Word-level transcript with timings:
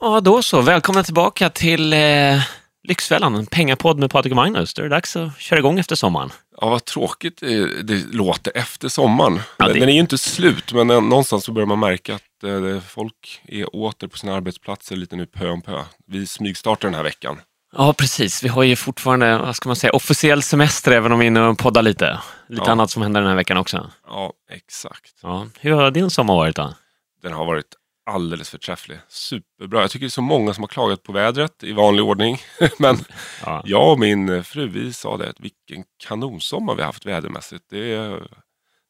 Ja, 0.00 0.20
då 0.20 0.42
så. 0.42 0.60
Välkomna 0.60 1.02
tillbaka 1.02 1.50
till 1.50 1.92
eh, 1.92 2.40
Lyxfällan, 2.88 3.34
en 3.34 3.46
pengapodd 3.46 3.98
med 3.98 4.10
Patrik 4.10 4.32
och 4.32 4.36
Magnus. 4.36 4.74
Då 4.74 4.82
är 4.82 4.88
det 4.88 4.94
dags 4.96 5.16
att 5.16 5.38
köra 5.40 5.58
igång 5.58 5.78
efter 5.78 5.96
sommaren. 5.96 6.30
Ja, 6.60 6.68
vad 6.68 6.84
tråkigt 6.84 7.40
det, 7.40 7.82
det 7.82 8.04
låter 8.12 8.52
efter 8.56 8.88
sommaren. 8.88 9.40
Ja, 9.56 9.66
det- 9.68 9.72
Den 9.80 9.88
är 9.88 9.92
ju 9.92 10.00
inte 10.00 10.18
slut, 10.18 10.72
men 10.72 10.90
eh, 10.90 11.00
någonstans 11.00 11.44
så 11.44 11.52
börjar 11.52 11.66
man 11.66 11.78
märka 11.80 12.14
att 12.14 12.44
eh, 12.44 12.80
folk 12.88 13.40
är 13.48 13.76
åter 13.76 14.06
på 14.08 14.18
sina 14.18 14.34
arbetsplatser 14.34 14.96
lite 14.96 15.16
nu 15.16 15.26
pö 15.26 15.48
om 15.50 15.62
pö. 15.62 15.82
Vi 16.06 16.26
smygstartar 16.26 16.88
den 16.88 16.94
här 16.94 17.02
veckan. 17.02 17.40
Ja, 17.76 17.92
precis. 17.92 18.42
Vi 18.44 18.48
har 18.48 18.62
ju 18.62 18.76
fortfarande, 18.76 19.38
vad 19.38 19.56
ska 19.56 19.68
man 19.68 19.76
säga, 19.76 19.92
officiell 19.92 20.42
semester 20.42 20.92
även 20.92 21.12
om 21.12 21.18
vi 21.18 21.24
är 21.24 21.26
inne 21.26 21.40
och 21.40 21.58
poddar 21.58 21.82
lite. 21.82 22.18
Lite 22.48 22.62
Ja. 22.66 22.72
annat 22.72 22.90
som 22.90 23.02
händer 23.02 23.20
den 23.20 23.28
här 23.30 23.36
veckan 23.36 23.56
också. 23.56 23.90
Ja, 24.06 24.32
exakt. 24.50 25.12
Ja. 25.22 25.46
Hur 25.60 25.72
har 25.72 25.90
din 25.90 26.10
sommar 26.10 26.34
varit 26.34 26.56
då? 26.56 26.74
Den 27.22 27.32
har 27.32 27.44
varit 27.44 27.64
alldeles 28.08 28.50
förträfflig. 28.50 28.98
Superbra. 29.08 29.80
Jag 29.80 29.90
tycker 29.90 30.04
det 30.04 30.08
är 30.08 30.10
så 30.10 30.22
många 30.22 30.54
som 30.54 30.62
har 30.62 30.68
klagat 30.68 31.02
på 31.02 31.12
vädret 31.12 31.62
i 31.62 31.72
vanlig 31.72 32.04
ordning. 32.04 32.38
men 32.78 32.96
Ja. 33.44 33.62
jag 33.66 33.92
och 33.92 33.98
min 33.98 34.44
fru, 34.44 34.68
vi 34.68 34.92
sa 34.92 35.16
det, 35.16 35.28
att 35.28 35.40
vilken 35.40 35.84
kanonsommar 36.06 36.74
vi 36.74 36.80
har 36.82 36.86
haft 36.86 37.06
vädermässigt. 37.06 37.64
Det, 37.70 37.96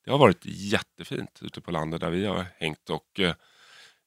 det 0.05 0.11
har 0.11 0.19
varit 0.19 0.41
jättefint 0.45 1.39
ute 1.43 1.61
på 1.61 1.71
landet 1.71 2.01
där 2.01 2.11
vi 2.11 2.27
har 2.27 2.47
hängt. 2.59 2.91
Och 2.91 3.21
eh, 3.21 3.33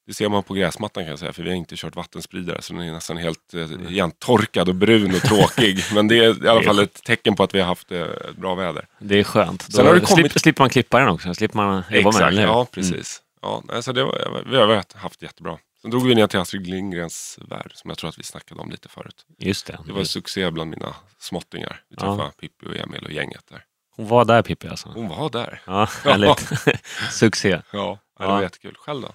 det 0.07 0.13
ser 0.13 0.29
man 0.29 0.43
på 0.43 0.53
gräsmattan 0.53 1.03
kan 1.03 1.09
jag 1.09 1.19
säga, 1.19 1.33
för 1.33 1.43
vi 1.43 1.49
har 1.49 1.55
inte 1.57 1.75
kört 1.77 1.95
vattenspridare. 1.95 2.61
Så 2.61 2.73
den 2.73 2.81
är 2.81 2.91
nästan 2.91 3.17
helt 3.17 3.53
eh, 3.53 3.71
igentorkad 3.91 4.69
och 4.69 4.75
brun 4.75 5.15
och 5.15 5.21
tråkig. 5.21 5.79
Men 5.93 6.07
det 6.07 6.15
är 6.25 6.45
i 6.45 6.47
alla 6.47 6.63
fall 6.63 6.79
ett 6.79 7.03
tecken 7.03 7.35
på 7.35 7.43
att 7.43 7.55
vi 7.55 7.59
har 7.59 7.67
haft 7.67 7.91
eh, 7.91 8.05
bra 8.37 8.55
väder. 8.55 8.87
Det 8.99 9.19
är 9.19 9.23
skönt. 9.23 9.67
Då 9.67 9.71
Sen 9.71 9.85
har 9.85 9.93
det 9.93 9.99
kommit- 9.99 10.13
slipper, 10.21 10.39
slipper 10.39 10.63
man 10.63 10.69
klippa 10.69 10.99
den 10.99 11.07
också. 11.09 11.33
Slipper 11.33 11.55
man 11.57 11.75
jobba 11.75 12.11
med 12.11 12.21
den, 12.21 12.27
Exakt, 12.33 12.35
ja 12.37 12.67
precis. 12.71 13.21
Ja, 13.41 13.61
nej, 13.65 13.83
så 13.83 13.91
det 13.91 14.03
var, 14.03 14.43
vi 14.45 14.57
har 14.57 14.97
haft 14.97 15.21
jättebra. 15.21 15.57
Sen 15.81 15.91
drog 15.91 16.07
vi 16.07 16.15
ner 16.15 16.27
till 16.27 16.39
Astrid 16.39 16.67
Lindgrens 16.67 17.39
värld 17.49 17.71
som 17.75 17.89
jag 17.89 17.97
tror 17.97 18.09
att 18.09 18.19
vi 18.19 18.23
snackade 18.23 18.61
om 18.61 18.71
lite 18.71 18.89
förut. 18.89 19.25
Just 19.39 19.67
det. 19.67 19.79
Det 19.85 19.91
var 19.93 19.99
en 19.99 20.05
succé 20.05 20.51
bland 20.51 20.69
mina 20.69 20.95
småttingar. 21.19 21.81
Vi 21.89 21.95
Ja. 21.99 22.01
träffade 22.01 22.31
Pippi 22.41 22.65
och 22.65 22.75
Emil 22.75 23.05
och 23.05 23.11
gänget 23.11 23.47
där. 23.49 23.63
Hon 23.95 24.07
var 24.07 24.25
där 24.25 24.41
Pippi 24.41 24.67
alltså. 24.67 24.89
Hon 24.89 25.07
var 25.07 25.29
där. 25.29 25.61
Ja, 25.65 25.87
härligt. 26.03 26.49
Succé. 27.11 27.49
Ja, 27.49 27.61
ja. 27.71 27.99
det 28.17 28.23
Ja. 28.25 28.31
var 28.31 28.41
jättekul. 28.41 28.75
Själv 28.77 29.01
då? 29.01 29.11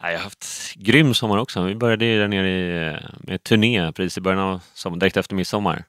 Jag 0.00 0.10
har 0.12 0.18
haft 0.18 0.74
grym 0.74 1.14
sommar 1.14 1.38
också. 1.38 1.62
Vi 1.62 1.74
började 1.74 2.18
där 2.18 2.28
nere 2.28 2.48
i, 2.50 2.96
med 3.18 3.42
turné 3.42 3.92
precis 3.92 4.18
i 4.18 4.20
början 4.20 4.40
av 4.40 4.60
sommaren, 4.74 4.98
direkt 4.98 5.16
efter 5.16 5.34
midsommar. 5.34 5.84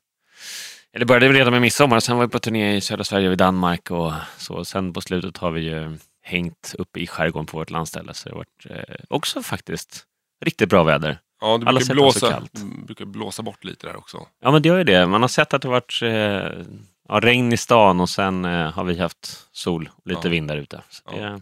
Eller 0.93 1.05
började 1.05 1.27
vi 1.27 1.39
redan 1.39 1.53
med 1.53 1.61
midsommar, 1.61 1.99
sen 1.99 2.17
var 2.17 2.25
vi 2.25 2.31
på 2.31 2.39
turné 2.39 2.75
i 2.75 2.81
södra 2.81 3.03
Sverige 3.03 3.27
och 3.27 3.33
i 3.33 3.35
Danmark 3.35 3.91
och 3.91 4.13
så. 4.37 4.65
Sen 4.65 4.93
på 4.93 5.01
slutet 5.01 5.37
har 5.37 5.51
vi 5.51 5.61
ju 5.61 5.97
hängt 6.27 6.75
uppe 6.77 6.99
i 6.99 7.07
skärgården 7.07 7.45
på 7.45 7.57
vårt 7.57 7.69
landställe. 7.69 8.13
Så 8.13 8.29
det 8.29 8.35
har 8.35 8.37
varit 8.37 8.87
eh, 8.89 8.95
också 9.09 9.43
faktiskt 9.43 10.03
riktigt 10.45 10.69
bra 10.69 10.83
väder. 10.83 11.19
Ja, 11.41 11.57
det 11.57 11.65
brukar 11.65 11.93
blåsa, 11.93 12.29
kallt. 12.31 12.51
brukar 12.85 13.05
blåsa 13.05 13.43
bort 13.43 13.63
lite 13.63 13.87
där 13.87 13.95
också. 13.97 14.27
Ja, 14.41 14.51
men 14.51 14.61
det 14.61 14.69
gör 14.69 14.77
ju 14.77 14.83
det. 14.83 15.05
Man 15.07 15.21
har 15.21 15.27
sett 15.27 15.53
att 15.53 15.61
det 15.61 15.67
har 15.67 15.73
varit 15.73 15.99
eh, 16.01 16.65
ja, 17.09 17.19
regn 17.19 17.53
i 17.53 17.57
stan 17.57 17.99
och 17.99 18.09
sen 18.09 18.45
eh, 18.45 18.71
har 18.71 18.83
vi 18.83 18.99
haft 18.99 19.47
sol 19.51 19.89
och 19.95 20.07
lite 20.07 20.27
Ja. 20.27 20.29
vind 20.29 20.47
där 20.47 20.57
ute. 20.57 20.81
Ja. 21.11 21.39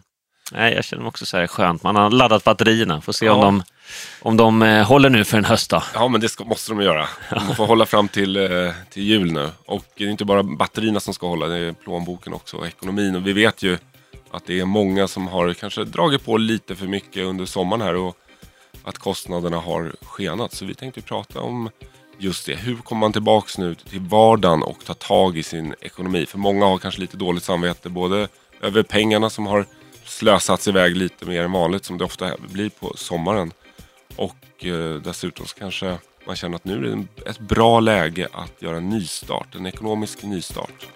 nej, 0.52 0.74
jag 0.74 0.84
känner 0.84 1.02
mig 1.02 1.08
också 1.08 1.26
så 1.26 1.36
här 1.36 1.46
skönt. 1.46 1.82
Man 1.82 1.96
har 1.96 2.10
laddat 2.10 2.44
batterierna. 2.44 3.00
Får 3.00 3.12
se 3.12 3.28
om 3.28 3.40
de, 3.40 3.62
om 4.22 4.36
de 4.36 4.62
eh, 4.62 4.86
håller 4.86 5.10
nu 5.10 5.24
för 5.24 5.38
en 5.38 5.44
höst. 5.44 5.70
Då. 5.70 5.82
Ja, 5.94 6.08
men 6.08 6.20
det 6.20 6.28
ska, 6.28 6.44
måste 6.44 6.72
de 6.72 6.82
göra. 6.82 7.08
De 7.30 7.54
får 7.56 7.66
hålla 7.66 7.86
fram 7.86 8.08
till, 8.08 8.36
eh, 8.36 8.72
till 8.90 9.02
jul 9.02 9.32
nu. 9.32 9.50
Och 9.66 9.84
det 9.96 10.04
är 10.04 10.08
inte 10.08 10.24
bara 10.24 10.42
batterierna 10.42 11.00
som 11.00 11.14
ska 11.14 11.28
hålla, 11.28 11.46
det 11.46 11.56
är 11.58 11.72
plånboken 11.72 12.32
också 12.32 12.56
och 12.56 12.66
ekonomin. 12.66 13.16
Och 13.16 13.26
vi 13.26 13.32
vet 13.32 13.62
ju 13.62 13.78
att 14.34 14.46
det 14.46 14.60
är 14.60 14.64
många 14.64 15.08
som 15.08 15.28
har 15.28 15.54
kanske 15.54 15.84
dragit 15.84 16.24
på 16.24 16.36
lite 16.36 16.74
för 16.76 16.86
mycket 16.86 17.24
under 17.24 17.44
sommaren 17.44 17.82
här 17.82 17.94
och 17.94 18.18
att 18.84 18.98
kostnaderna 18.98 19.56
har 19.56 19.92
skenat. 20.02 20.52
Så 20.52 20.64
vi 20.64 20.74
tänkte 20.74 21.00
prata 21.00 21.40
om 21.40 21.70
just 22.18 22.46
det. 22.46 22.54
Hur 22.54 22.76
kommer 22.76 23.00
man 23.00 23.12
tillbaks 23.12 23.58
nu 23.58 23.74
till 23.74 24.00
vardagen 24.00 24.62
och 24.62 24.84
ta 24.84 24.94
tag 24.94 25.38
i 25.38 25.42
sin 25.42 25.74
ekonomi? 25.80 26.26
För 26.26 26.38
många 26.38 26.66
har 26.66 26.78
kanske 26.78 27.00
lite 27.00 27.16
dåligt 27.16 27.42
samvete 27.42 27.88
både 27.88 28.28
över 28.60 28.82
pengarna 28.82 29.30
som 29.30 29.46
har 29.46 29.66
slösats 30.04 30.68
iväg 30.68 30.96
lite 30.96 31.24
mer 31.26 31.42
än 31.42 31.52
vanligt 31.52 31.84
som 31.84 31.98
det 31.98 32.04
ofta 32.04 32.36
blir 32.52 32.70
på 32.70 32.92
sommaren. 32.96 33.52
Och 34.16 34.64
eh, 34.64 34.94
dessutom 34.94 35.46
så 35.46 35.56
kanske 35.56 35.98
man 36.26 36.36
känner 36.36 36.56
att 36.56 36.64
nu 36.64 36.76
är 36.76 36.96
det 36.96 37.30
ett 37.30 37.38
bra 37.38 37.80
läge 37.80 38.28
att 38.32 38.62
göra 38.62 38.76
en 38.76 38.88
nystart, 38.88 39.54
en 39.54 39.66
ekonomisk 39.66 40.22
nystart. 40.22 40.86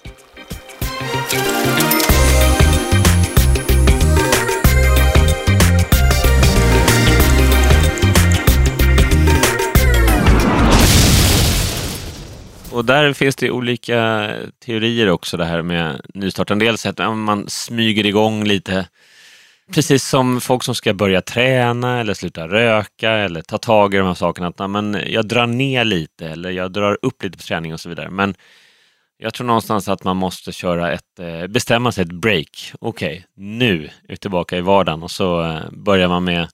Och 12.79 12.85
där 12.85 13.13
finns 13.13 13.37
det 13.37 13.51
olika 13.51 14.31
teorier 14.65 15.11
också 15.11 15.37
det 15.37 15.45
här 15.45 15.63
med 15.63 16.01
nystart. 16.15 16.51
En 16.51 16.59
del 16.59 16.79
säger 16.79 17.03
att 17.03 17.17
man 17.17 17.49
smyger 17.49 18.07
igång 18.07 18.45
lite. 18.45 18.89
Precis 19.73 20.09
som 20.09 20.41
folk 20.41 20.63
som 20.63 20.75
ska 20.75 20.95
börja 20.95 21.21
träna 21.21 22.01
eller 22.01 22.15
sluta 22.15 22.49
röka 22.49 23.11
eller 23.11 23.43
ta 23.43 23.59
tag 23.59 23.95
i 23.95 23.97
de 23.97 24.07
här 24.07 24.15
sakerna. 24.15 24.47
Att, 24.47 24.71
men 24.71 25.03
jag 25.07 25.29
drar 25.29 25.47
ner 25.47 25.85
lite 25.85 26.29
eller 26.29 26.51
jag 26.51 26.73
drar 26.73 26.99
upp 27.03 27.23
lite 27.23 27.39
på 27.39 27.45
träning 27.45 27.73
och 27.73 27.81
så 27.81 27.89
vidare. 27.89 28.11
Men 28.11 28.35
jag 29.19 29.35
tror 29.35 29.47
någonstans 29.47 29.89
att 29.89 30.05
man 30.05 30.17
måste 30.17 30.53
köra 30.53 30.93
ett, 30.93 31.19
eh, 31.19 31.47
bestämma 31.47 31.93
sig 31.93 32.03
ett 32.03 32.13
break. 32.13 32.73
Okej, 32.81 33.27
nu 33.37 33.85
är 33.85 34.09
vi 34.09 34.17
tillbaka 34.17 34.57
i 34.57 34.61
vardagen 34.61 35.03
och 35.03 35.11
så 35.11 35.43
eh, 35.43 35.71
börjar 35.73 36.09
man 36.09 36.25
med 36.25 36.49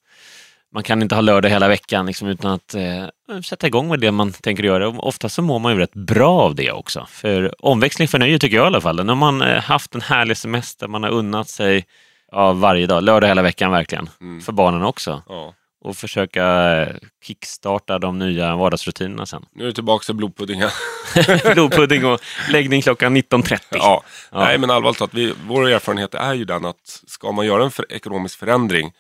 man 0.75 0.83
kan 0.83 1.03
inte 1.03 1.15
ha 1.15 1.23
lördag 1.23 1.49
hela 1.49 1.69
veckan 1.69 2.07
liksom, 2.07 2.29
utan 2.29 2.53
att 2.53 2.75
eh, 2.75 3.41
sätta 3.45 3.67
igång 3.67 3.89
med 3.89 4.01
det 4.01 4.11
man 4.11 4.33
tänker 4.33 4.63
göra. 4.63 4.89
Och 4.89 5.07
ofta 5.07 5.29
så 5.29 5.43
mår 5.43 5.59
man 5.59 5.73
ju 5.73 5.79
rätt 5.79 5.95
bra 5.95 6.41
av 6.41 6.55
det 6.55 6.73
också. 6.73 7.07
För 7.11 7.65
omväxling 7.65 8.09
förnöjer 8.09 8.39
tycker 8.39 8.57
jag 8.57 8.65
i 8.65 8.67
alla 8.67 8.81
fall. 8.81 9.05
När 9.05 9.15
man 9.15 9.43
eh, 9.43 9.63
haft 9.63 9.95
en 9.95 10.01
härlig 10.01 10.37
semester, 10.37 10.89
man 10.89 11.03
har 11.03 11.11
unnat 11.11 11.49
sig 11.49 11.87
ja, 12.33 12.53
varje 12.53 12.87
dag, 12.87 13.03
lördag 13.03 13.29
hela 13.29 13.43
veckan 13.43 13.71
verkligen. 13.71 14.09
Mm. 14.21 14.41
För 14.41 14.53
barnen 14.53 14.83
också. 14.83 15.23
Ja. 15.29 15.55
Och 15.85 15.97
försöka 15.97 16.45
eh, 16.83 16.89
kickstarta 17.27 17.99
de 17.99 18.19
nya 18.19 18.57
vardagsrutinerna 18.57 19.27
sen. 19.27 19.45
Nu 19.53 19.63
är 19.65 19.69
det 19.69 19.75
tillbaka 19.75 20.05
till 20.05 20.15
blodpuddingen. 20.15 20.71
Blodpudding 21.55 22.05
och 22.07 22.21
läggning 22.51 22.83
klockan 22.83 23.17
19.30. 23.17 23.59
Ja. 23.71 24.03
Ja. 24.33 24.45
Nej 24.45 24.59
men 24.59 24.71
allvarligt 24.71 24.99
talat, 24.99 25.15
vi, 25.15 25.35
vår 25.47 25.69
erfarenhet 25.69 26.15
är 26.15 26.35
ju 26.35 26.45
den 26.45 26.65
att 26.65 27.03
ska 27.07 27.33
man 27.33 27.47
göra 27.47 27.65
en 27.65 27.71
för, 27.71 27.93
ekonomisk 27.93 28.39
förändring 28.39 28.93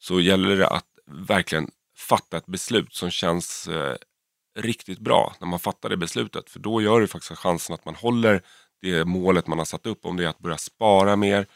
så 0.00 0.20
gäller 0.20 0.56
det 0.56 0.66
att 0.66 0.84
verkligen 1.10 1.70
fatta 1.96 2.36
ett 2.36 2.46
beslut 2.46 2.94
som 2.94 3.10
känns 3.10 3.68
eh, 3.68 3.96
riktigt 4.58 4.98
bra 4.98 5.34
när 5.40 5.48
man 5.48 5.58
fattar 5.58 5.88
det 5.88 5.96
beslutet. 5.96 6.50
För 6.50 6.60
då 6.60 6.82
gör 6.82 7.00
det 7.00 7.06
faktiskt 7.06 7.38
chansen 7.38 7.74
att 7.74 7.84
man 7.84 7.94
håller 7.94 8.42
det 8.82 9.04
målet 9.04 9.46
man 9.46 9.58
har 9.58 9.64
satt 9.64 9.86
upp. 9.86 10.06
Om 10.06 10.16
det 10.16 10.24
är 10.24 10.28
att 10.28 10.38
börja 10.38 10.58
spara 10.58 11.16
mer, 11.16 11.46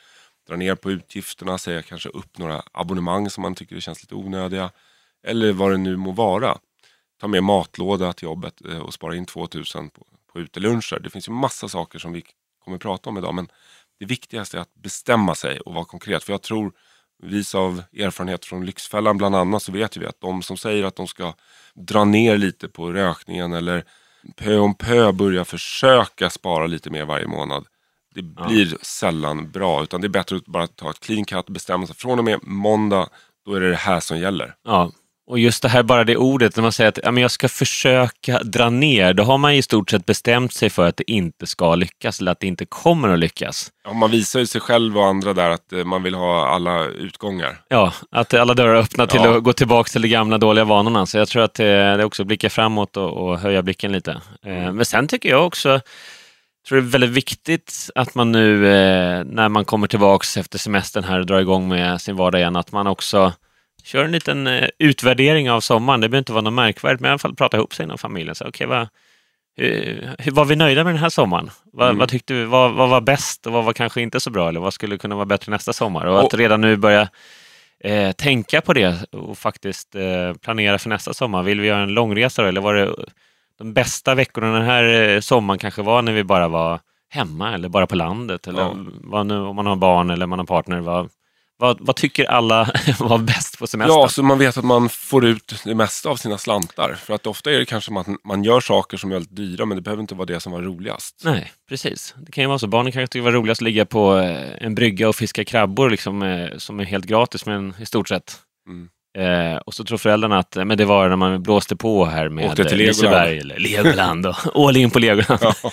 dra 0.49 0.57
ner 0.57 0.75
på 0.75 0.91
utgifterna, 0.91 1.59
säga 1.59 1.83
kanske 1.83 2.09
upp 2.09 2.39
några 2.39 2.63
abonnemang 2.73 3.31
som 3.31 3.43
man 3.43 3.55
tycker 3.55 3.81
känns 3.81 4.03
lite 4.03 4.15
onödiga. 4.15 4.71
Eller 5.27 5.53
vad 5.53 5.71
det 5.71 5.77
nu 5.77 5.97
må 5.97 6.13
vara. 6.13 6.59
Ta 7.21 7.29
med 7.29 7.45
matlåda 7.45 8.13
till 8.13 8.25
jobbet 8.27 8.63
eh, 8.65 8.79
och 8.79 8.95
spara 8.95 9.17
in 9.17 9.27
2000 9.27 9.91
på, 9.91 10.07
på 10.33 10.41
uteluncher. 10.41 11.01
Det 11.01 11.11
finns 11.11 11.29
ju 11.29 11.33
massa 11.33 11.69
saker 11.69 11.99
som 11.99 12.13
vi 12.13 12.25
kommer 12.65 12.79
prata 12.79 13.11
om 13.11 13.19
idag. 13.19 13.35
Men 13.35 13.49
det 13.99 14.07
viktigaste 14.07 14.57
är 14.57 14.61
att 14.61 14.75
bestämma 14.75 15.35
sig 15.35 15.61
och 15.61 15.75
vara 15.75 15.85
konkret. 15.85 16.25
För 16.25 16.33
jag 16.33 16.43
tror, 16.43 16.73
vis 17.23 17.55
av 17.55 17.83
erfarenhet 17.99 18.45
från 18.45 18.67
Lyxfällan 18.67 19.19
bland 19.19 19.37
annat, 19.37 19.63
så 19.63 19.73
vet 19.73 19.97
vi 19.97 20.07
att 20.07 20.21
de 20.21 20.43
som 20.43 20.57
säger 20.57 20.85
att 20.85 20.97
de 20.97 21.07
ska 21.07 21.35
dra 21.75 22.05
ner 22.05 22.37
lite 22.39 22.69
på 22.69 22.93
rökningen 22.93 23.53
eller 23.53 23.85
pö 24.37 24.59
om 24.59 24.75
pö 24.75 25.13
börja 25.13 25.45
försöka 25.45 26.31
spara 26.31 26.67
lite 26.67 26.91
mer 26.91 27.05
varje 27.05 27.27
månad. 27.27 27.67
Det 28.15 28.21
Ja. 28.37 28.47
blir 28.49 28.77
sällan 28.83 29.51
bra. 29.51 29.83
Utan 29.83 30.01
det 30.01 30.07
är 30.07 30.09
bättre 30.09 30.37
att 30.37 30.47
bara 30.47 30.67
ta 30.67 30.91
ett 30.91 31.01
clean 31.01 31.25
cut 31.25 31.47
och 31.47 31.53
bestämma 31.53 31.87
sig. 31.87 31.97
Från 31.97 32.19
och 32.19 32.25
med 32.25 32.39
måndag, 32.43 33.09
då 33.47 33.55
är 33.55 33.61
det 33.61 33.71
det 33.71 33.77
här 33.77 34.01
som 34.01 34.19
gäller. 34.19 34.55
Ja, 34.65 34.91
och 35.27 35.39
just 35.39 35.63
det 35.63 35.69
här 35.69 35.83
bara 35.83 36.05
det 36.05 36.17
ordet, 36.17 36.57
när 36.57 36.63
man 36.63 36.73
säger 36.73 36.89
att 36.89 36.99
ja, 37.03 37.11
men 37.11 37.23
jag 37.23 37.31
ska 37.31 37.49
försöka 37.49 38.39
dra 38.43 38.71
ner, 38.71 39.15
då 39.15 39.23
har 39.23 39.39
man 39.39 39.53
i 39.53 39.63
stort 39.63 39.91
sett 39.91 40.07
bestämt 40.07 40.53
sig 40.53 40.71
för 40.71 40.87
att 40.87 40.97
det 40.97 41.11
inte 41.11 41.47
ska 41.47 41.75
lyckas 41.75 42.21
eller 42.21 42.33
att 42.33 42.41
det 42.41 42.47
inte 42.47 42.67
kommer 42.67 43.09
att 43.09 43.19
lyckas. 43.19 43.71
Ja, 43.85 43.93
man 43.93 44.11
visar 44.11 44.41
ju 44.41 44.47
sig 44.47 44.61
själv 44.61 44.99
och 44.99 45.07
andra 45.07 45.33
där 45.33 45.51
att 45.51 45.73
eh, 45.73 45.85
man 45.85 46.03
vill 46.03 46.15
ha 46.15 46.49
alla 46.49 46.85
utgångar. 46.85 47.61
Ja, 47.69 47.93
att 48.11 48.35
alla 48.35 48.55
dörrar 48.55 48.75
är 48.75 48.79
öppna 48.81 49.07
till 49.07 49.21
Ja. 49.25 49.37
att 49.37 49.43
gå 49.43 49.53
tillbaka 49.53 49.89
till 49.89 50.03
de 50.03 50.09
gamla 50.09 50.39
dåliga 50.39 50.65
vanorna. 50.65 51.07
Så 51.07 51.19
jag 51.19 51.29
tror 51.29 51.43
att 51.43 51.55
det, 51.55 51.97
det 51.97 52.05
också 52.05 52.25
blickar 52.25 52.49
framåt 52.49 52.97
och, 52.97 53.11
och 53.11 53.39
höja 53.39 53.63
blicken 53.63 53.93
lite. 53.93 54.11
Eh, 54.47 54.73
men 54.73 54.85
sen 54.85 55.09
tycker 55.09 55.29
jag 55.29 55.47
också, 55.47 55.81
tror 56.69 56.79
det 56.79 56.85
är 56.87 56.91
väldigt 56.91 57.11
viktigt 57.11 57.91
att 57.95 58.15
man 58.15 58.33
nu 58.33 58.67
eh, 58.67 59.25
när 59.25 59.49
man 59.49 59.65
kommer 59.65 59.87
tillbaks 59.87 60.37
efter 60.37 60.59
semestern 60.59 61.05
här 61.05 61.21
och 61.21 61.27
drar 61.27 61.41
igång 61.41 61.69
med 61.69 62.01
sin 62.01 62.17
vardag 62.17 62.41
igen, 62.41 62.57
att 62.57 62.73
man 62.73 62.87
också 62.87 63.33
kör 63.85 64.05
en 64.05 64.13
liten 64.13 64.47
eh, 64.47 64.69
utvärdering 64.79 65.51
av 65.51 65.61
sommaren. 65.61 66.01
Det 66.01 66.09
behöver 66.09 66.19
inte 66.23 66.33
vara 66.33 66.43
något 66.43 66.53
märkvärdigt, 66.53 67.01
men 67.01 67.09
i 67.09 67.11
alla 67.13 67.19
fall 67.19 67.35
prata 67.35 67.57
ihop 67.57 67.75
sig 67.75 67.85
inom 67.85 67.99
familjen. 67.99 68.35
Så, 68.35 68.47
okay, 68.49 68.67
vad, 68.67 68.89
hur, 69.57 70.11
hur 70.19 70.33
var 70.33 70.45
vi 70.45 70.57
nöjda 70.57 70.85
med 70.85 70.95
den 70.95 71.01
här 71.03 71.09
sommaren? 71.09 71.51
Vad, 71.73 71.87
Mm. 71.89 71.99
vad 71.99 72.09
tyckte 72.09 72.35
vi, 72.35 72.45
vad, 72.45 72.73
vad 72.75 72.89
var 72.89 73.01
bäst 73.01 73.47
och 73.47 73.53
vad 73.53 73.65
var 73.65 73.73
kanske 73.73 74.03
inte 74.03 74.21
så 74.21 74.31
bra? 74.31 74.49
Eller 74.49 74.61
vad 74.61 74.75
skulle 74.75 74.99
kunna 74.99 75.15
vara 75.15 75.27
bättre 75.27 75.51
nästa 75.51 75.73
sommar? 75.73 76.07
Och 76.07 76.19
att 76.21 76.33
Och- 76.33 76.39
redan 76.39 76.61
nu 76.61 76.77
börja 76.77 77.09
eh, 77.85 78.13
tänka 78.13 78.61
på 78.61 78.73
det 78.73 79.05
och 79.13 79.39
faktiskt 79.39 79.95
eh, 79.95 80.35
planera 80.43 80.79
för 80.79 80.89
nästa 80.89 81.15
sommar. 81.15 81.43
Vill 81.43 81.61
vi 81.61 81.67
göra 81.69 81.83
en 81.83 81.95
långresa 81.95 82.43
då, 82.43 82.49
eller 82.49 82.61
var 82.61 82.75
det 82.75 82.95
de 83.59 83.73
bästa 83.73 84.15
veckorna 84.15 84.53
den 84.53 84.63
här 84.65 84.85
eh, 85.15 85.21
sommaren 85.21 85.59
kanske 85.59 85.83
var 85.83 86.03
när 86.03 86.13
vi 86.13 86.25
bara 86.25 86.49
var 86.49 86.81
hemma 87.11 87.55
eller 87.55 87.69
bara 87.69 87.87
på 87.87 87.95
landet 87.97 88.47
eller 88.47 88.61
Ja. 88.61 88.75
vad 89.03 89.27
nu, 89.27 89.39
om 89.41 89.57
man 89.57 89.67
har 89.67 89.77
barn 89.77 90.11
eller 90.11 90.27
man 90.27 90.39
har 90.39 90.47
partner. 90.47 90.81
Vad, 90.81 91.09
vad, 91.63 91.77
vad 91.81 91.97
tycker 91.97 92.25
alla 92.25 92.65
var 92.99 93.19
bäst 93.19 93.59
på 93.59 93.67
semestern? 93.67 94.01
Ja, 94.01 94.09
så 94.09 94.23
man 94.23 94.39
vet 94.39 94.57
att 94.57 94.65
man 94.65 94.89
får 94.89 95.25
ut 95.25 95.55
det 95.65 95.75
mesta 95.75 96.09
av 96.09 96.17
sina 96.17 96.39
slantar. 96.39 96.95
För 96.95 97.15
att 97.15 97.27
ofta 97.27 97.53
är 97.53 97.59
det 97.59 97.65
kanske 97.65 97.99
att 97.99 98.07
man 98.25 98.45
gör 98.45 98.61
saker 98.61 98.97
som 98.97 99.11
är 99.11 99.15
väldigt 99.15 99.37
dyra, 99.37 99.65
men 99.65 99.77
det 99.77 99.83
behöver 99.83 100.01
inte 100.01 100.15
vara 100.15 100.27
det 100.27 100.41
som 100.41 100.53
var 100.53 100.63
roligast. 100.63 101.23
Nej, 101.25 101.53
precis. 101.69 102.15
Det 102.19 102.33
kan 102.33 102.45
ju 102.45 102.49
vara 102.49 102.59
så. 102.59 102.67
Barnen 102.67 102.93
kanske 102.93 103.07
tycker 103.07 103.25
det 103.25 103.33
var 103.33 103.39
roligast 103.39 103.63
att 103.63 103.65
ligga 103.65 103.87
på 103.87 104.19
eh, 104.19 104.67
en 104.67 104.75
brygga 104.75 105.09
och 105.09 105.17
fiska 105.17 105.45
krabbor 105.45 105.91
liksom, 105.91 106.23
eh, 106.23 106.49
som 106.57 106.81
är 106.81 106.85
helt 106.85 107.07
gratis, 107.07 107.47
men 107.47 107.75
i 107.79 107.87
stort 107.87 108.09
sett. 108.09 108.37
Mm. 108.69 108.89
Eh, 109.19 109.57
och 109.57 109.75
så 109.75 109.85
tror 109.85 109.99
föräldrarna 109.99 110.39
att 110.39 110.57
eh, 110.57 110.65
men 110.65 110.79
det 110.79 110.85
var 110.85 111.09
när 111.09 111.17
man 111.17 111.43
blåste 111.43 111.77
på 111.77 112.05
här 112.05 112.29
med 112.29 112.57
till. 112.57 112.79
Liseberg 112.79 113.39
eller 113.39 113.59
Legoland 113.59 114.27
och 114.27 114.37
all 114.69 114.77
in 114.77 114.91
på 114.91 114.99
Legoland. 114.99 115.41
Ja. 115.43 115.55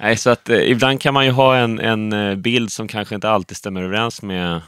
Nej, 0.00 0.16
så 0.16 0.30
att 0.30 0.48
eh, 0.48 0.70
ibland 0.70 1.00
kan 1.00 1.14
man 1.14 1.24
ju 1.24 1.30
ha 1.30 1.56
en, 1.56 1.80
en 1.80 2.42
bild 2.42 2.72
som 2.72 2.88
kanske 2.88 3.14
inte 3.14 3.30
alltid 3.30 3.56
stämmer 3.56 3.82
överens 3.82 4.22
med, 4.22 4.60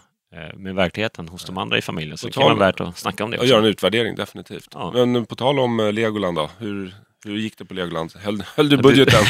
med 0.56 0.75
verkligheten 0.75 1.29
hos 1.29 1.44
de 1.44 1.59
andra 1.59 1.79
i 1.79 1.83
familjen. 1.83 2.19
Så 2.19 2.27
På 2.27 2.29
det 2.29 2.35
kan 2.35 2.43
vara 2.43 2.55
värt 2.55 2.81
att 2.81 2.99
snacka 2.99 3.25
om 3.25 3.31
det 3.31 3.37
också. 3.37 3.49
gör 3.49 3.59
en 3.59 3.65
utvärdering, 3.65 4.15
definitivt. 4.15 4.69
Ja. 4.75 4.93
Men 5.06 5.27
på 5.27 5.37
tal 5.37 5.59
om 5.59 5.81
eh, 5.81 5.93
Legoland 5.93 6.37
då, 6.37 6.50
hur, 6.59 6.94
hur 7.25 7.37
gick 7.37 7.59
det 7.59 7.65
på 7.65 7.75
Legoland? 7.75 8.12
Höll, 8.17 8.44
höll 8.56 8.69
du 8.69 8.77
budgeten? 8.77 9.25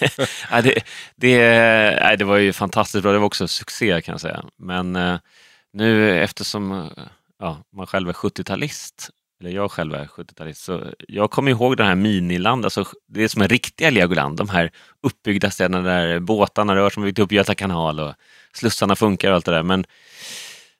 nej, 0.50 0.62
det, 0.62 0.82
det, 1.16 1.38
nej, 2.02 2.16
det 2.16 2.24
var 2.24 2.36
ju 2.36 2.52
fantastiskt 2.52 3.02
bra. 3.02 3.12
Det 3.12 3.18
var 3.18 3.26
också 3.26 3.48
succé 3.48 4.02
kan 4.02 4.12
jag 4.12 4.20
säga. 4.20 4.44
Men 4.58 4.96
eh, 4.96 5.18
nu 5.72 6.18
eftersom 6.22 6.72
eh, 6.72 6.86
ja, 7.38 7.58
man 7.72 7.86
själv 7.86 8.08
är 8.08 8.12
70-talist, 8.12 9.10
eller 9.40 9.50
jag 9.50 9.70
själv 9.70 9.94
är 9.94 10.04
70-talist, 10.04 10.64
så 10.64 10.84
jag 11.08 11.30
kommer 11.30 11.50
ihåg 11.50 11.76
den 11.76 11.86
här 11.86 11.94
miniland, 11.94 12.64
alltså 12.64 12.84
det 13.08 13.24
är 13.24 13.28
som 13.28 13.42
en 13.42 13.48
riktiga 13.48 13.90
Legoland, 13.90 14.36
de 14.36 14.48
här 14.48 14.70
uppbyggda 15.02 15.50
städerna 15.50 15.80
där 15.80 16.18
båtarna 16.18 16.76
rör 16.76 16.90
som 16.90 17.02
byggt 17.02 17.18
upp 17.18 17.32
Göta 17.32 17.54
kanal 17.54 18.00
och 18.00 18.14
slussarna 18.52 18.96
funkar 18.96 19.30
och 19.30 19.34
allt 19.34 19.44
det 19.44 19.52
där. 19.52 19.62
Men 19.62 19.84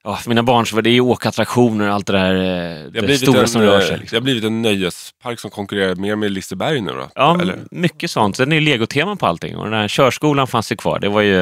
ja, 0.05 0.17
för 0.17 0.29
mina 0.29 0.43
barn 0.43 0.67
så 0.67 0.75
var 0.75 0.83
det 0.83 0.91
ju 0.91 1.01
åkattraktioner 1.01 1.89
och 1.89 1.95
allt 1.95 2.07
det 2.07 2.13
där, 2.13 2.35
eh, 2.35 2.91
Det 2.91 3.01
det, 3.01 3.19
stora 3.19 3.41
en, 3.41 3.49
som 3.49 3.63
rör 3.63 3.75
eh, 3.75 3.81
sig. 3.81 3.91
det 3.91 3.97
Liksom. 4.01 4.17
har 4.17 4.21
blivit 4.23 4.45
en 4.45 4.63
nöjespark 4.63 5.41
som 5.41 5.51
konkurrerar 5.51 5.95
mer 5.95 6.17
med 6.17 6.31
Liseberg 6.33 6.81
nu 6.81 6.93
då? 6.93 7.11
Ja, 7.15 7.41
Eller? 7.41 7.59
mycket 7.71 8.11
sånt. 8.11 8.37
Sen 8.37 8.53
är 8.53 8.57
det 8.57 8.61
legotema 8.63 9.17
på 9.17 9.27
allting 9.27 9.57
och 9.57 9.65
den 9.65 9.75
här 9.81 9.89
körskolan 9.89 10.47
fanns 10.47 10.73
ju 10.73 10.77
kvar. 10.77 10.99
Det 10.99 11.09
var 11.09 11.21
ju, 11.21 11.35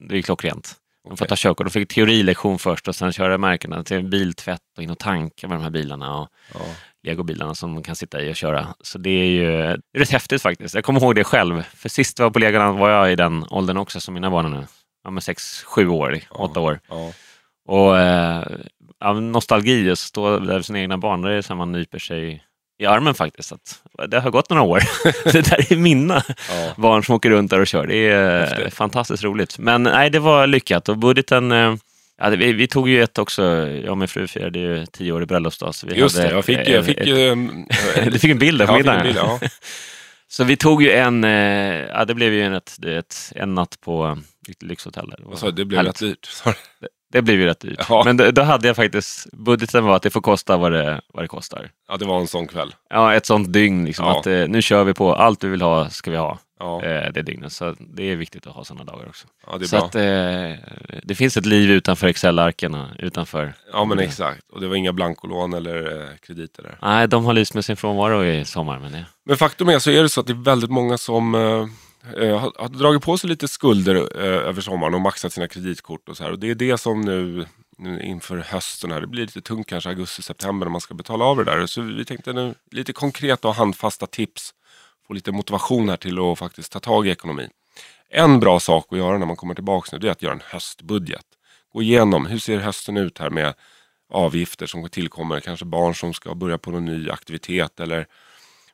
det 0.00 0.10
är 0.10 0.16
ju 0.16 0.22
klockrent. 0.22 0.74
De 1.08 1.16
får 1.16 1.26
ta 1.26 1.34
körkort. 1.38 1.66
De 1.66 1.70
fick 1.70 1.88
teorilektion 1.94 2.58
först 2.58 2.88
och 2.88 2.96
sen 2.96 3.12
köra 3.12 3.38
märkena 3.38 3.84
till 3.84 4.02
biltvätt 4.04 4.60
och 4.76 4.82
in 4.82 4.90
och 4.90 4.98
tanka 4.98 5.48
med 5.48 5.56
de 5.58 5.62
här 5.62 5.70
bilarna 5.70 6.18
och 6.18 6.28
Ja. 6.54 6.60
legobilarna 7.02 7.54
som 7.54 7.72
man 7.72 7.82
kan 7.82 7.96
sitta 7.96 8.20
i 8.22 8.32
och 8.32 8.36
köra. 8.36 8.66
Så 8.80 8.98
det 8.98 9.10
är 9.10 9.24
ju 9.26 9.46
det 9.56 9.58
är 9.94 9.98
rätt 9.98 10.10
häftigt 10.10 10.42
faktiskt. 10.42 10.74
Jag 10.74 10.84
kommer 10.84 11.00
ihåg 11.00 11.14
det 11.14 11.24
själv. 11.24 11.62
För 11.76 11.88
sist 11.88 12.18
jag 12.18 12.26
var 12.26 12.30
på 12.30 12.38
Legoland 12.38 12.78
var 12.78 12.90
jag 12.90 13.12
i 13.12 13.16
den 13.16 13.44
åldern 13.50 13.76
också 13.76 14.00
som 14.00 14.14
mina 14.14 14.30
barn 14.30 14.46
är 14.46 14.50
nu. 14.50 14.66
Ja, 15.04 15.10
men 15.10 15.22
sex, 15.22 15.62
sju 15.62 15.88
år, 15.88 16.18
Ja. 16.30 16.36
åtta 16.36 16.60
år. 16.60 16.80
Ja. 16.88 17.12
Och 17.70 17.98
eh, 17.98 18.44
nostalgi, 19.20 19.90
att 19.90 19.98
stå 19.98 20.38
där 20.38 20.54
med 20.54 20.64
sina 20.64 20.80
egna 20.80 20.98
barn, 20.98 21.22
det 21.22 21.32
är 21.34 21.42
så 21.42 21.54
man 21.54 21.72
nyper 21.72 21.98
sig 21.98 22.44
i 22.80 22.86
armen 22.86 23.14
faktiskt. 23.14 23.52
Att 23.52 23.80
det 24.08 24.20
har 24.20 24.30
gått 24.30 24.50
några 24.50 24.62
år. 24.62 24.80
det 25.32 25.40
där 25.50 25.72
är 25.72 25.76
mina 25.76 26.22
Ja. 26.26 26.72
barn 26.76 27.04
som 27.04 27.14
åker 27.14 27.30
runt 27.30 27.50
där 27.50 27.60
och 27.60 27.66
kör. 27.66 27.86
Det 27.86 27.96
är 27.96 28.40
eh, 28.42 28.46
Häftigt. 28.48 28.74
fantastiskt 28.74 29.24
roligt. 29.24 29.58
Men 29.58 29.82
nej, 29.82 30.10
det 30.10 30.18
var 30.18 30.46
lyckat 30.46 30.88
och 30.88 30.98
budgeten 30.98 31.52
eh, 31.52 31.74
Ja, 32.22 32.28
vi, 32.28 32.52
vi 32.52 32.66
tog 32.66 32.88
ju 32.88 33.02
ett 33.02 33.18
också, 33.18 33.42
jag 33.68 33.90
och 33.90 33.98
min 33.98 34.08
fru 34.08 34.26
firade 34.26 34.58
ju 34.58 34.86
tio 34.86 35.12
år 35.12 35.22
i 35.22 35.26
bröllopsdag. 35.26 35.74
Så 35.74 35.86
vi 35.86 35.94
Just 35.94 36.16
hade 36.18 36.28
det, 36.28 36.34
jag 36.34 36.44
fick, 36.44 36.58
ett- 36.58 36.68
jag 36.68 36.84
fick 36.84 37.06
ju... 37.06 37.28
eh, 37.96 38.06
du 38.12 38.18
fick 38.18 38.30
en 38.30 38.38
bild 38.38 38.58
där 38.58 38.66
på 38.66 38.72
middagen. 38.74 39.02
bild, 39.02 39.16
ja. 39.16 39.40
Så 40.28 40.44
vi 40.44 40.56
tog 40.56 40.82
ju 40.82 40.90
en, 40.92 41.24
eh, 41.24 41.30
ja 41.94 42.04
det 42.04 42.14
blev 42.14 42.32
ju 42.32 42.42
en, 42.42 42.52
ett, 42.54 42.84
ett, 42.84 43.32
en 43.36 43.54
natt 43.54 43.80
på 43.80 44.18
ett 44.50 44.62
lyxhotell. 44.62 45.14
Vad 45.18 45.38
sa 45.38 45.46
du? 45.46 45.52
det 45.52 45.64
blev 45.64 45.82
rätt 45.82 45.98
dyrt. 45.98 46.28
Det 47.12 47.22
blev 47.22 47.40
ju 47.40 47.46
rätt 47.46 47.60
dyrt. 47.60 47.86
Ja. 47.88 48.02
Men 48.04 48.16
då, 48.16 48.30
då 48.30 48.42
hade 48.42 48.66
jag 48.66 48.76
faktiskt, 48.76 49.32
budgeten 49.32 49.84
var 49.84 49.96
att 49.96 50.02
det 50.02 50.10
får 50.10 50.20
kosta 50.20 50.56
vad 50.56 50.72
det, 50.72 51.00
vad 51.14 51.24
det 51.24 51.28
kostar. 51.28 51.70
Ja, 51.88 51.96
det 51.96 52.04
var 52.04 52.20
en 52.20 52.26
sån 52.26 52.46
kväll. 52.46 52.74
Ja, 52.90 53.14
ett 53.14 53.26
sånt 53.26 53.52
dygn 53.52 53.84
liksom. 53.84 54.06
Ja. 54.06 54.18
Att, 54.20 54.26
eh, 54.26 54.48
nu 54.48 54.62
kör 54.62 54.84
vi 54.84 54.94
på, 54.94 55.14
allt 55.14 55.44
vi 55.44 55.48
vill 55.48 55.62
ha 55.62 55.88
ska 55.88 56.10
vi 56.10 56.16
ha 56.16 56.38
Ja, 56.62 56.82
eh, 56.84 57.12
det 57.12 57.22
dygnet. 57.22 57.52
Så 57.52 57.74
det 57.78 58.02
är 58.02 58.16
viktigt 58.16 58.46
att 58.46 58.54
ha 58.54 58.64
sådana 58.64 58.92
dagar 58.92 59.06
också. 59.08 59.26
ja 59.46 59.58
det 59.58 59.64
är 59.64 59.66
Så 59.66 59.76
bra. 59.76 59.86
att 59.86 59.94
eh, 59.94 61.00
det 61.02 61.14
finns 61.14 61.36
ett 61.36 61.46
liv 61.46 61.70
utanför 61.70 62.06
Excel-arken, 62.06 62.76
utanför. 62.98 63.54
Ja, 63.72 63.84
men 63.84 63.98
exakt. 63.98 64.42
Och 64.52 64.60
det 64.60 64.68
var 64.68 64.76
inga 64.76 64.92
blankolån 64.92 65.52
eller 65.54 66.00
eh, 66.02 66.08
krediter 66.26 66.62
där. 66.62 66.78
Nej, 66.82 67.08
de 67.08 67.24
har 67.24 67.32
lyst 67.32 67.54
med 67.54 67.64
sin 67.64 67.76
frånvaro 67.76 68.24
i 68.24 68.44
sommar. 68.44 68.78
Men 68.78 68.92
det... 68.92 69.04
Men 69.24 69.36
faktum 69.36 69.68
är 69.68 69.78
så 69.78 69.90
är 69.90 70.02
det 70.02 70.08
så 70.08 70.20
att 70.20 70.26
det 70.26 70.32
är 70.32 70.44
väldigt 70.44 70.70
många 70.70 70.98
som 70.98 71.34
eh, 72.16 72.38
har, 72.38 72.52
har 72.58 72.68
dragit 72.68 73.02
på 73.02 73.18
sig 73.18 73.30
lite 73.30 73.48
skulder 73.48 73.94
eh, 73.94 74.48
över 74.48 74.60
sommaren 74.60 74.94
och 74.94 75.00
maxat 75.00 75.32
sina 75.32 75.48
kreditkort 75.48 76.08
och 76.08 76.16
så 76.16 76.24
här. 76.24 76.30
Och 76.30 76.38
det 76.38 76.50
är 76.50 76.54
det 76.54 76.78
som 76.78 77.00
nu, 77.00 77.46
nu 77.78 78.02
inför 78.02 78.36
hösten 78.36 78.92
här, 78.92 79.00
det 79.00 79.06
blir 79.06 79.22
lite 79.22 79.40
tungt 79.40 79.66
kanske 79.68 79.90
augusti-september 79.90 80.66
när 80.66 80.70
man 80.70 80.80
ska 80.80 80.94
betala 80.94 81.24
av 81.24 81.36
det 81.36 81.44
där. 81.44 81.66
Så 81.66 81.80
vi 81.80 82.04
tänkte 82.04 82.32
nu 82.32 82.54
lite 82.70 82.92
konkreta 82.92 83.48
och 83.48 83.54
handfasta 83.54 84.06
tips, 84.06 84.54
få 85.06 85.12
lite 85.12 85.32
motivation 85.32 85.88
här 85.88 85.96
till 85.96 86.18
att 86.18 86.38
faktiskt 86.38 86.72
ta 86.72 86.80
tag 86.80 87.06
i 87.06 87.10
ekonomin. 87.10 87.50
En 88.10 88.40
bra 88.40 88.60
sak 88.60 88.86
att 88.90 88.98
göra 88.98 89.18
när 89.18 89.26
man 89.26 89.36
kommer 89.36 89.54
tillbaka 89.54 89.88
nu, 89.92 89.98
det 89.98 90.08
är 90.08 90.12
att 90.12 90.22
göra 90.22 90.34
en 90.34 90.42
höstbudget. 90.44 91.26
Gå 91.72 91.82
igenom, 91.82 92.26
hur 92.26 92.38
ser 92.38 92.58
hösten 92.58 92.96
ut 92.96 93.18
här 93.18 93.30
med 93.30 93.54
avgifter 94.10 94.66
som 94.66 94.88
tillkommer, 94.88 95.40
kanske 95.40 95.64
barn 95.64 95.94
som 95.94 96.14
ska 96.14 96.34
börja 96.34 96.58
på 96.58 96.70
någon 96.70 96.84
ny 96.84 97.10
aktivitet 97.10 97.80
eller 97.80 98.06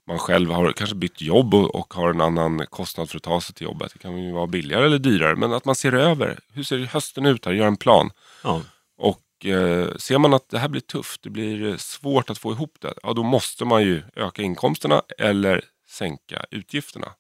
man 0.06 0.18
själv 0.18 0.50
har 0.50 0.72
kanske 0.72 0.96
bytt 0.96 1.20
jobb 1.20 1.54
och, 1.54 1.74
och 1.74 1.94
har 1.94 2.10
en 2.10 2.20
annan 2.20 2.66
kostnad 2.66 3.10
för 3.10 3.16
att 3.16 3.22
ta 3.22 3.40
sig 3.40 3.54
till 3.54 3.64
jobbet. 3.64 3.92
Det 3.92 3.98
kan 3.98 4.22
ju 4.22 4.32
vara 4.32 4.46
billigare 4.46 4.86
eller 4.86 4.98
dyrare, 4.98 5.36
men 5.36 5.52
att 5.52 5.64
man 5.64 5.74
ser 5.74 5.92
över. 5.92 6.38
Hur 6.52 6.62
ser 6.62 6.78
hösten 6.78 7.26
ut 7.26 7.44
här? 7.44 7.52
Gör 7.52 7.66
en 7.66 7.76
plan. 7.76 8.10
Ja. 8.42 8.62
Och 8.98 9.46
eh, 9.46 9.96
ser 9.96 10.18
man 10.18 10.34
att 10.34 10.48
det 10.48 10.58
här 10.58 10.68
blir 10.68 10.80
tufft, 10.80 11.22
det 11.22 11.30
blir 11.30 11.76
svårt 11.76 12.30
att 12.30 12.38
få 12.38 12.52
ihop 12.52 12.76
det, 12.80 12.94
ja 13.02 13.12
då 13.12 13.22
måste 13.22 13.64
man 13.64 13.82
ju 13.82 14.02
öka 14.16 14.42
inkomsterna 14.42 15.02
eller 15.18 15.64
sänka 15.88 16.44
utgifterna. 16.50 17.12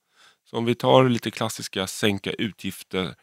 Så 0.50 0.56
om 0.56 0.64
vi 0.64 0.74
tar 0.74 1.08
lite 1.08 1.30
klassiska 1.30 1.86
sänka 1.86 2.30
utgifter 2.30 3.14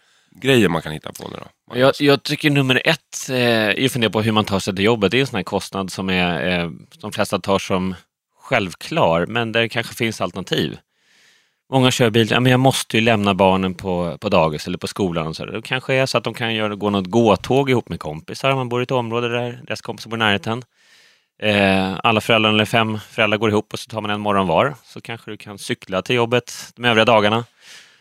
grejer 0.42 0.70
man 0.70 0.82
kan 0.82 0.92
hitta 0.92 1.12
på 1.12 1.28
nu 1.28 1.38
då. 1.38 1.80
Jag, 1.80 1.94
jag 2.00 2.24
tycker 2.24 2.50
nummer 2.50 2.82
ett 2.86 3.30
eh, 3.30 3.36
är 3.38 3.86
att 3.86 3.92
fundera 3.92 4.12
på 4.12 4.22
hur 4.22 4.32
man 4.32 4.46
tar 4.46 4.60
sig 4.60 4.76
till 4.76 4.86
jobbet. 4.86 5.12
Det 5.12 5.18
är 5.18 5.22
en 5.22 5.28
sån 5.28 5.36
här 5.36 5.44
kostnad 5.44 5.92
som 5.92 6.10
är, 6.10 6.60
eh, 6.60 6.72
de 7.02 7.12
flesta 7.12 7.40
tar 7.40 7.60
som 7.60 7.96
självklar, 8.44 9.26
men 9.26 9.52
där 9.52 9.62
det 9.62 9.70
kanske 9.70 9.96
finns 9.96 10.22
alternativ. 10.22 10.78
Många 11.70 11.92
kör 11.92 12.10
bil, 12.10 12.32
ja, 12.32 12.40
men 12.40 12.52
jag 12.52 12.60
måste 12.60 12.98
ju 12.98 13.04
lämna 13.04 13.34
barnen 13.34 13.74
på, 13.74 14.18
på 14.18 14.30
dagis 14.30 14.68
eller 14.68 14.78
på 14.78 14.88
skolan. 14.88 15.28
Och 15.28 15.36
så. 15.36 15.46
Det 15.46 15.62
kanske 15.62 15.94
är 15.94 16.06
så 16.06 16.18
att 16.18 16.24
de 16.24 16.34
kan 16.34 16.56
göra, 16.56 16.76
gå 16.76 16.90
något 16.90 17.08
gåtåg 17.08 17.70
ihop 17.70 17.90
med 17.90 18.00
kompisar. 18.00 18.52
om 18.52 18.58
Man 18.58 18.70
bor 18.70 18.82
i 18.82 18.84
ett 18.84 18.92
område 18.92 19.30
där 19.30 19.60
deras 19.68 19.82
kompisar 19.82 20.10
bor 20.10 20.18
i 20.18 20.20
närheten. 20.20 20.64
Eh, 21.42 22.00
alla 22.04 22.22
föräldrar, 22.22 22.52
eller 22.52 22.66
fem 22.66 23.00
föräldrar 23.10 23.38
går 23.38 23.50
ihop 23.50 23.74
och 23.74 23.80
så 23.80 23.90
tar 23.90 24.02
man 24.02 24.12
en 24.12 24.22
morgon 24.22 24.48
var. 24.48 24.76
Så 24.84 25.02
kanske 25.02 25.32
du 25.32 25.38
kan 25.38 25.58
cykla 25.58 26.02
till 26.02 26.16
jobbet 26.16 26.54
de 26.76 26.86
övriga 26.86 27.06
dagarna. 27.06 27.46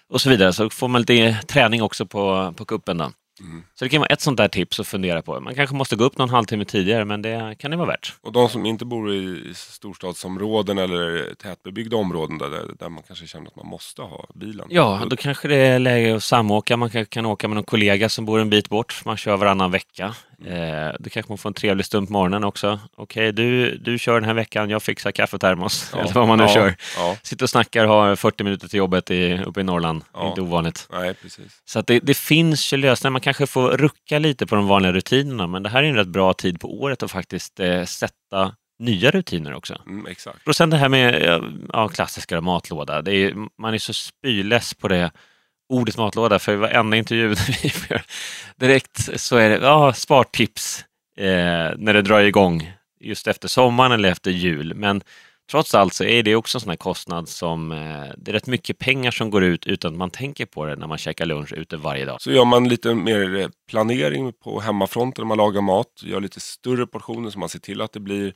Och 0.08 0.20
så 0.20 0.28
vidare. 0.28 0.52
Så 0.52 0.70
får 0.70 0.88
man 0.88 1.00
lite 1.02 1.38
träning 1.46 1.82
också 1.82 2.06
på, 2.06 2.54
på 2.56 2.64
kuppen. 2.64 2.98
Då. 2.98 3.12
Mm. 3.42 3.62
Så 3.74 3.84
det 3.84 3.88
kan 3.88 4.00
vara 4.00 4.08
ett 4.08 4.20
sånt 4.20 4.36
där 4.36 4.48
tips 4.48 4.80
att 4.80 4.86
fundera 4.86 5.22
på. 5.22 5.40
Man 5.40 5.54
kanske 5.54 5.76
måste 5.76 5.96
gå 5.96 6.04
upp 6.04 6.18
någon 6.18 6.28
halvtimme 6.28 6.64
tidigare, 6.64 7.04
men 7.04 7.22
det 7.22 7.54
kan 7.58 7.70
det 7.70 7.76
vara 7.76 7.88
värt. 7.88 8.14
Och 8.20 8.32
de 8.32 8.48
som 8.48 8.66
inte 8.66 8.84
bor 8.84 9.12
i 9.14 9.52
storstadsområden 9.54 10.78
eller 10.78 11.34
tätbebyggda 11.34 11.96
områden 11.96 12.38
där, 12.38 12.50
där 12.78 12.88
man 12.88 13.02
kanske 13.06 13.26
känner 13.26 13.46
att 13.46 13.56
man 13.56 13.66
måste 13.66 14.02
ha 14.02 14.26
bilen. 14.34 14.66
Ja, 14.70 15.02
då 15.10 15.16
kanske 15.16 15.48
det 15.48 15.56
är 15.56 15.78
läge 15.78 16.16
att 16.16 16.22
samåka. 16.22 16.76
Man 16.76 16.90
kanske 16.90 17.14
kan 17.14 17.26
åka 17.26 17.48
med 17.48 17.54
någon 17.54 17.64
kollega 17.64 18.08
som 18.08 18.24
bor 18.24 18.40
en 18.40 18.50
bit 18.50 18.68
bort. 18.68 19.02
Man 19.04 19.16
kör 19.16 19.36
varannan 19.36 19.70
vecka. 19.70 20.14
Eh, 20.46 20.94
då 20.98 21.10
kanske 21.10 21.32
man 21.32 21.38
får 21.38 21.50
en 21.50 21.54
trevlig 21.54 21.86
stund 21.86 22.06
på 22.06 22.12
morgonen 22.12 22.44
också. 22.44 22.80
Okej, 22.96 23.32
du, 23.32 23.76
du 23.76 23.98
kör 23.98 24.14
den 24.14 24.24
här 24.24 24.34
veckan, 24.34 24.70
jag 24.70 24.82
fixar 24.82 25.12
kaffetermos. 25.12 25.90
Ja. 25.92 26.00
Eller 26.00 26.12
vad 26.12 26.28
man 26.28 26.38
nu 26.38 26.44
ja, 26.44 26.54
kör. 26.54 26.74
Ja, 26.96 27.16
Sitter 27.22 27.44
och 27.44 27.50
snackar, 27.50 27.86
har 27.86 28.16
40 28.16 28.44
minuter 28.44 28.68
till 28.68 28.78
jobbet 28.78 29.10
i, 29.10 29.40
uppe 29.46 29.60
i 29.60 29.64
Norrland. 29.64 30.04
Ja. 30.12 30.28
Inte 30.28 30.40
ovanligt. 30.40 30.88
nej 30.92 31.14
precis. 31.14 31.62
Så 31.64 31.82
det, 31.82 32.00
det 32.00 32.14
finns 32.14 32.72
ju 32.72 32.76
lösningar. 32.76 33.10
Man 33.10 33.20
kanske 33.20 33.46
får 33.46 33.70
rucka 33.70 34.18
lite 34.18 34.46
på 34.46 34.54
de 34.54 34.66
vanliga 34.66 34.92
rutinerna, 34.92 35.46
men 35.46 35.62
det 35.62 35.68
här 35.68 35.82
är 35.82 35.88
en 35.88 35.96
rätt 35.96 36.08
bra 36.08 36.32
tid 36.32 36.60
på 36.60 36.80
året 36.80 37.02
att 37.02 37.10
faktiskt 37.10 37.60
eh, 37.60 37.84
sätta 37.84 38.54
nya 38.78 39.10
rutiner 39.10 39.54
också. 39.54 39.82
Mm, 39.86 40.06
exakt. 40.06 40.48
Och 40.48 40.56
sen 40.56 40.70
det 40.70 40.76
här 40.76 40.88
med 40.88 41.40
ja, 41.72 41.88
klassiska 41.88 42.40
matlåda. 42.40 42.96
Är, 42.96 43.34
man 43.58 43.74
är 43.74 43.78
så 43.78 43.92
spyless 43.92 44.74
på 44.74 44.88
det 44.88 45.10
ordet 45.72 45.96
matlåda, 45.96 46.38
för 46.38 46.56
varenda 46.56 46.96
intervju 46.96 47.28
vi 47.62 47.70
får 47.70 48.02
direkt 48.56 49.20
så 49.20 49.36
är 49.36 49.50
det 49.50 49.56
ja, 49.56 49.92
spartips 49.92 50.84
eh, 51.16 51.24
när 51.76 51.92
det 51.92 52.02
drar 52.02 52.20
igång 52.20 52.72
just 53.00 53.26
efter 53.26 53.48
sommaren 53.48 53.92
eller 53.92 54.10
efter 54.10 54.30
jul. 54.30 54.74
Men 54.74 55.02
trots 55.50 55.74
allt 55.74 55.94
så 55.94 56.04
är 56.04 56.22
det 56.22 56.36
också 56.36 56.58
en 56.58 56.60
sån 56.60 56.70
här 56.70 56.76
kostnad 56.76 57.28
som 57.28 57.72
eh, 57.72 58.12
det 58.16 58.30
är 58.30 58.32
rätt 58.32 58.46
mycket 58.46 58.78
pengar 58.78 59.10
som 59.10 59.30
går 59.30 59.44
ut 59.44 59.66
utan 59.66 59.92
att 59.92 59.98
man 59.98 60.10
tänker 60.10 60.46
på 60.46 60.66
det 60.66 60.76
när 60.76 60.86
man 60.86 60.98
käkar 60.98 61.26
lunch 61.26 61.52
ute 61.52 61.76
varje 61.76 62.04
dag. 62.04 62.22
Så 62.22 62.32
gör 62.32 62.44
man 62.44 62.68
lite 62.68 62.94
mer 62.94 63.36
eh, 63.36 63.48
planering 63.70 64.32
på 64.32 64.60
hemmafronten 64.60 65.22
när 65.22 65.28
man 65.28 65.38
lagar 65.38 65.60
mat, 65.60 66.02
gör 66.02 66.20
lite 66.20 66.40
större 66.40 66.86
portioner 66.86 67.30
så 67.30 67.38
man 67.38 67.48
ser 67.48 67.58
till 67.58 67.80
att 67.80 67.92
det 67.92 68.00
blir 68.00 68.34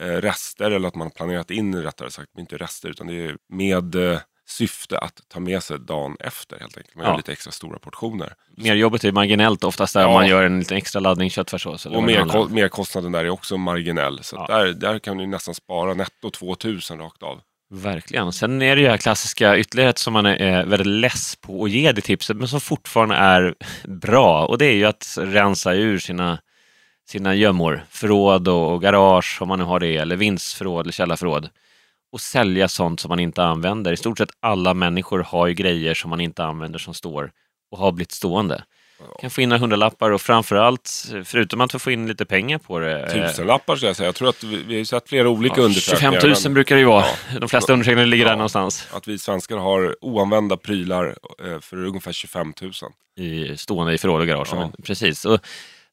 eh, 0.00 0.06
rester 0.06 0.70
eller 0.70 0.88
att 0.88 0.94
man 0.94 1.06
har 1.06 1.10
planerat 1.10 1.50
in 1.50 1.82
rättare 1.82 2.10
sagt, 2.10 2.38
inte 2.38 2.56
rester 2.56 2.88
utan 2.88 3.06
det 3.06 3.14
är 3.14 3.36
med 3.48 3.94
eh, 3.94 4.18
syfte 4.50 4.98
att 4.98 5.20
ta 5.28 5.40
med 5.40 5.62
sig 5.62 5.78
dagen 5.78 6.16
efter 6.20 6.58
helt 6.60 6.76
enkelt. 6.76 6.94
Man 6.96 7.04
gör 7.04 7.12
Ja. 7.12 7.16
lite 7.16 7.32
extra 7.32 7.52
stora 7.52 7.78
portioner. 7.78 8.34
Merjobbet 8.56 9.04
är 9.04 9.12
marginellt 9.12 9.64
oftast 9.64 9.94
där 9.94 10.00
Ja. 10.02 10.12
man 10.12 10.26
gör 10.28 10.42
en 10.44 10.58
liten 10.58 10.76
extra 10.76 11.00
laddning 11.00 11.30
köttfärssås. 11.30 11.86
Och 11.86 12.02
mer, 12.02 12.48
merkostnaden 12.54 13.12
där 13.12 13.24
är 13.24 13.30
också 13.30 13.56
marginell. 13.56 14.18
Så 14.22 14.36
Ja. 14.36 14.56
där, 14.56 14.66
där 14.72 14.98
kan 14.98 15.18
du 15.18 15.26
nästan 15.26 15.54
spara 15.54 15.94
netto 15.94 16.30
2000 16.30 16.98
rakt 16.98 17.22
av. 17.22 17.40
Verkligen. 17.72 18.32
Sen 18.32 18.62
är 18.62 18.76
det 18.76 18.82
ju 18.82 18.88
här 18.88 18.96
klassiska 18.96 19.58
ytterligare 19.58 19.90
ett 19.90 19.98
som 19.98 20.12
man 20.12 20.26
är 20.26 20.64
väldigt 20.64 20.86
less 20.86 21.36
på 21.36 21.64
att 21.64 21.70
ge 21.70 21.92
det 21.92 22.00
tipset, 22.00 22.36
men 22.36 22.48
som 22.48 22.60
fortfarande 22.60 23.14
är 23.14 23.54
bra. 23.88 24.46
Och 24.46 24.58
det 24.58 24.66
är 24.66 24.74
ju 24.74 24.84
att 24.84 25.16
rensa 25.20 25.72
ur 25.74 25.98
sina, 25.98 26.38
sina 27.08 27.34
gömmor, 27.34 27.84
förråd 27.90 28.48
och, 28.48 28.72
och 28.72 28.82
garage 28.82 29.38
om 29.42 29.48
man 29.48 29.58
nu 29.58 29.64
har 29.64 29.80
det, 29.80 29.96
eller 29.96 30.16
vindsförråd 30.16 30.80
eller 30.86 30.92
källarförråd. 30.92 31.48
Och 32.12 32.20
sälja 32.20 32.68
sånt 32.68 33.00
som 33.00 33.08
man 33.08 33.20
inte 33.20 33.42
använder. 33.44 33.92
I 33.92 33.96
stort 33.96 34.18
sett 34.18 34.30
alla 34.40 34.74
människor 34.74 35.18
har 35.18 35.46
ju 35.46 35.54
grejer 35.54 35.94
som 35.94 36.10
man 36.10 36.20
inte 36.20 36.44
använder 36.44 36.78
som 36.78 36.94
står 36.94 37.30
och 37.70 37.78
har 37.78 37.92
blivit 37.92 38.12
stående. 38.12 38.64
Kan 39.20 39.30
få 39.30 39.40
in 39.40 39.48
några 39.48 39.60
hundralappar 39.60 40.10
och 40.10 40.20
framförallt, 40.20 41.12
förutom 41.24 41.60
att 41.60 41.82
få 41.82 41.90
in 41.90 42.06
lite 42.06 42.24
pengar 42.24 42.58
på 42.58 42.78
det. 42.78 43.00
eh, 43.06 43.28
Tusenlappar 43.28 43.76
ska 43.76 43.86
jag 43.86 43.96
säga. 43.96 44.06
Jag 44.08 44.14
tror 44.14 44.28
att 44.28 44.42
vi, 44.44 44.56
vi 44.62 44.76
har 44.78 44.84
sett 44.84 45.08
flera 45.08 45.28
olika 45.28 45.54
ja, 45.60 45.62
undersökningar. 45.64 46.12
25 46.12 46.28
000 46.30 46.36
men 46.44 46.54
brukar 46.54 46.74
det 46.74 46.80
ju 46.80 46.86
vara. 46.86 47.04
Ja. 47.32 47.38
De 47.38 47.48
flesta 47.48 47.72
undersökningar 47.72 48.06
ligger 48.06 48.24
där 48.24 48.32
Ja. 48.32 48.36
någonstans. 48.36 48.88
Att 48.92 49.08
vi 49.08 49.18
svenskar 49.18 49.56
har 49.56 49.96
oanvända 50.00 50.56
prylar 50.56 51.16
eh, 51.44 51.60
för 51.60 51.84
ungefär 51.86 52.12
25 52.12 52.52
000. 52.62 52.72
i, 53.16 53.56
stående 53.56 53.92
i 53.94 53.98
förråd 53.98 54.20
och 54.20 54.26
garage. 54.26 54.48
Ja. 54.52 54.72
Precis. 54.84 55.24
Och 55.24 55.40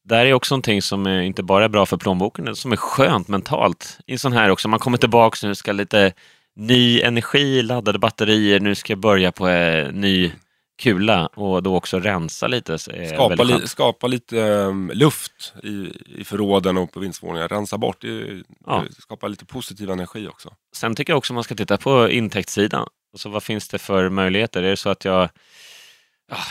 där 0.08 0.26
är 0.26 0.32
också 0.32 0.54
någonting 0.54 0.82
som 0.82 1.06
inte 1.06 1.42
bara 1.42 1.64
är 1.64 1.68
bra 1.68 1.86
för 1.86 1.96
plånboken, 1.96 2.44
utan 2.44 2.56
som 2.56 2.72
är 2.72 2.76
skönt 2.76 3.28
mentalt. 3.28 3.98
I 4.06 4.12
en 4.12 4.18
sån 4.18 4.32
här 4.32 4.50
också, 4.50 4.68
man 4.68 4.78
kommer 4.78 4.98
tillbaka 4.98 5.46
nu, 5.46 5.54
ska 5.54 5.72
lite 5.72 6.12
ny 6.56 7.00
energi, 7.00 7.62
laddade 7.62 7.98
batterier, 7.98 8.60
nu 8.60 8.74
ska 8.74 8.92
jag 8.92 9.00
börja 9.00 9.32
på 9.32 9.48
eh, 9.48 9.92
ny 9.92 10.32
kula 10.78 11.26
och 11.26 11.62
då 11.62 11.76
också 11.76 12.00
rensa 12.00 12.46
lite. 12.46 12.78
Skapa, 12.78 13.42
li, 13.42 13.66
skapa 13.66 14.06
lite 14.06 14.36
um, 14.40 14.90
luft 14.94 15.54
i, 15.62 15.92
i 16.20 16.24
förråden 16.24 16.76
och 16.76 16.92
på 16.92 17.00
vindsvåningar. 17.00 17.48
Rensa 17.48 17.78
bort. 17.78 18.00
Det, 18.00 18.42
Ja. 18.66 18.84
det 18.88 19.02
skapar 19.02 19.28
lite 19.28 19.44
positiv 19.44 19.90
energi 19.90 20.28
också. 20.28 20.54
Sen 20.76 20.94
tycker 20.94 21.12
jag 21.12 21.18
också 21.18 21.34
man 21.34 21.44
ska 21.44 21.54
titta 21.54 21.76
på 21.76 22.08
intäktssidan. 22.08 22.88
Alltså, 23.12 23.28
vad 23.28 23.42
finns 23.42 23.68
det 23.68 23.78
för 23.78 24.08
möjligheter? 24.08 24.62
Är 24.62 24.70
det 24.70 24.76
så 24.76 24.88
att 24.88 25.04
jag 25.04 25.22
ja, 25.22 25.28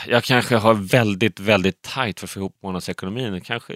jag 0.07 0.23
kanske 0.23 0.55
har 0.55 0.73
väldigt, 0.73 1.39
väldigt 1.39 1.81
tajt 1.81 2.19
för 2.19 2.27
att 2.27 2.31
få 2.31 2.39
ihop 2.39 2.57
månadsekonomin. 2.63 3.33
Jag 3.33 3.43
kanske 3.43 3.73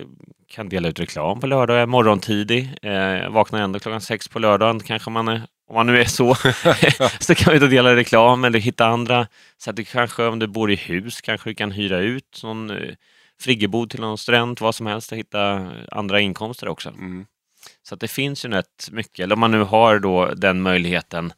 kan 0.48 0.70
dela 0.70 0.90
ut 0.90 1.00
reklam 1.00 1.40
på 1.40 1.48
lördag, 1.48 1.76
jag 1.76 1.82
är 1.82 1.88
morgontidig, 1.88 2.70
eh, 2.82 3.30
vaknar 3.30 3.62
ändå 3.62 3.80
klockan 3.80 4.02
sex 4.02 4.28
på 4.28 4.40
lördagen. 4.40 4.80
Kanske 4.80 5.10
man 5.10 5.28
är, 5.28 5.42
om 5.68 5.76
man 5.76 5.88
nu 5.88 6.02
är 6.02 6.06
så, 6.06 6.36
så 7.20 7.36
kan 7.36 7.52
vi 7.52 7.56
inte 7.56 7.68
dela 7.68 7.96
reklam 7.96 8.44
eller 8.44 8.60
hitta 8.60 8.86
andra. 8.86 9.28
Så 9.58 9.70
att 9.70 9.76
det 9.76 9.84
kanske, 9.84 10.24
om 10.24 10.40
du 10.40 10.48
bor 10.48 10.72
i 10.72 10.76
hus, 10.76 11.22
kanske 11.22 11.50
du 11.50 11.54
kan 11.54 11.72
hyra 11.72 12.00
ut 12.00 12.42
någon 12.44 12.70
eh, 12.70 12.94
friggebod 13.42 13.90
till 13.90 14.02
någon 14.02 14.18
student, 14.18 14.62
vad 14.62 14.76
som 14.76 14.86
helst, 14.86 15.12
och 15.12 15.18
hitta 15.18 15.72
andra 15.92 16.20
inkomster 16.20 16.68
också. 16.68 16.90
Mm. 16.90 17.26
Så 17.84 17.94
att 17.94 18.02
det 18.02 18.08
finns 18.08 18.46
ju 18.46 18.50
rätt 18.50 18.90
mycket, 18.92 19.20
eller 19.20 19.36
om 19.36 19.40
man 19.40 19.52
nu 19.52 19.64
har 19.64 20.00
då 20.00 20.34
den 20.34 20.62
möjligheten 20.62 21.34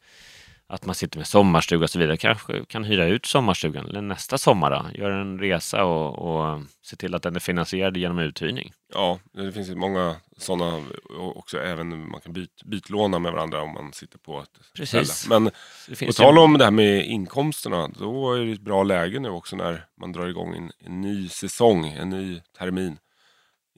att 0.66 0.86
man 0.86 0.94
sitter 0.94 1.18
med 1.18 1.26
sommarstuga 1.26 1.84
och 1.84 1.90
så 1.90 1.98
vidare, 1.98 2.16
kanske 2.16 2.64
kan 2.64 2.84
hyra 2.84 3.06
ut 3.06 3.26
sommarstugan 3.26 3.86
eller 3.86 4.00
nästa 4.00 4.38
sommar 4.38 4.70
då, 4.70 4.98
göra 5.00 5.20
en 5.20 5.38
resa 5.38 5.84
och, 5.84 6.18
och 6.18 6.60
se 6.82 6.96
till 6.96 7.14
att 7.14 7.22
den 7.22 7.36
är 7.36 7.40
finansierad 7.40 7.96
genom 7.96 8.18
uthyrning. 8.18 8.72
Ja, 8.94 9.18
det 9.32 9.52
finns 9.52 9.68
ju 9.68 9.74
många 9.74 10.16
sådana 10.36 10.84
också 11.18 11.58
även 11.58 12.10
man 12.10 12.20
kan 12.20 12.32
byt, 12.32 12.62
bytlåna 12.64 13.18
med 13.18 13.32
varandra 13.32 13.62
om 13.62 13.72
man 13.72 13.92
sitter 13.92 14.18
på 14.18 14.40
ett 14.40 14.58
Precis. 14.76 15.08
ställe. 15.08 15.40
Men 15.40 15.50
på 16.06 16.12
tal 16.12 16.38
om 16.38 16.58
det 16.58 16.64
här 16.64 16.70
med 16.70 17.06
inkomsterna, 17.06 17.88
då 17.88 18.34
är 18.34 18.40
det 18.40 18.52
ett 18.52 18.60
bra 18.60 18.82
läge 18.82 19.20
nu 19.20 19.28
också 19.28 19.56
när 19.56 19.84
man 20.00 20.12
drar 20.12 20.26
igång 20.26 20.56
en, 20.56 20.72
en 20.78 21.00
ny 21.00 21.28
säsong, 21.28 21.86
en 21.86 22.08
ny 22.08 22.40
termin 22.58 22.98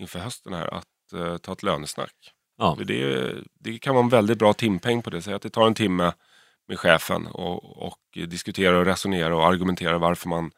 inför 0.01 0.19
hösten 0.19 0.53
här, 0.53 0.75
att 0.75 1.13
eh, 1.15 1.37
ta 1.37 1.53
ett 1.53 1.63
lönesnack. 1.63 2.15
ja, 2.59 2.79
det, 2.87 3.33
det 3.61 3.79
kan 3.79 3.95
vara 3.95 4.05
en 4.05 4.11
väldigt 4.11 4.39
bra 4.39 4.53
timpeng 4.53 5.03
på 5.03 5.11
det. 5.11 5.23
Säg 5.23 5.35
att 5.35 5.43
det 5.43 5.51
tar 5.51 5.67
en 5.67 5.75
timme 5.75 6.13
med 6.69 6.79
chefen 6.79 7.27
och, 7.27 7.87
och 7.87 7.99
diskutera 8.29 8.79
och 8.79 8.87
resonera 8.87 9.37
och 9.37 9.47
argumentera 9.47 9.99
varför 9.99 10.29
man 10.29 10.51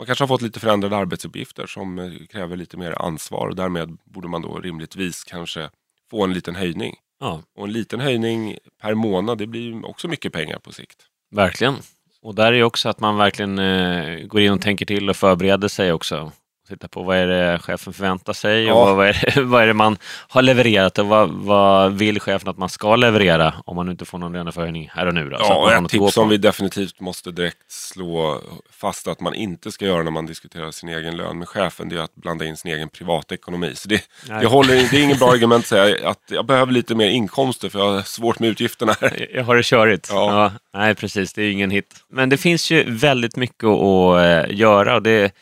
man 0.00 0.06
kanske 0.06 0.22
har 0.22 0.28
fått 0.28 0.42
lite 0.42 0.60
förändrade 0.60 0.96
arbetsuppgifter 0.96 1.66
som 1.66 1.98
eh, 1.98 2.26
kräver 2.30 2.56
lite 2.56 2.76
mer 2.76 3.02
ansvar 3.02 3.48
och 3.48 3.56
därmed 3.56 3.96
borde 4.04 4.28
man 4.28 4.42
då 4.42 4.58
rimligtvis 4.58 5.24
kanske 5.24 5.70
få 6.10 6.24
en 6.24 6.32
liten 6.32 6.56
höjning. 6.56 6.96
ja, 7.20 7.42
Och 7.56 7.66
en 7.66 7.72
liten 7.72 8.00
höjning 8.00 8.58
per 8.82 8.94
månad, 8.94 9.38
det 9.38 9.46
blir 9.46 9.86
också 9.86 10.08
mycket 10.08 10.32
pengar 10.32 10.58
på 10.58 10.72
sikt. 10.72 11.06
verkligen. 11.30 11.74
Och 12.22 12.34
där 12.34 12.52
är 12.52 12.62
också 12.62 12.88
att 12.88 13.00
man 13.00 13.16
verkligen 13.16 13.58
eh, 13.58 14.26
går 14.26 14.40
in 14.40 14.52
och 14.52 14.60
tänker 14.60 14.86
till 14.86 15.10
och 15.10 15.16
förbereder 15.16 15.68
sig 15.68 15.92
också. 15.92 16.32
Titta 16.70 16.88
på 16.88 17.02
vad 17.02 17.16
är 17.16 17.26
det 17.26 17.58
chefen 17.58 17.92
förväntar 17.92 18.32
sig 18.32 18.64
Ja. 18.64 18.90
och 18.90 18.96
vad 18.96 19.08
är, 19.08 19.32
det, 19.34 19.40
vad 19.42 19.62
är 19.62 19.66
det 19.66 19.74
man 19.74 19.98
har 20.28 20.42
levererat 20.42 20.98
och 20.98 21.06
vad, 21.06 21.30
vad 21.30 21.92
vill 21.92 22.20
chefen 22.20 22.48
att 22.48 22.58
man 22.58 22.68
ska 22.68 22.96
leverera 22.96 23.54
om 23.64 23.76
man 23.76 23.90
inte 23.90 24.04
får 24.04 24.18
någon 24.18 24.32
löneförhöjning 24.32 24.90
här 24.94 25.06
och 25.06 25.14
nu. 25.14 25.30
Då, 25.30 25.36
Ja, 25.40 25.84
ett 25.84 25.90
tips 25.90 26.14
som 26.14 26.28
vi 26.28 26.36
definitivt 26.36 27.00
måste 27.00 27.30
direkt 27.30 27.72
slå 27.72 28.40
fast 28.70 29.08
att 29.08 29.20
man 29.20 29.34
inte 29.34 29.72
ska 29.72 29.84
göra 29.84 30.02
när 30.02 30.10
man 30.10 30.26
diskuterar 30.26 30.70
sin 30.70 30.88
egen 30.88 31.16
lön 31.16 31.38
med 31.38 31.48
chefen, 31.48 31.88
det 31.88 31.96
är 31.96 32.00
att 32.00 32.14
blanda 32.14 32.44
in 32.44 32.56
sin 32.56 32.72
egen 32.72 32.88
privatekonomi. 32.88 33.72
Så 33.74 33.88
det, 33.88 34.02
det, 34.26 34.46
håller, 34.46 34.74
det 34.74 34.98
är 34.98 35.02
ingen 35.02 35.18
bra 35.18 35.30
argument 35.32 35.62
att 35.64 35.68
säga 35.68 36.08
att 36.08 36.22
jag 36.30 36.46
behöver 36.46 36.72
lite 36.72 36.94
mer 36.94 37.08
inkomster 37.08 37.68
för 37.68 37.78
jag 37.78 37.92
har 37.92 38.02
svårt 38.02 38.38
med 38.38 38.48
utgifterna. 38.50 38.94
Jag 39.34 39.44
har 39.44 39.56
det 39.56 39.62
körigt. 39.62 40.08
Ja. 40.12 40.52
nej, 40.74 40.94
precis. 40.94 41.32
Det 41.32 41.42
är 41.42 41.50
ingen 41.50 41.70
hit. 41.70 41.94
Men 42.12 42.28
det 42.28 42.36
finns 42.36 42.70
ju 42.70 42.84
väldigt 42.90 43.36
mycket 43.36 43.64
att 43.64 44.18
eh, 44.48 44.56
göra 44.56 44.94
och 44.94 45.02
det 45.02 45.32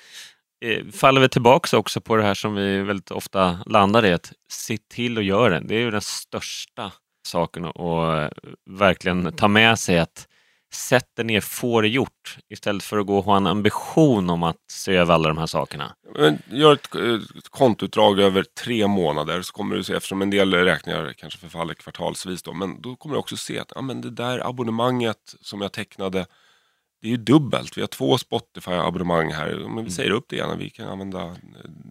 Eh, 0.61 0.87
faller 0.93 1.21
vi 1.21 1.29
tillbaka 1.29 1.77
också 1.77 2.01
på 2.01 2.17
det 2.17 2.23
här 2.23 2.35
som 2.35 2.55
vi 2.55 2.83
väldigt 2.83 3.11
ofta 3.11 3.59
landar 3.67 4.05
i, 4.05 4.13
att 4.13 4.33
se 4.51 4.79
till 4.89 5.19
att 5.19 5.25
göra 5.25 5.61
det. 5.61 5.67
Det 5.69 5.75
är 5.75 5.81
ju 5.81 5.91
den 5.91 6.01
största 6.01 6.93
saken 7.27 7.65
att 7.65 7.77
eh, 7.77 8.29
verkligen 8.71 9.33
ta 9.33 9.49
med 9.49 9.79
sig 9.79 9.99
att 9.99 10.29
sätt 10.75 11.17
dig 11.17 11.25
ner, 11.25 11.41
få 11.41 11.81
det 11.81 11.89
gjort 11.89 12.39
istället 12.49 12.83
för 12.83 12.99
att 12.99 13.07
gå 13.07 13.19
och 13.19 13.25
ha 13.25 13.37
en 13.37 13.47
ambition 13.47 14.31
om 14.31 14.43
att 14.43 14.57
se 14.71 14.97
över 14.97 15.15
alla 15.15 15.29
de 15.29 15.39
här 15.39 15.47
sakerna. 15.47 15.95
Men 16.15 16.39
gör 16.51 16.73
ett, 16.73 16.95
ett 16.95 17.49
kontoutdrag 17.51 18.21
över 18.21 18.45
tre 18.65 18.87
månader 18.87 19.43
så 19.43 19.53
kommer 19.53 19.77
du 19.77 19.85
se, 19.85 19.95
eftersom 19.95 20.23
en 20.23 20.31
del 20.31 20.55
räkningar 20.55 21.13
kanske 21.17 21.39
förfaller 21.39 21.75
kvartalsvis 21.75 22.43
då, 22.43 22.53
men 22.53 22.81
då 22.83 22.97
kommer 22.97 23.15
du 23.15 23.19
också 23.19 23.37
se 23.37 23.59
att 23.59 23.73
ja, 23.75 23.83
men 23.83 24.01
det 24.01 24.11
där 24.11 24.47
abonnemanget 24.49 25.35
som 25.41 25.61
jag 25.61 25.73
tecknade, 25.73 26.27
det 27.01 27.07
är 27.07 27.11
ju 27.11 27.17
dubbelt. 27.17 27.77
Vi 27.77 27.81
har 27.81 27.89
två 27.89 28.17
Spotify-abonnemang 28.19 29.33
här, 29.33 29.49
men 29.55 29.65
Mm. 29.73 29.85
vi 29.85 29.91
säger 29.91 30.11
upp 30.11 30.25
det 30.29 30.37
ena, 30.37 30.55
vi 30.57 30.71
kan 30.71 30.89
använda 30.89 31.37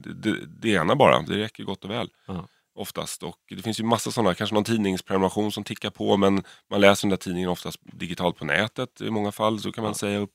det, 0.04 0.14
det, 0.14 0.46
det 0.62 0.70
ena 0.70 0.96
bara, 0.96 1.22
det 1.22 1.38
räcker 1.38 1.64
gott 1.64 1.84
och 1.84 1.90
väl. 1.90 2.10
Ja. 2.28 2.48
Oftast. 2.76 3.24
Och 3.24 3.38
det 3.50 3.62
finns 3.62 3.80
ju 3.80 3.84
massa 3.84 4.12
sådana, 4.12 4.34
kanske 4.36 4.54
någon 4.54 4.64
tidningsprenumeration 4.64 5.52
som 5.52 5.64
tickar 5.64 5.90
på 5.90 6.18
men 6.18 6.44
man 6.70 6.82
läser 6.82 7.06
den 7.08 7.10
där 7.10 7.18
tidningen 7.18 7.50
oftast 7.50 7.80
digitalt 7.84 8.38
på 8.38 8.46
nätet 8.46 9.02
i 9.02 9.10
många 9.10 9.32
fall. 9.32 9.60
Så 9.60 9.72
kan 9.72 9.82
man 9.82 9.90
Ja. 9.92 9.94
säga 9.96 10.20
upp 10.20 10.32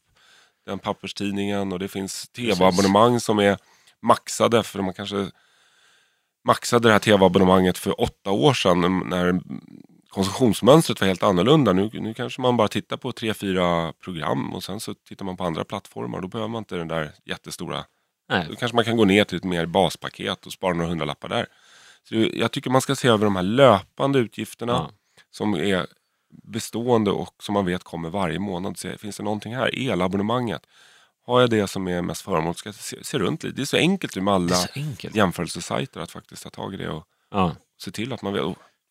den 0.66 0.78
papperstidningen 0.78 1.72
och 1.72 1.78
det 1.78 1.88
finns 1.88 2.28
tv-abonnemang 2.28 3.20
som 3.20 3.38
är 3.38 3.58
maxade 4.02 4.62
för 4.62 4.82
man 4.82 4.94
kanske 4.94 5.30
maxade 6.44 6.88
det 6.88 6.92
här 6.92 6.98
tv-abonnemanget 6.98 7.78
för 7.78 8.00
åtta 8.00 8.30
år 8.30 8.54
sedan 8.54 9.02
när 9.06 9.40
konsumtionsmönstret 10.12 11.00
var 11.00 11.08
helt 11.08 11.22
annorlunda. 11.22 11.72
Nu, 11.72 11.90
nu 11.92 12.14
kanske 12.14 12.40
man 12.40 12.56
bara 12.56 12.68
tittar 12.68 12.96
på 12.96 13.12
tre, 13.12 13.34
fyra 13.34 13.92
program 13.92 14.52
och 14.54 14.64
sen 14.64 14.80
så 14.80 14.94
tittar 14.94 15.24
man 15.24 15.36
på 15.36 15.44
andra 15.44 15.64
plattformar. 15.64 16.20
Då 16.20 16.28
behöver 16.28 16.48
man 16.48 16.58
inte 16.58 16.76
den 16.76 16.88
där 16.88 17.12
jättestora 17.24 17.84
Nej, 18.28 18.46
då 18.50 18.56
kanske 18.56 18.74
man 18.74 18.84
kan 18.84 18.96
gå 18.96 19.04
ner 19.04 19.24
till 19.24 19.36
ett 19.38 19.44
mer 19.44 19.66
baspaket 19.66 20.46
och 20.46 20.52
spara 20.52 20.74
några 20.74 20.88
hundralappar 20.88 21.28
där. 21.28 21.46
Så 22.08 22.14
jag 22.32 22.52
tycker 22.52 22.70
man 22.70 22.80
ska 22.80 22.94
se 22.94 23.08
över 23.08 23.24
de 23.24 23.36
här 23.36 23.42
löpande 23.42 24.18
utgifterna 24.18 24.72
Ja. 24.72 24.90
som 25.30 25.54
är 25.54 25.86
bestående 26.44 27.10
och 27.10 27.34
som 27.42 27.52
man 27.52 27.66
vet 27.66 27.84
kommer 27.84 28.10
varje 28.10 28.38
månad. 28.38 28.78
Se, 28.78 28.98
finns 28.98 29.16
det 29.16 29.22
någonting 29.22 29.54
här? 29.56 29.90
Elabonnemanget. 29.90 30.66
Har 31.26 31.40
jag 31.40 31.50
det 31.50 31.68
som 31.68 31.88
är 31.88 32.02
mest 32.02 32.22
förmånligt 32.22 32.58
ska 32.58 32.68
jag 32.68 32.74
se, 32.74 33.04
se 33.04 33.18
runt 33.18 33.42
lite. 33.44 33.56
Det 33.56 33.62
är 33.62 33.66
så 33.66 33.76
enkelt 33.76 34.16
med 34.16 34.34
alla 34.34 34.56
jämförelsesajter 35.00 36.00
att 36.00 36.10
faktiskt 36.10 36.42
ta 36.42 36.50
tag 36.50 36.74
i 36.74 36.76
det 36.76 36.88
och 36.88 37.04
Ja. 37.30 37.56
se 37.80 37.90
till 37.90 38.12
att 38.12 38.22
man 38.22 38.32
vet. 38.32 38.42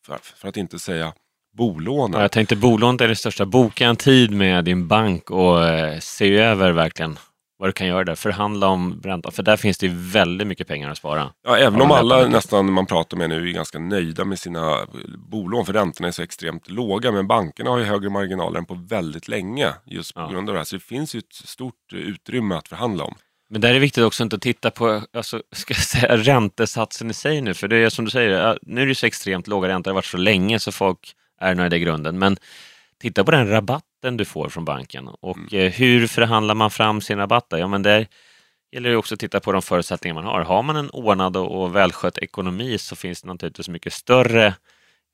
För, 0.05 0.17
för 0.21 0.47
att 0.47 0.57
inte 0.57 0.79
säga 0.79 1.13
bolånen. 1.57 2.13
Ja, 2.17 2.21
jag 2.21 2.31
tänkte 2.31 2.55
bolånet 2.55 3.01
är 3.01 3.07
det 3.07 3.15
största. 3.15 3.45
Boka 3.45 3.87
en 3.87 3.95
tid 3.95 4.31
med 4.31 4.65
din 4.65 4.87
bank 4.87 5.31
och 5.31 5.63
eh, 5.67 5.99
se 5.99 6.37
över 6.37 6.71
verkligen 6.71 7.17
vad 7.57 7.69
du 7.69 7.73
kan 7.73 7.87
göra 7.87 8.03
där. 8.03 8.15
Förhandla 8.15 8.67
om 8.67 9.01
räntan, 9.03 9.31
för 9.31 9.43
där 9.43 9.57
finns 9.57 9.77
det 9.77 9.87
väldigt 9.93 10.47
mycket 10.47 10.67
pengar 10.67 10.89
att 10.89 10.97
spara. 10.97 11.33
Ja, 11.47 11.57
även 11.57 11.81
om 11.81 11.91
alla 11.91 12.27
nästan 12.27 12.71
man 12.73 12.85
pratar 12.85 13.17
med 13.17 13.29
nu 13.29 13.49
är 13.49 13.53
ganska 13.53 13.79
nöjda 13.79 14.25
med 14.25 14.39
sina 14.39 14.77
bolån 15.31 15.65
för 15.65 15.73
räntorna 15.73 16.07
är 16.07 16.11
så 16.11 16.21
extremt 16.21 16.69
låga. 16.69 17.11
Men 17.11 17.27
bankerna 17.27 17.69
har 17.69 17.77
ju 17.77 17.83
högre 17.83 18.09
marginaler 18.09 18.57
än 18.59 18.65
på 18.65 18.73
väldigt 18.73 19.27
länge 19.27 19.73
just 19.85 20.13
på 20.13 20.19
Ja. 20.21 20.27
grund 20.27 20.49
av 20.49 20.53
det 20.53 20.59
här. 20.59 20.65
Så 20.65 20.75
det 20.75 20.83
finns 20.83 21.15
ju 21.15 21.19
ett 21.19 21.33
stort 21.33 21.93
utrymme 21.93 22.55
att 22.55 22.67
förhandla 22.67 23.03
om. 23.03 23.15
Men 23.51 23.61
där 23.61 23.69
är 23.69 23.73
det 23.73 23.79
viktigt 23.79 24.03
också 24.03 24.23
inte 24.23 24.35
att 24.35 24.41
titta 24.41 24.71
på 24.71 25.01
alltså, 25.13 25.41
ska 25.51 25.73
jag 25.73 25.83
säga, 25.83 26.17
räntesatsen 26.17 27.09
i 27.11 27.13
sig 27.13 27.41
nu, 27.41 27.53
för 27.53 27.67
det 27.67 27.75
är 27.75 27.89
som 27.89 28.05
du 28.05 28.11
säger, 28.11 28.59
nu 28.61 28.81
är 28.81 28.85
det 28.85 28.95
så 28.95 29.05
extremt 29.05 29.47
låga 29.47 29.67
räntor, 29.67 29.83
det 29.83 29.93
har 29.93 29.95
varit 29.95 30.05
så 30.05 30.17
länge 30.17 30.59
så 30.59 30.71
folk 30.71 31.15
är 31.39 31.55
nöjda 31.55 31.75
i 31.75 31.79
grunden. 31.79 32.19
Men 32.19 32.37
titta 33.01 33.23
på 33.23 33.31
den 33.31 33.49
rabatten 33.49 34.17
du 34.17 34.25
får 34.25 34.49
från 34.49 34.65
banken 34.65 35.07
och 35.07 35.53
eh, 35.53 35.71
hur 35.71 36.07
förhandlar 36.07 36.55
man 36.55 36.71
fram 36.71 37.01
sin 37.01 37.17
rabatt? 37.17 37.45
Ja, 37.49 37.67
men 37.67 37.83
där 37.83 38.07
gäller 38.71 38.89
det 38.89 38.95
också 38.95 39.13
att 39.13 39.19
titta 39.19 39.39
på 39.39 39.51
de 39.51 39.61
förutsättningar 39.61 40.15
man 40.15 40.23
har. 40.23 40.41
Har 40.41 40.63
man 40.63 40.75
en 40.75 40.89
ordnad 40.89 41.37
och 41.37 41.63
och 41.63 41.75
välskött 41.75 42.17
ekonomi 42.17 42.77
så 42.77 42.95
finns 42.95 43.21
det 43.21 43.27
naturligtvis 43.27 43.69
mycket 43.69 43.93
större 43.93 44.53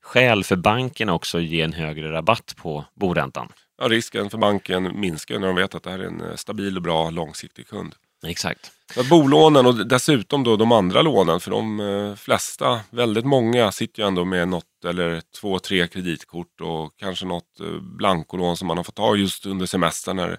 skäl 0.02 0.44
för 0.44 0.56
banken 0.56 1.08
också 1.08 1.38
att 1.38 1.44
ge 1.44 1.62
en 1.62 1.72
högre 1.72 2.12
rabatt 2.12 2.54
på 2.56 2.84
boräntan. 2.94 3.52
Ja, 3.80 3.88
risken 3.88 4.30
för 4.30 4.38
banken 4.38 5.00
minskar 5.00 5.38
när 5.38 5.46
de 5.46 5.56
vet 5.56 5.74
att 5.74 5.82
det 5.82 5.90
här 5.90 5.98
är 5.98 6.06
en 6.06 6.20
eh, 6.20 6.34
stabil 6.34 6.76
och 6.76 6.82
bra 6.82 7.10
långsiktig 7.10 7.68
kund. 7.68 7.94
Exakt. 8.26 8.72
Bolånen 9.10 9.66
och 9.66 9.86
dessutom 9.86 10.44
då 10.44 10.56
de 10.56 10.72
andra 10.72 11.02
lånen, 11.02 11.40
för 11.40 11.50
de 11.50 11.80
eh, 11.80 12.14
flesta, 12.14 12.80
väldigt 12.90 13.24
många 13.24 13.72
sitter 13.72 14.02
ju 14.02 14.08
ändå 14.08 14.24
med 14.24 14.48
något 14.48 14.84
eller 14.84 15.22
två, 15.40 15.58
tre 15.58 15.88
kreditkort 15.88 16.60
och 16.60 16.96
kanske 16.96 17.26
något 17.26 17.60
eh, 17.60 17.80
blankolån 17.80 18.56
som 18.56 18.66
man 18.68 18.76
har 18.76 18.84
fått 18.84 18.94
ta 18.94 19.16
just 19.16 19.46
under 19.46 19.66
semestern 19.66 20.16
när 20.16 20.38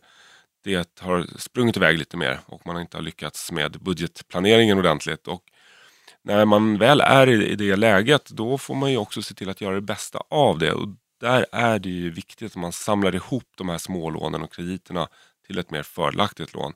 det 0.63 0.99
har 0.99 1.27
sprungit 1.37 1.77
iväg 1.77 1.97
lite 1.97 2.17
mer 2.17 2.39
och 2.45 2.65
man 2.65 2.81
inte 2.81 2.97
har 2.97 3.01
lyckats 3.01 3.51
med 3.51 3.71
budgetplaneringen 3.81 4.77
ordentligt. 4.77 5.27
Och 5.27 5.43
när 6.23 6.45
man 6.45 6.77
väl 6.77 7.01
är 7.01 7.27
i 7.27 7.55
det 7.55 7.75
läget 7.75 8.29
då 8.29 8.57
får 8.57 8.75
man 8.75 8.91
ju 8.91 8.97
också 8.97 9.21
se 9.21 9.33
till 9.33 9.49
att 9.49 9.61
göra 9.61 9.75
det 9.75 9.81
bästa 9.81 10.21
av 10.29 10.57
det. 10.57 10.73
Och 10.73 10.87
där 11.21 11.45
är 11.51 11.79
det 11.79 11.89
ju 11.89 12.09
viktigt 12.11 12.51
att 12.51 12.61
man 12.61 12.71
samlar 12.71 13.15
ihop 13.15 13.43
de 13.57 13.69
här 13.69 13.77
smålånen 13.77 14.41
och 14.41 14.53
krediterna 14.53 15.07
till 15.47 15.57
ett 15.57 15.71
mer 15.71 15.83
fördelaktigt 15.83 16.53
lån 16.53 16.73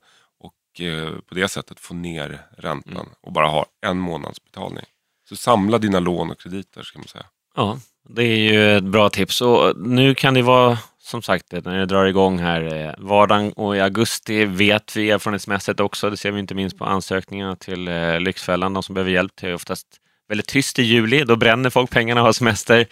på 1.30 1.36
det 1.36 1.48
sättet 1.48 1.80
få 1.80 1.94
ner 1.94 2.40
räntan 2.58 2.94
Mm. 2.96 3.08
och 3.22 3.32
bara 3.34 3.48
ha 3.48 3.66
en 3.86 3.98
månads 4.00 4.44
betalning. 4.44 4.86
Så 5.30 5.36
samla 5.36 5.78
dina 5.78 6.00
lån 6.00 6.32
och 6.32 6.40
krediter 6.40 6.84
ska 6.84 7.00
man 7.00 7.08
säga. 7.08 7.26
Ja, 7.56 7.80
det 8.10 8.24
är 8.24 8.38
ju 8.38 8.78
ett 8.78 8.84
bra 8.84 9.10
tips. 9.10 9.42
Och 9.42 9.78
nu 9.78 10.16
kan 10.16 10.34
det 10.34 10.42
vara, 10.42 10.78
som 11.00 11.22
sagt, 11.22 11.52
när 11.52 11.78
det 11.80 11.86
drar 11.86 12.06
igång 12.06 12.40
här, 12.40 12.62
eh, 12.88 12.94
vardagen 12.98 13.54
och 13.54 13.78
i 13.78 13.80
augusti 13.80 14.46
vet 14.46 14.96
vi 14.96 15.12
erfarenhetsmässigt 15.12 15.80
också, 15.80 16.10
det 16.10 16.18
ser 16.18 16.32
vi 16.32 16.40
inte 16.40 16.56
minst 16.56 16.78
på 16.78 16.86
ansökningarna 16.86 17.56
till 17.56 17.88
eh, 17.88 18.20
Lyxfällan, 18.20 18.74
de 18.74 18.84
som 18.84 18.96
behöver 18.96 19.12
hjälp, 19.12 19.32
det 19.42 19.50
är 19.50 19.54
oftast 19.54 19.88
väldigt 20.30 20.48
tyst 20.48 20.80
i 20.80 20.84
juli, 20.84 21.24
då 21.24 21.36
bränner 21.36 21.70
folk 21.70 21.90
pengarna 21.90 22.22
och 22.22 22.26
har 22.28 22.34
semester. 22.34 22.86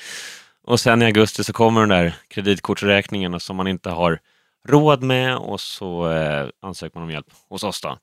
Och 0.63 0.79
sen 0.79 1.01
i 1.01 1.05
augusti 1.05 1.43
så 1.43 1.53
kommer 1.53 1.79
den 1.79 1.89
där 1.89 2.13
kreditkortsräkningen 2.27 3.39
som 3.39 3.55
man 3.55 3.67
inte 3.67 3.89
har 3.89 4.19
råd 4.67 5.03
med 5.03 5.37
och 5.37 5.61
så 5.61 6.11
eh, 6.11 6.47
ansöker 6.61 6.99
man 6.99 7.03
om 7.03 7.11
hjälp 7.11 7.27
hos 7.49 7.63
oss. 7.63 7.81
Mm. 7.83 7.97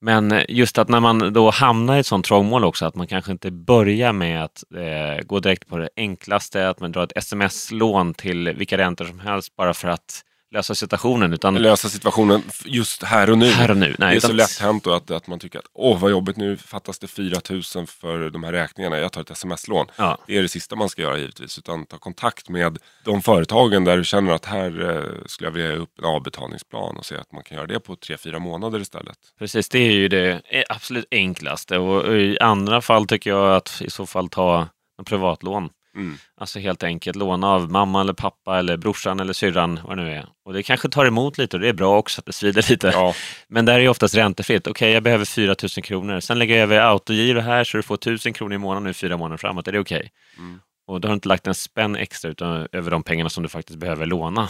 Men 0.00 0.32
eh, 0.32 0.44
just 0.48 0.78
att 0.78 0.88
när 0.88 1.00
man 1.00 1.32
då 1.32 1.50
hamnar 1.50 1.96
i 1.96 2.00
ett 2.00 2.06
sånt 2.06 2.26
trångmål 2.26 2.64
också, 2.64 2.86
att 2.86 2.94
man 2.94 3.06
kanske 3.06 3.32
inte 3.32 3.50
börjar 3.50 4.12
med 4.12 4.44
att 4.44 4.64
eh, 4.76 5.24
gå 5.26 5.40
direkt 5.40 5.68
på 5.68 5.78
det 5.78 5.88
enklaste, 5.96 6.68
att 6.68 6.80
man 6.80 6.92
drar 6.92 7.04
ett 7.04 7.16
sms-lån 7.16 8.14
till 8.14 8.48
vilka 8.48 8.78
räntor 8.78 9.04
som 9.04 9.20
helst 9.20 9.56
bara 9.56 9.74
för 9.74 9.88
att 9.88 10.22
lösa 10.56 10.74
situationen, 10.74 11.32
utan 11.32 11.54
Lösa 11.54 11.88
situationen 11.88 12.42
just 12.64 13.02
här 13.02 13.30
och 13.30 13.38
nu. 13.38 13.46
här 13.46 13.70
och 13.70 13.76
nu. 13.76 13.86
det 13.88 13.96
Nej, 13.98 14.16
är 14.16 14.20
så 14.20 14.26
utan- 14.26 14.36
lätt 14.36 14.58
hänt 14.58 14.84
då 14.84 14.92
att, 14.92 15.10
att 15.10 15.26
man 15.26 15.38
tycker 15.38 15.58
att 15.58 15.64
åh 15.74 15.98
vad 16.00 16.10
jobbigt 16.10 16.36
nu 16.36 16.56
fattas 16.56 16.98
det 16.98 17.06
4 17.06 17.40
000 17.50 17.62
för 17.86 18.30
de 18.30 18.44
här 18.44 18.52
räkningarna. 18.52 18.98
Jag 18.98 19.12
tar 19.12 19.20
ett 19.20 19.30
sms-lån. 19.30 19.86
Ja, 19.96 20.18
Det 20.26 20.36
är 20.38 20.42
det 20.42 20.48
sista 20.48 20.76
man 20.76 20.88
ska 20.88 21.02
göra 21.02 21.18
givetvis. 21.18 21.58
Utan 21.58 21.86
ta 21.86 21.98
kontakt 21.98 22.48
med 22.48 22.78
de 23.04 23.22
företagen 23.22 23.84
där 23.84 23.96
du 23.96 24.04
känner 24.04 24.32
att 24.32 24.44
här 24.44 24.90
eh, 24.96 25.02
skulle 25.26 25.46
jag 25.46 25.52
vilja 25.52 25.70
ge 25.72 25.76
upp 25.76 25.98
en 25.98 26.04
avbetalningsplan 26.04 26.96
och 26.96 27.06
se 27.06 27.16
att 27.16 27.32
man 27.32 27.42
kan 27.42 27.56
göra 27.56 27.66
det 27.66 27.80
på 27.80 27.94
3-4 27.94 28.38
månader 28.38 28.80
istället. 28.80 29.18
precis. 29.38 29.68
Det 29.68 29.78
är 29.78 29.92
ju 29.92 30.08
det 30.08 30.40
eh, 30.44 30.62
absolut 30.68 31.06
enklaste 31.10 31.78
och 31.78 32.16
i 32.16 32.38
andra 32.38 32.80
fall 32.80 33.06
tycker 33.06 33.30
jag 33.30 33.56
att 33.56 33.82
i 33.84 33.90
så 33.90 34.06
fall 34.06 34.28
ta 34.28 34.68
en 34.98 35.04
privatlån. 35.04 35.68
Mm. 35.96 36.18
Alltså 36.36 36.58
helt 36.58 36.82
enkelt 36.82 37.16
låna 37.16 37.48
av 37.48 37.70
mamma 37.70 38.00
eller 38.00 38.12
pappa 38.12 38.58
eller 38.58 38.76
brorsan 38.76 39.20
eller 39.20 39.32
syrran, 39.32 39.80
vad 39.84 39.98
det 39.98 40.04
nu 40.04 40.12
är. 40.12 40.26
Och 40.44 40.52
det 40.52 40.62
kanske 40.62 40.88
tar 40.88 41.06
emot 41.06 41.38
lite 41.38 41.56
och 41.56 41.60
det 41.60 41.68
är 41.68 41.72
bra 41.72 41.98
också 41.98 42.20
att 42.20 42.26
det 42.26 42.32
svider 42.32 42.70
lite. 42.70 42.90
Ja, 42.94 43.14
Men 43.48 43.64
där 43.64 43.74
är 43.74 43.80
ju 43.80 43.88
oftast 43.88 44.14
räntefritt. 44.14 44.66
Okej, 44.66 44.92
jag 44.92 45.02
behöver 45.02 45.24
4 45.24 45.54
000 45.62 45.68
kronor. 45.68 46.20
Sen 46.20 46.38
lägger 46.38 46.54
jag 46.54 46.62
över 46.62 46.80
autogiro 46.80 47.40
här 47.40 47.64
så 47.64 47.76
du 47.76 47.82
får 47.82 47.94
1000 47.94 48.32
kronor 48.32 48.54
i 48.54 48.58
månaden 48.58 48.84
nu 48.84 48.94
fyra 48.94 49.16
månader 49.16 49.36
framåt. 49.36 49.68
Är 49.68 49.72
det 49.72 49.78
okej? 49.78 50.10
Mm. 50.38 50.60
Och 50.86 51.00
du 51.00 51.08
har 51.08 51.14
inte 51.14 51.28
lagt 51.28 51.46
en 51.46 51.54
spänn 51.54 51.96
extra 51.96 52.30
utan 52.30 52.68
över 52.72 52.90
de 52.90 53.02
pengarna 53.02 53.30
som 53.30 53.42
du 53.42 53.48
faktiskt 53.48 53.78
behöver 53.78 54.06
låna. 54.06 54.48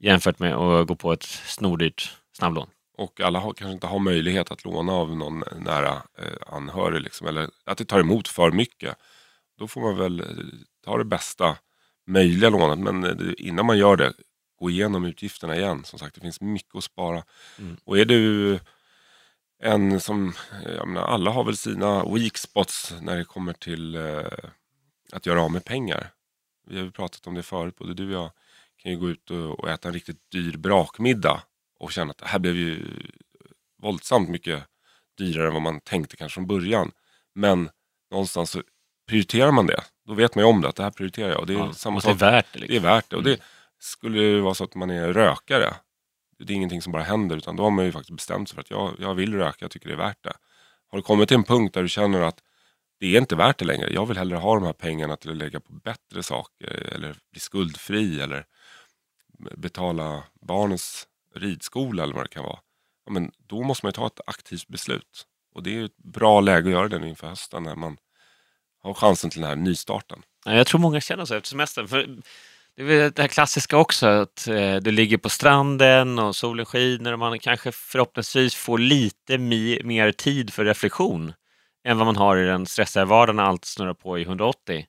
Jämfört 0.00 0.38
med 0.38 0.54
att 0.54 0.86
gå 0.86 0.94
på 0.94 1.12
ett 1.12 1.22
snordyrt 1.24 2.12
snabblån. 2.32 2.68
och 2.98 3.20
alla 3.20 3.38
har, 3.38 3.52
kanske 3.52 3.72
inte 3.72 3.86
har 3.86 3.98
möjlighet 3.98 4.50
att 4.50 4.64
låna 4.64 4.92
av 4.92 5.16
någon 5.16 5.44
nära 5.60 5.92
eh, 6.18 6.54
anhörig. 6.54 7.02
Liksom, 7.02 7.26
eller 7.26 7.48
att 7.66 7.78
det 7.78 7.84
tar 7.84 8.00
emot 8.00 8.28
för 8.28 8.50
mycket. 8.50 8.96
Då 9.58 9.68
får 9.68 9.80
man 9.80 9.96
väl 9.96 10.20
eh, 10.20 10.26
ta 10.84 10.98
det 10.98 11.04
bästa 11.04 11.58
möjliga 12.06 12.50
lånet. 12.50 12.78
Men 12.78 13.04
eh, 13.04 13.34
innan 13.38 13.66
man 13.66 13.78
gör 13.78 13.96
det, 13.96 14.12
gå 14.58 14.70
igenom 14.70 15.04
utgifterna 15.04 15.56
igen. 15.56 15.84
Som 15.84 15.98
sagt, 15.98 16.14
det 16.14 16.20
finns 16.20 16.40
mycket 16.40 16.74
att 16.74 16.84
spara. 16.84 17.24
Mm. 17.58 17.76
Och 17.84 17.98
är 17.98 18.04
du 18.04 18.58
en 19.62 20.00
som, 20.00 20.34
eh, 20.64 20.72
jag 20.72 20.88
menar, 20.88 21.06
alla 21.06 21.30
har 21.30 21.44
väl 21.44 21.56
sina 21.56 22.04
weak 22.04 22.36
spots 22.36 22.94
när 23.00 23.16
det 23.16 23.24
kommer 23.24 23.52
till 23.52 23.94
eh, 23.94 24.26
att 25.12 25.26
göra 25.26 25.42
av 25.42 25.52
med 25.52 25.64
pengar. 25.64 26.12
Vi 26.66 26.76
har 26.76 26.84
ju 26.84 26.90
pratat 26.90 27.26
om 27.26 27.34
det 27.34 27.42
förut, 27.42 27.76
både 27.76 27.94
du 27.94 28.06
och 28.06 28.22
jag 28.22 28.30
kan 28.76 28.92
ju 28.92 28.98
gå 28.98 29.10
ut 29.10 29.30
och, 29.30 29.60
och 29.60 29.70
äta 29.70 29.88
en 29.88 29.94
riktigt 29.94 30.30
dyr 30.30 30.56
brakmiddag 30.56 31.42
och 31.78 31.92
känna 31.92 32.10
att 32.10 32.18
det 32.18 32.26
här 32.26 32.38
blev 32.38 32.56
ju 32.56 32.86
våldsamt 33.82 34.28
mycket 34.28 34.64
dyrare 35.18 35.46
än 35.46 35.52
vad 35.52 35.62
man 35.62 35.80
tänkte 35.80 36.16
kanske 36.16 36.34
från 36.34 36.46
början. 36.46 36.92
Men 37.34 37.70
någonstans 38.10 38.50
så 38.50 38.62
prioriterar 39.08 39.50
man 39.52 39.66
det. 39.66 39.80
Då 40.06 40.14
vet 40.14 40.34
man 40.34 40.44
ju 40.44 40.48
om 40.50 40.60
det, 40.60 40.68
att 40.68 40.76
det 40.76 40.82
här 40.82 40.90
prioriterar 40.90 41.28
jag. 41.30 41.40
Och 41.40 41.46
det 41.46 41.52
är 41.54 41.58
Ja, 41.58 41.72
samma 41.72 41.96
och 41.96 42.02
det 42.02 42.08
är 42.08 42.12
sak. 42.12 42.22
värt 42.22 42.46
det. 42.52 42.58
Det 42.58 42.64
är 42.64 42.68
Liksom. 42.68 42.82
värt 42.82 43.10
det. 43.10 43.16
Och 43.16 43.22
det 43.22 43.40
skulle 43.78 44.20
det 44.20 44.40
vara 44.40 44.54
så 44.54 44.64
att 44.64 44.74
man 44.74 44.90
är 44.90 45.12
rökare. 45.12 45.74
Det 46.38 46.52
är 46.52 46.54
ingenting 46.56 46.82
som 46.82 46.92
bara 46.92 47.02
händer 47.02 47.36
utan 47.36 47.56
då 47.56 47.62
har 47.62 47.70
man 47.70 47.84
ju 47.84 47.92
faktiskt 47.92 48.16
bestämt 48.16 48.48
sig 48.48 48.54
för 48.54 48.60
att 48.60 48.70
jag, 48.70 48.94
jag 48.98 49.14
vill 49.14 49.34
röka, 49.34 49.56
jag 49.60 49.70
tycker 49.70 49.88
det 49.88 49.94
är 49.94 49.98
värt 49.98 50.22
det. 50.24 50.32
Har 50.90 50.98
du 50.98 51.02
kommit 51.02 51.28
till 51.28 51.34
en 51.36 51.44
punkt 51.44 51.74
där 51.74 51.82
du 51.82 51.88
känner 51.88 52.20
att 52.20 52.38
det 53.00 53.06
är 53.16 53.18
inte 53.20 53.36
värt 53.36 53.58
det 53.58 53.64
längre. 53.64 53.92
Jag 53.92 54.06
vill 54.06 54.18
hellre 54.18 54.36
ha 54.36 54.54
de 54.54 54.64
här 54.64 54.72
pengarna 54.72 55.16
till 55.16 55.30
att 55.30 55.36
lägga 55.36 55.60
på 55.60 55.72
bättre 55.72 56.22
saker 56.22 56.66
eller 56.94 57.16
bli 57.32 57.40
skuldfri 57.40 58.20
eller 58.20 58.44
betala 59.56 60.24
barnens 60.40 61.06
ridskola 61.34 62.02
eller 62.02 62.14
vad 62.14 62.24
det 62.24 62.28
kan 62.28 62.44
vara. 62.44 62.58
Ja, 63.06 63.12
men 63.12 63.32
då 63.38 63.62
måste 63.62 63.86
man 63.86 63.88
ju 63.90 63.92
ta 63.92 64.06
ett 64.06 64.20
aktivt 64.26 64.68
beslut. 64.68 65.26
Och 65.54 65.62
det 65.62 65.70
är 65.70 65.74
ju 65.74 65.84
ett 65.84 65.96
bra 65.96 66.40
läge 66.40 66.66
att 66.68 66.72
göra 66.72 66.88
det 66.88 67.08
inför 67.08 67.28
hösten 67.28 67.62
när 67.62 67.74
man 67.76 67.96
har 68.88 68.94
chansen 68.94 69.30
till 69.30 69.40
den 69.40 69.48
här 69.50 69.56
nystarten. 69.56 70.22
Jag 70.44 70.66
tror 70.66 70.80
många 70.80 71.00
känner 71.00 71.24
så 71.24 71.34
efter 71.34 71.48
semestern. 71.48 71.88
För 71.88 72.06
det 72.76 72.82
är 72.82 72.86
väl 72.86 73.12
det 73.12 73.22
här 73.22 73.28
klassiska 73.28 73.76
också, 73.76 74.06
att 74.06 74.48
eh, 74.48 74.76
du 74.76 74.90
ligger 74.90 75.18
på 75.18 75.28
stranden 75.28 76.18
och 76.18 76.36
solen 76.36 76.66
skiner 76.66 77.12
och 77.12 77.18
man 77.18 77.38
kanske 77.38 77.72
förhoppningsvis 77.72 78.54
får 78.54 78.78
lite 78.78 79.38
mer 79.38 80.12
tid 80.12 80.52
för 80.52 80.64
reflektion 80.64 81.32
än 81.84 81.98
vad 81.98 82.06
man 82.06 82.16
har 82.16 82.36
i 82.36 82.46
den 82.46 82.66
stressiga 82.66 83.04
vardagen 83.04 83.36
när 83.36 83.42
allt 83.42 83.64
snurrar 83.64 83.94
på 83.94 84.18
i 84.18 84.22
180. 84.22 84.86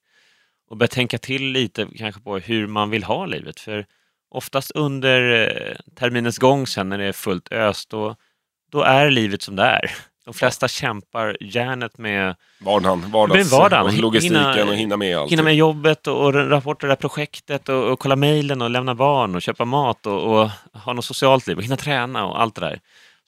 Och 0.69 0.77
börja 0.77 0.87
tänka 0.87 1.17
till 1.17 1.51
lite 1.51 1.87
kanske 1.97 2.21
på 2.21 2.37
hur 2.37 2.67
man 2.67 2.89
vill 2.89 3.03
ha 3.03 3.25
livet. 3.25 3.59
För 3.59 3.85
oftast 4.29 4.71
under 4.71 5.47
eh, 5.47 5.75
terminens 5.95 6.37
gång 6.37 6.67
sen 6.67 6.89
när 6.89 6.97
det 6.97 7.05
är 7.05 7.11
fullt 7.11 7.51
ös, 7.51 7.85
då, 7.85 8.15
då 8.71 8.83
är 8.83 9.09
livet 9.09 9.41
som 9.41 9.55
det 9.55 9.63
är. 9.63 9.91
De 10.29 10.33
flesta 10.33 10.67
kämpar 10.67 11.37
järnet 11.39 11.97
med 11.97 12.35
Vardagen, 12.59 13.11
vardags, 13.11 13.49
blir 13.49 13.59
vardagen. 13.59 13.85
och 13.85 13.93
logistiken 13.93 14.37
Hinna- 14.37 14.65
och 14.65 14.75
hinna 14.75 14.97
med 14.97 15.17
allt. 15.17 15.31
hinna 15.31 15.43
med 15.43 15.55
jobbet 15.55 16.07
och, 16.07 16.25
och 16.25 16.33
rapportera 16.33 16.87
det 16.87 16.91
här 16.91 16.95
projektet 16.95 17.69
och, 17.69 17.91
och 17.91 17.99
kolla 17.99 18.15
mejlen 18.15 18.61
och 18.61 18.69
lämna 18.69 18.95
barn 18.95 19.35
och 19.35 19.41
köpa 19.41 19.65
mat 19.65 20.05
och, 20.05 20.23
och 20.41 20.49
ha 20.73 20.93
något 20.93 21.05
socialt 21.05 21.47
liv 21.47 21.57
och 21.57 21.63
hinna 21.63 21.77
träna 21.77 22.25
och 22.25 22.41
allt 22.41 22.55
det 22.55 22.61
där. 22.61 22.79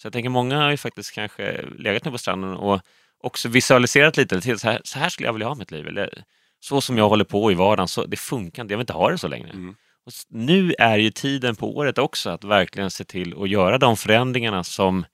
Så 0.02 0.06
jag 0.06 0.14
tänker 0.14 0.30
många 0.30 0.62
har 0.62 0.72
ju 0.72 0.78
faktiskt 0.78 1.12
kanske 1.16 1.66
legat 1.78 2.06
nu 2.06 2.12
på 2.12 2.18
stranden 2.18 2.54
och 2.56 2.82
också 3.24 3.50
visualiserat 3.50 4.18
lite 4.18 4.42
till 4.42 4.60
så 4.60 4.68
här, 4.68 4.82
så 4.84 5.00
här 5.00 5.10
skulle 5.10 5.28
jag 5.28 5.34
vilja 5.34 5.48
ha 5.48 5.56
mitt 5.56 5.72
liv. 5.72 5.88
Eller 5.88 6.24
så 6.60 6.82
som 6.82 6.98
jag 6.98 7.10
håller 7.10 7.26
på 7.26 7.52
i 7.52 7.56
vardagen, 7.56 7.88
så 7.88 8.06
det 8.06 8.18
funkar 8.18 8.62
inte, 8.62 8.74
jag 8.74 8.78
vill 8.78 8.84
inte 8.84 8.94
ha 8.94 9.12
det 9.12 9.18
så 9.18 9.28
längre. 9.28 9.50
Mm. 9.50 9.76
Och 10.06 10.12
nu 10.30 10.74
är 10.80 10.98
ju 10.98 11.12
tiden 11.12 11.56
på 11.56 11.78
året 11.78 11.98
också 11.98 12.30
att 12.30 12.44
verkligen 12.44 12.92
se 12.92 13.04
till 13.04 13.36
att 13.42 13.50
göra 13.50 13.78
de 13.78 13.98
förändringarna 13.98 14.64
som, 14.64 15.06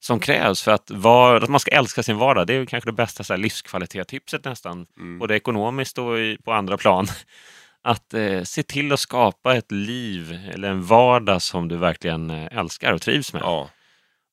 som 0.00 0.20
krävs 0.20 0.62
för 0.62 0.70
att, 0.72 0.90
var, 0.90 1.36
att 1.36 1.48
man 1.50 1.60
ska 1.60 1.70
älska 1.70 2.02
sin 2.02 2.16
vardag. 2.16 2.46
Det 2.46 2.54
är 2.54 2.66
kanske 2.66 2.88
det 2.88 2.94
bästa 2.94 3.24
så 3.24 3.32
här, 3.32 3.38
livskvalitetstipset 3.38 4.44
nästan 4.44 4.86
Mm. 4.96 5.18
både 5.18 5.36
ekonomiskt 5.36 5.98
och 5.98 6.18
i, 6.18 6.38
på 6.44 6.52
andra 6.52 6.76
plan. 6.78 7.06
Att 7.82 8.14
eh, 8.14 8.42
se 8.42 8.62
till 8.62 8.92
att 8.92 9.00
skapa 9.00 9.56
ett 9.56 9.72
liv 9.72 10.38
eller 10.52 10.70
en 10.70 10.82
vardag 10.82 11.42
som 11.42 11.68
du 11.68 11.76
verkligen 11.76 12.30
eh, 12.30 12.58
älskar 12.58 12.92
och 12.92 13.02
trivs 13.02 13.32
med. 13.32 13.42
Ja. 13.42 13.70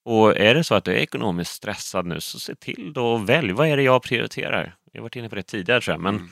Och 0.05 0.37
är 0.37 0.55
det 0.55 0.63
så 0.63 0.75
att 0.75 0.83
du 0.83 0.91
är 0.91 0.95
ekonomiskt 0.97 1.51
stressad 1.51 2.05
nu 2.05 2.21
så 2.21 2.39
se 2.39 2.55
till 2.55 2.91
då 2.93 3.07
och 3.07 3.29
välj. 3.29 3.51
Vad 3.51 3.67
är 3.67 3.77
det 3.77 3.83
jag 3.83 4.03
prioriterar? 4.03 4.75
Jag 4.91 4.99
har 4.99 5.03
varit 5.03 5.15
inne 5.15 5.29
på 5.29 5.35
det 5.35 5.43
tidigare 5.43 5.81
tror 5.81 5.93
jag, 5.93 6.01
men 6.01 6.15
Mm. 6.15 6.29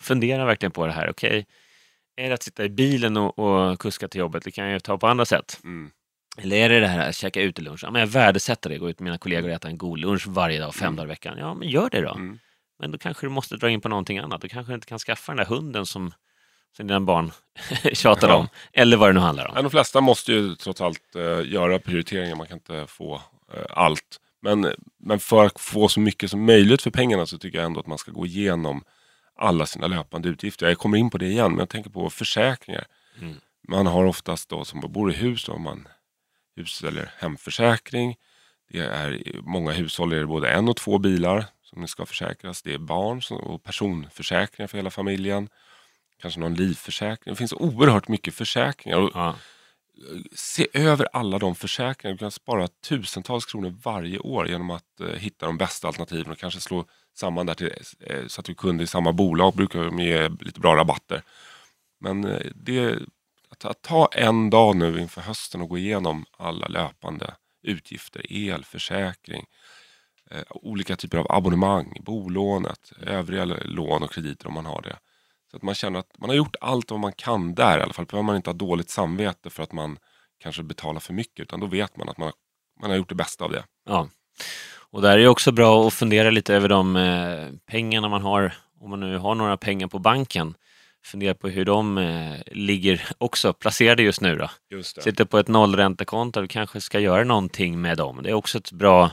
fundera 0.00 0.44
verkligen 0.44 0.72
på 0.72 0.86
det 0.86 0.92
här. 0.92 1.10
Okej, 1.10 1.46
är 2.16 2.28
det 2.28 2.34
att 2.34 2.42
sitta 2.42 2.64
i 2.64 2.68
bilen 2.68 3.16
och, 3.16 3.38
och 3.38 3.80
kuska 3.80 4.08
till 4.08 4.18
jobbet? 4.18 4.44
Det 4.44 4.50
kan 4.50 4.64
jag 4.64 4.72
ju 4.72 4.80
ta 4.80 4.98
på 4.98 5.06
andra 5.06 5.24
sätt. 5.24 5.60
Mm. 5.64 5.90
Eller 6.36 6.56
är 6.56 6.68
det 6.68 6.80
det 6.80 6.86
här 6.86 7.08
att 7.08 7.16
käka 7.16 7.40
ute 7.40 7.62
lunch? 7.62 7.80
Ja, 7.84 7.90
men 7.90 8.00
jag 8.00 8.06
värdesätter 8.06 8.70
det, 8.70 8.78
gå 8.78 8.90
ut 8.90 9.00
med 9.00 9.04
mina 9.04 9.18
kollegor 9.18 9.48
och 9.48 9.54
äta 9.54 9.68
en 9.68 9.78
god 9.78 9.98
lunch 9.98 10.26
varje 10.26 10.60
dag, 10.60 10.74
fem 10.74 10.86
Mm. 10.86 10.96
dagar 10.96 11.06
i 11.06 11.08
veckan. 11.08 11.38
Ja, 11.38 11.54
men 11.54 11.68
gör 11.68 11.90
det 11.90 12.00
då. 12.00 12.10
Mm. 12.14 12.38
Men 12.78 12.90
då 12.90 12.98
kanske 12.98 13.26
du 13.26 13.30
måste 13.30 13.56
dra 13.56 13.70
in 13.70 13.80
på 13.80 13.88
någonting 13.88 14.18
annat. 14.18 14.40
Då 14.40 14.48
kanske 14.48 14.72
du 14.72 14.74
inte 14.74 14.86
kan 14.86 14.98
skaffa 14.98 15.32
den 15.32 15.36
där 15.36 15.44
hunden 15.44 15.86
som, 15.86 16.12
som 16.76 16.86
dina 16.86 17.00
barn 17.00 17.32
tjatar 17.92 18.28
Ja. 18.28 18.34
om. 18.34 18.48
Eller 18.72 18.96
vad 18.96 19.08
det 19.08 19.12
nu 19.12 19.20
handlar 19.20 19.46
om. 19.48 19.52
Ja, 19.56 19.62
de 19.62 19.70
flesta 19.70 20.00
måste 20.00 20.32
ju 20.32 20.54
trots 20.54 20.80
allt 20.80 21.14
eh, 21.16 21.52
göra 21.52 21.78
prioriteringar. 21.78 22.36
Man 22.36 22.46
kan 22.46 22.56
inte 22.56 22.86
få 22.86 23.14
eh, 23.54 23.62
allt. 23.70 24.20
Men, 24.42 24.72
men 25.00 25.18
för 25.18 25.44
att 25.44 25.60
få 25.60 25.88
så 25.88 26.00
mycket 26.00 26.30
som 26.30 26.44
möjligt 26.46 26.82
för 26.82 26.90
pengarna 26.90 27.26
så 27.26 27.38
tycker 27.38 27.58
jag 27.58 27.66
ändå 27.66 27.80
att 27.80 27.86
man 27.86 27.98
ska 27.98 28.10
gå 28.10 28.26
igenom 28.26 28.84
alla 29.38 29.66
sina 29.66 29.86
löpande 29.86 30.28
utgifter. 30.28 30.68
Jag 30.68 30.78
kommer 30.78 30.98
in 30.98 31.10
på 31.10 31.18
det 31.18 31.26
igen, 31.26 31.50
men 31.50 31.58
jag 31.58 31.68
tänker 31.68 31.90
på 31.90 32.10
försäkringar. 32.10 32.84
Mm. 33.20 33.34
Man 33.68 33.86
har 33.86 34.04
oftast 34.04 34.48
då 34.48 34.64
som 34.64 34.80
bor 34.80 35.10
i 35.12 35.14
hus, 35.14 35.44
då 35.44 35.58
man 35.58 35.88
hus 36.56 36.84
eller 36.84 37.10
hemförsäkring. 37.18 38.16
Det 38.70 38.78
är 38.78 39.40
många 39.42 39.72
hushåll 39.72 40.12
är 40.12 40.16
det 40.16 40.26
både 40.26 40.50
en 40.50 40.68
och 40.68 40.76
två 40.76 40.98
bilar 40.98 41.44
som 41.62 41.88
ska 41.88 42.06
försäkras. 42.06 42.62
Det 42.62 42.74
är 42.74 42.78
barn 42.78 43.22
och 43.30 43.62
personförsäkringar 43.62 44.66
för 44.66 44.78
hela 44.78 44.90
familjen. 44.90 45.48
Kanske 46.22 46.40
någon 46.40 46.54
livförsäkring. 46.54 47.32
Det 47.32 47.38
finns 47.38 47.52
oerhört 47.52 48.08
mycket 48.08 48.34
försäkringar. 48.34 49.10
Ja. 49.14 49.36
se 50.34 50.68
över 50.72 51.08
alla 51.12 51.38
de 51.38 51.54
försäkringar. 51.54 52.14
Du 52.14 52.18
kan 52.18 52.30
spara 52.30 52.68
tusentals 52.68 53.46
kronor 53.46 53.74
varje 53.82 54.18
år 54.18 54.48
genom 54.48 54.70
att 54.70 55.00
eh, 55.00 55.08
hitta 55.08 55.46
de 55.46 55.58
bästa 55.58 55.86
alternativen 55.86 56.32
och 56.32 56.38
kanske 56.38 56.60
slå 56.60 56.84
samman 57.14 57.46
där 57.46 57.54
till, 57.54 57.72
eh, 58.00 58.26
så 58.26 58.40
att 58.40 58.44
du 58.44 58.52
är 58.52 58.56
kund 58.56 58.82
i 58.82 58.86
samma 58.86 59.12
bolag. 59.12 59.54
brukar 59.54 59.84
de 59.84 59.98
ge 59.98 60.28
lite 60.28 60.60
bra 60.60 60.76
rabatter. 60.76 61.22
Men 62.00 62.24
eh, 62.24 62.46
det, 62.54 62.98
att, 63.56 63.70
att 63.70 63.82
ta 63.82 64.08
en 64.12 64.50
dag 64.50 64.76
nu 64.76 65.00
inför 65.00 65.20
hösten 65.20 65.60
och 65.60 65.68
gå 65.68 65.78
igenom 65.78 66.24
alla 66.38 66.68
löpande 66.68 67.34
utgifter, 67.62 68.32
el, 68.32 68.64
försäkring, 68.64 69.44
eh, 70.30 70.42
olika 70.48 70.96
typer 70.96 71.18
av 71.18 71.26
abonnemang, 71.28 71.96
bolånet, 72.00 72.92
övriga 73.00 73.44
lån 73.44 74.02
och 74.02 74.12
krediter 74.12 74.46
om 74.46 74.54
man 74.54 74.66
har 74.66 74.82
det. 74.82 74.98
Så 75.50 75.56
att 75.56 75.62
man 75.62 75.74
känner 75.74 75.98
att 75.98 76.18
man 76.18 76.30
har 76.30 76.36
gjort 76.36 76.56
allt 76.60 76.90
vad 76.90 77.00
man 77.00 77.12
kan 77.12 77.54
där 77.54 77.78
i 77.78 77.82
alla 77.82 77.92
fall. 77.92 78.06
Behöver 78.06 78.26
man 78.26 78.36
inte 78.36 78.50
ha 78.50 78.54
dåligt 78.54 78.90
samvete 78.90 79.50
för 79.50 79.62
att 79.62 79.72
man 79.72 79.98
kanske 80.38 80.62
betalar 80.62 81.00
för 81.00 81.12
mycket. 81.12 81.40
Utan 81.40 81.60
då 81.60 81.66
vet 81.66 81.96
man 81.96 82.08
att 82.08 82.18
man 82.18 82.26
har, 82.26 82.34
man 82.80 82.90
har 82.90 82.96
gjort 82.96 83.08
det 83.08 83.14
bästa 83.14 83.44
av 83.44 83.52
det. 83.52 83.64
Ja. 83.86 84.08
Och 84.90 85.02
där 85.02 85.18
är 85.18 85.22
det 85.22 85.28
också 85.28 85.52
bra 85.52 85.86
att 85.86 85.94
fundera 85.94 86.30
lite 86.30 86.54
över 86.54 86.68
de 86.68 86.96
eh, 86.96 87.48
pengarna 87.66 88.08
man 88.08 88.22
har, 88.22 88.54
om 88.80 88.90
man 88.90 89.00
nu 89.00 89.18
har 89.18 89.34
några 89.34 89.56
pengar 89.56 89.86
på 89.86 89.98
banken. 89.98 90.54
Fundera 91.06 91.34
på 91.34 91.48
hur 91.48 91.64
de 91.64 91.98
eh, 91.98 92.34
ligger 92.46 93.06
också 93.18 93.52
placerade 93.52 94.02
just 94.02 94.20
nu 94.20 94.36
då. 94.36 94.50
Just 94.70 95.02
Sitter 95.02 95.24
på 95.24 95.38
ett 95.38 95.48
nollräntekonto, 95.48 96.40
du 96.40 96.48
kanske 96.48 96.80
ska 96.80 97.00
göra 97.00 97.24
någonting 97.24 97.80
med 97.80 97.98
dem. 97.98 98.20
Det 98.22 98.30
är 98.30 98.34
också 98.34 98.58
ett 98.58 98.72
bra, 98.72 99.10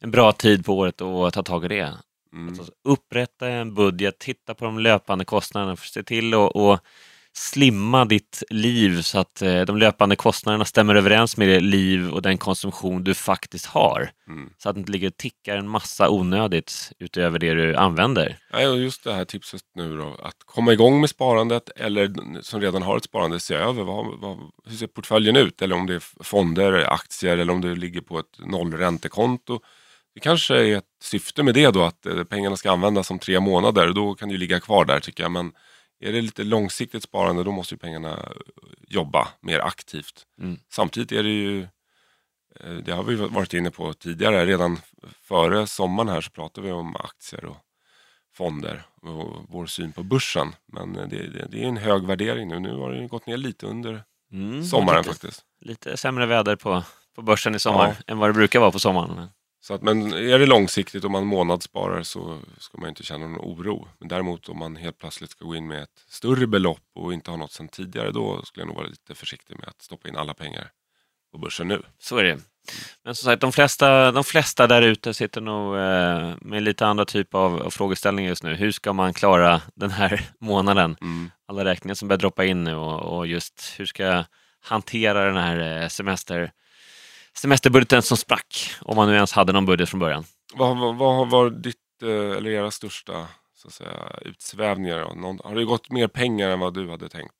en 0.00 0.10
bra 0.10 0.32
tid 0.32 0.64
på 0.64 0.78
året 0.78 1.00
att 1.00 1.34
ta 1.34 1.42
tag 1.42 1.64
i 1.64 1.68
det. 1.68 1.94
Mm. 2.32 2.48
Alltså, 2.48 2.72
upprätta 2.84 3.48
en 3.48 3.74
budget, 3.74 4.18
titta 4.18 4.54
på 4.54 4.64
de 4.64 4.78
löpande 4.78 5.24
kostnaderna, 5.24 5.76
se 5.76 6.02
till 6.02 6.34
att 6.34 6.56
att 6.56 6.82
slimma 7.36 8.04
ditt 8.04 8.42
liv 8.50 9.02
så 9.02 9.18
att 9.18 9.42
eh, 9.42 9.60
de 9.60 9.76
löpande 9.76 10.16
kostnaderna 10.16 10.64
stämmer 10.64 10.94
överens 10.94 11.36
med 11.36 11.48
det 11.48 11.60
liv 11.60 12.10
och 12.10 12.22
den 12.22 12.38
konsumtion 12.38 13.04
du 13.04 13.14
faktiskt 13.14 13.66
har. 13.66 14.10
Mm. 14.28 14.50
Så 14.58 14.68
att 14.68 14.74
det 14.74 14.78
inte 14.78 14.92
ligger 14.92 15.08
och 15.08 15.16
tickar 15.16 15.56
en 15.56 15.68
massa 15.68 16.10
onödigt 16.10 16.92
utöver 16.98 17.38
det 17.38 17.54
du 17.54 17.76
använder. 17.76 18.36
Och 18.52 18.78
just 18.78 19.04
det 19.04 19.12
här 19.12 19.24
tipset 19.24 19.62
nu 19.74 19.96
då. 19.96 20.16
Att 20.22 20.36
komma 20.44 20.72
igång 20.72 21.00
med 21.00 21.10
sparandet 21.10 21.70
eller 21.76 22.12
som 22.42 22.60
redan 22.60 22.82
har 22.82 22.96
ett 22.96 23.04
sparande, 23.04 23.40
se 23.40 23.54
över 23.54 23.82
vad, 23.82 24.20
vad, 24.20 24.38
hur 24.66 24.76
ser 24.76 24.86
portföljen 24.86 25.36
ut? 25.36 25.62
Eller 25.62 25.76
om 25.76 25.86
det 25.86 25.94
är 25.94 26.24
fonder, 26.24 26.92
aktier 26.92 27.38
eller 27.38 27.52
om 27.52 27.60
det 27.60 27.74
ligger 27.74 28.00
på 28.00 28.18
ett 28.18 28.38
nollräntekonto. 28.38 29.60
Det 30.14 30.20
kanske 30.20 30.54
är 30.54 30.76
ett 30.76 30.84
syfte 31.02 31.42
med 31.42 31.54
det 31.54 31.70
då 31.70 31.82
att 31.82 32.06
eh, 32.06 32.24
pengarna 32.24 32.56
ska 32.56 32.70
användas 32.70 33.10
om 33.10 33.18
tre 33.18 33.40
månader. 33.40 33.92
Då 33.92 34.14
kan 34.14 34.28
det 34.28 34.32
ju 34.32 34.38
ligga 34.38 34.60
kvar 34.60 34.84
där 34.84 35.00
tycker 35.00 35.22
jag. 35.22 35.32
Men 35.32 35.52
är 36.00 36.12
det 36.12 36.20
lite 36.20 36.44
långsiktigt 36.44 37.02
sparande 37.02 37.44
då 37.44 37.52
måste 37.52 37.74
ju 37.74 37.78
pengarna 37.78 38.12
eh, 38.12 38.30
jobba 38.88 39.28
mer 39.40 39.58
aktivt. 39.60 40.26
Mm. 40.40 40.58
Samtidigt 40.70 41.12
är 41.12 41.22
det 41.22 41.28
ju, 41.28 41.62
eh, 42.60 42.72
det 42.84 42.92
har 42.92 43.02
vi 43.02 43.14
varit 43.14 43.54
inne 43.54 43.70
på 43.70 43.92
tidigare, 43.92 44.46
redan 44.46 44.80
före 45.22 45.66
sommaren 45.66 46.08
här 46.08 46.20
så 46.20 46.30
pratade 46.30 46.66
vi 46.66 46.72
om 46.72 46.96
aktier 46.96 47.44
och 47.44 47.56
fonder 48.34 48.82
och 49.02 49.44
vår 49.48 49.66
syn 49.66 49.92
på 49.92 50.02
börsen. 50.02 50.54
Men 50.66 50.96
eh, 50.96 51.08
det, 51.08 51.26
det, 51.28 51.46
det 51.50 51.62
är 51.64 51.68
en 51.68 51.76
hög 51.76 52.06
värdering 52.06 52.48
nu. 52.48 52.58
Nu 52.60 52.76
har 52.76 52.90
det 52.92 53.06
gått 53.08 53.26
ner 53.26 53.36
lite 53.36 53.66
under 53.66 54.04
Mm, 54.32 54.64
sommaren 54.64 54.98
lite, 54.98 55.08
faktiskt. 55.10 55.44
lite 55.60 55.96
sämre 55.96 56.26
väder 56.26 56.56
på, 56.56 56.82
på 57.14 57.22
börsen 57.22 57.54
i 57.54 57.58
sommar 57.58 57.86
Ja. 58.06 58.12
än 58.12 58.18
vad 58.18 58.28
det 58.28 58.34
brukar 58.34 58.60
vara 58.60 58.70
på 58.70 58.78
sommaren. 58.78 59.28
Så 59.68 59.74
att, 59.74 59.82
men 59.82 60.12
är 60.12 60.38
det 60.38 60.46
långsiktigt 60.46 61.04
och 61.04 61.10
man 61.10 61.26
månadssparar 61.26 62.02
så 62.02 62.38
ska 62.58 62.78
man 62.78 62.88
inte 62.88 63.02
känna 63.02 63.26
någon 63.26 63.40
oro. 63.40 63.88
Men 63.98 64.08
däremot 64.08 64.48
om 64.48 64.58
man 64.58 64.76
helt 64.76 64.98
plötsligt 64.98 65.30
ska 65.30 65.44
gå 65.44 65.56
in 65.56 65.66
med 65.66 65.82
ett 65.82 66.04
större 66.08 66.46
belopp 66.46 66.84
och 66.94 67.12
inte 67.12 67.30
har 67.30 67.38
något 67.38 67.52
sedan 67.52 67.68
tidigare 67.68 68.10
då 68.10 68.42
skulle 68.42 68.62
jag 68.62 68.66
nog 68.66 68.76
vara 68.76 68.86
lite 68.86 69.14
försiktig 69.14 69.56
med 69.58 69.68
att 69.68 69.82
stoppa 69.82 70.08
in 70.08 70.16
alla 70.16 70.34
pengar 70.34 70.70
på 71.32 71.38
börsen 71.38 71.68
nu. 71.68 71.82
Så 71.98 72.16
är 72.16 72.24
det. 72.24 72.38
Men 73.04 73.14
som 73.14 73.24
sagt, 73.24 73.40
de 73.40 73.52
flesta, 73.52 74.12
de 74.12 74.24
flesta 74.24 74.66
där 74.66 74.82
ute 74.82 75.14
sitter 75.14 75.40
nog 75.40 75.76
eh, 75.76 76.34
med 76.40 76.62
lite 76.62 76.86
andra 76.86 77.04
typ 77.04 77.34
av, 77.34 77.62
av 77.62 77.70
frågeställningar 77.70 78.28
just 78.28 78.42
nu. 78.42 78.54
Hur 78.54 78.70
ska 78.70 78.92
man 78.92 79.14
klara 79.14 79.62
den 79.74 79.90
här 79.90 80.20
månaden? 80.40 80.96
Mm. 81.00 81.30
Alla 81.48 81.64
räkningar 81.64 81.94
som 81.94 82.08
börjar 82.08 82.18
droppa 82.18 82.44
in 82.44 82.64
nu 82.64 82.74
och, 82.74 83.18
och 83.18 83.26
just 83.26 83.74
hur 83.76 83.86
ska 83.86 84.02
jag 84.02 84.24
hantera 84.60 85.24
den 85.24 85.36
här 85.36 85.82
eh, 85.82 85.88
semester, 85.88 86.52
semesterbudgeten 87.34 88.02
som 88.02 88.16
sprack? 88.16 88.70
Om 88.80 88.96
man 88.96 89.08
nu 89.08 89.14
ens 89.14 89.32
hade 89.32 89.52
någon 89.52 89.66
budget 89.66 89.88
från 89.88 90.00
början. 90.00 90.24
Vad, 90.54 90.78
vad, 90.78 90.96
vad 90.96 91.30
varit 91.30 91.62
ditt, 91.62 91.76
eh, 92.02 92.08
eller 92.36 92.50
era 92.50 92.70
största 92.70 93.26
så 93.54 93.68
att 93.68 93.74
säga, 93.74 93.90
utsvävningar? 94.22 95.00
då? 95.00 95.20
Någon, 95.20 95.38
har 95.44 95.54
det 95.54 95.64
gått 95.64 95.90
mer 95.90 96.08
pengar 96.08 96.50
än 96.50 96.60
vad 96.60 96.74
du 96.74 96.90
hade 96.90 97.08
tänkt? 97.08 97.34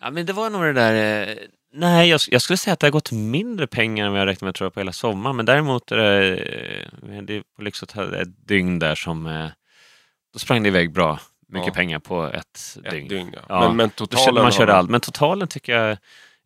Ja, 0.00 0.10
men 0.10 0.26
det 0.26 0.32
var 0.32 0.50
nog 0.50 0.62
det 0.62 0.72
där... 0.72 1.28
Eh, 1.28 1.36
nej, 1.72 2.08
jag, 2.08 2.20
jag 2.28 2.42
skulle 2.42 2.56
säga 2.56 2.72
att 2.74 2.80
det 2.80 2.86
har 2.86 2.92
gått 2.92 3.12
mindre 3.12 3.66
pengar 3.66 4.06
än 4.06 4.12
vad 4.12 4.20
jag 4.20 4.26
räknade 4.26 4.48
med 4.48 4.54
tror 4.54 4.66
jag, 4.66 4.74
på 4.74 4.80
hela 4.80 4.92
sommaren. 4.92 5.36
Men 5.36 5.46
däremot 5.46 5.92
eh, 5.92 5.96
det 5.98 7.34
är 7.36 7.42
på 7.56 7.62
Lyxhotell 7.62 8.14
ett 8.14 8.46
dygn 8.48 8.78
där 8.78 8.94
som... 8.94 9.26
Eh, 9.26 9.46
då 10.32 10.38
sprang 10.38 10.62
det 10.62 10.68
iväg 10.68 10.92
bra 10.92 11.20
mycket 11.48 11.66
Ja. 11.66 11.74
pengar 11.74 11.98
på 11.98 12.26
ett, 12.26 12.76
Ett 12.84 12.90
dygn. 12.90 13.08
dygn, 13.08 13.30
ja. 13.32 13.40
Ja. 13.48 13.60
Men, 13.68 13.76
men 13.76 13.90
totalen 13.90 14.42
man 14.42 14.52
körde 14.52 14.74
allt. 14.74 14.90
Men 14.90 15.00
totalen 15.00 15.48
tycker 15.48 15.72
jag... 15.76 15.98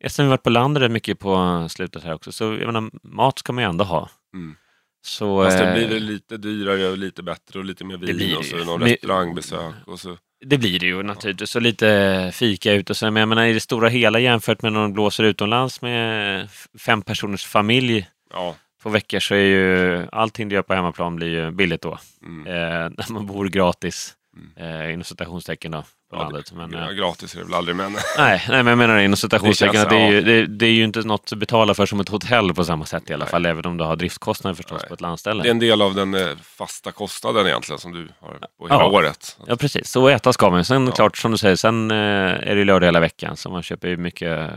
Eftersom 0.04 0.24
vi 0.24 0.30
varit 0.30 0.42
på 0.42 0.50
landet 0.50 0.82
rätt 0.82 0.90
mycket 0.92 1.18
på 1.18 1.66
slutet 1.70 2.04
här 2.04 2.14
också, 2.14 2.32
så 2.32 2.44
jag 2.44 2.66
menar, 2.66 2.90
mat 3.02 3.38
ska 3.38 3.52
man 3.52 3.64
ju 3.64 3.70
ändå 3.70 3.84
ha. 3.84 4.08
Mm. 4.34 4.56
Så, 5.04 5.44
Fast 5.44 5.58
det 5.58 5.64
eh, 5.68 5.74
blir 5.74 5.88
det 5.88 5.98
lite 6.00 6.36
dyrare 6.36 6.88
och 6.88 6.98
lite 6.98 7.22
bättre 7.22 7.58
och 7.58 7.64
lite 7.64 7.84
mer 7.84 7.96
Det 7.96 8.12
vin 8.12 8.36
och 8.36 8.42
det 8.42 8.48
så 8.48 8.56
ju. 8.56 8.64
någon 8.64 8.80
Men- 8.80 8.88
restaurangbesök. 8.88 9.74
Och 9.86 10.00
så. 10.00 10.16
Det 10.44 10.58
blir 10.58 10.78
det 10.78 10.86
ju 10.86 11.02
naturligtvis. 11.02 11.50
Så 11.50 11.60
lite 11.60 12.30
fika 12.34 12.72
ut 12.72 12.90
och 12.90 12.96
så. 12.96 13.10
Men 13.10 13.20
jag 13.20 13.28
menar 13.28 13.44
i 13.46 13.52
det 13.52 13.60
stora 13.60 13.88
hela 13.88 14.18
jämfört 14.18 14.62
med 14.62 14.72
när 14.72 14.80
de 14.80 14.92
blåser 14.92 15.24
utomlands 15.24 15.82
med 15.82 16.48
fem 16.78 17.02
personers 17.02 17.44
familj 17.44 18.08
Ja, 18.32 18.56
på 18.82 18.90
veckor 18.90 19.20
så 19.20 19.34
är 19.34 19.38
ju 19.38 20.06
allting 20.12 20.48
du 20.48 20.54
gör 20.54 20.62
på 20.62 20.74
hemmaplan 20.74 21.16
blir 21.16 21.28
ju 21.28 21.50
billigt 21.50 21.82
då. 21.82 21.98
mm. 22.22 22.46
Eh, 22.46 22.52
när 22.98 23.12
man 23.12 23.26
bor 23.26 23.48
gratis. 23.48 24.14
Mm. 24.36 24.80
Eh, 24.86 24.92
inom 24.92 25.04
citationstecken 25.04 25.70
då. 25.70 25.82
På 25.82 26.16
ja, 26.16 26.22
landet. 26.22 26.52
Men, 26.52 26.70
det, 26.70 26.78
eh, 26.78 26.84
ja, 26.84 26.90
gratis 26.92 27.34
är 27.34 27.38
det 27.38 27.44
väl 27.44 27.54
aldrig 27.54 27.76
men 27.76 27.92
nej, 28.18 28.44
nej, 28.48 28.62
men 28.62 28.66
jag 28.66 28.78
menar 28.78 28.98
inom 28.98 29.16
citationstecken 29.16 29.74
Det 29.74 29.82
att 29.82 29.90
det, 29.90 29.96
är 29.96 30.10
ju, 30.10 30.16
ja. 30.16 30.22
det, 30.22 30.46
det 30.46 30.66
är 30.66 30.70
ju 30.72 30.84
inte 30.84 31.00
något 31.02 31.26
du 31.26 31.36
betalar 31.36 31.74
för 31.74 31.86
som 31.86 32.00
ett 32.00 32.08
hotell 32.08 32.54
på 32.54 32.64
samma 32.64 32.86
sätt 32.86 33.10
i 33.10 33.14
alla 33.14 33.24
Nej. 33.24 33.30
fall. 33.30 33.46
Även 33.46 33.66
om 33.66 33.76
du 33.76 33.84
har 33.84 33.96
driftkostnader 33.96 34.54
förstås 34.54 34.78
Nej. 34.82 34.88
på 34.88 34.94
ett 34.94 35.00
landställe. 35.00 35.42
det 35.42 35.48
är 35.48 35.50
en 35.50 35.58
del 35.58 35.82
av 35.82 35.94
den 35.94 36.14
eh, 36.14 36.36
fasta 36.42 36.92
kostnaden 36.92 37.46
egentligen 37.46 37.78
som 37.78 37.92
du 37.92 38.08
har 38.20 38.38
på 38.58 38.68
hela 38.68 38.80
Ja. 38.80 38.90
året. 38.90 39.38
Ja, 39.46 39.56
precis. 39.56 39.90
Så 39.90 40.08
äta 40.08 40.32
ska 40.32 40.50
man. 40.50 40.64
Sen 40.64 40.86
Ja. 40.86 40.92
klart, 40.92 41.16
som 41.16 41.30
du 41.30 41.38
säger, 41.38 41.56
sen 41.56 41.90
eh, 41.90 41.96
är 41.96 42.54
det 42.56 42.64
lördag 42.64 42.86
hela 42.86 43.00
veckan. 43.00 43.36
Så 43.36 43.50
man 43.50 43.62
köper 43.62 43.88
ju 43.88 43.96
mycket, 43.96 44.50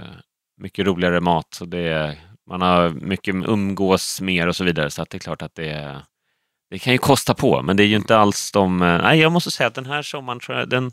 mycket 0.62 0.86
roligare 0.86 1.22
mat. 1.22 1.48
Så 1.54 1.66
det 1.66 1.80
är, 1.90 2.16
man 2.50 2.62
har 2.62 2.90
mycket 2.90 3.36
umgås 3.36 4.22
mer 4.22 4.48
och 4.48 4.56
så 4.56 4.64
vidare. 4.64 4.90
Så 4.92 5.02
att 5.02 5.10
det 5.10 5.18
är 5.18 5.20
klart 5.20 5.42
att 5.42 5.56
det, 5.56 6.02
det 6.76 6.80
kan 6.80 6.94
ju 6.94 6.98
kosta 7.00 7.34
på. 7.34 7.62
Men 7.62 7.78
det 7.78 7.84
är 7.84 7.88
ju 7.88 7.96
inte 7.96 8.18
alls 8.18 8.52
de... 8.52 8.82
eh, 8.82 9.02
Nej, 9.02 9.20
jag 9.20 9.32
måste 9.32 9.52
säga 9.52 9.68
att 9.68 9.76
den 9.76 9.86
här 9.86 10.02
sommaren 10.02 10.40
tror 10.40 10.58
jag... 10.58 10.70
Den, 10.70 10.92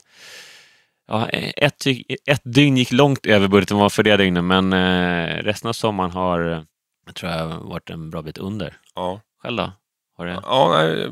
ja, 1.08 1.28
ett, 1.28 1.78
ty- 1.78 2.04
ett 2.26 2.40
dygn 2.44 2.76
gick 2.76 2.92
långt 2.92 3.26
över 3.26 3.48
budgeten 3.48 3.76
var 3.76 3.88
för 3.90 4.02
det 4.02 4.16
dygnet. 4.16 4.44
Men 4.44 4.72
eh, 4.72 5.36
resten 5.42 5.68
av 5.68 5.72
sommaren 5.72 6.10
har, 6.10 6.40
eh, 6.52 6.62
jag 7.06 7.14
tror 7.14 7.32
jag, 7.32 7.48
varit 7.48 7.90
en 7.90 8.10
bra 8.10 8.22
bit 8.22 8.38
under. 8.38 8.76
Ja, 8.94 9.20
Själv 9.42 9.56
då? 9.56 9.72
Har 10.16 10.26
det... 10.26 10.38
ja 10.42 10.70
nej, 10.72 11.08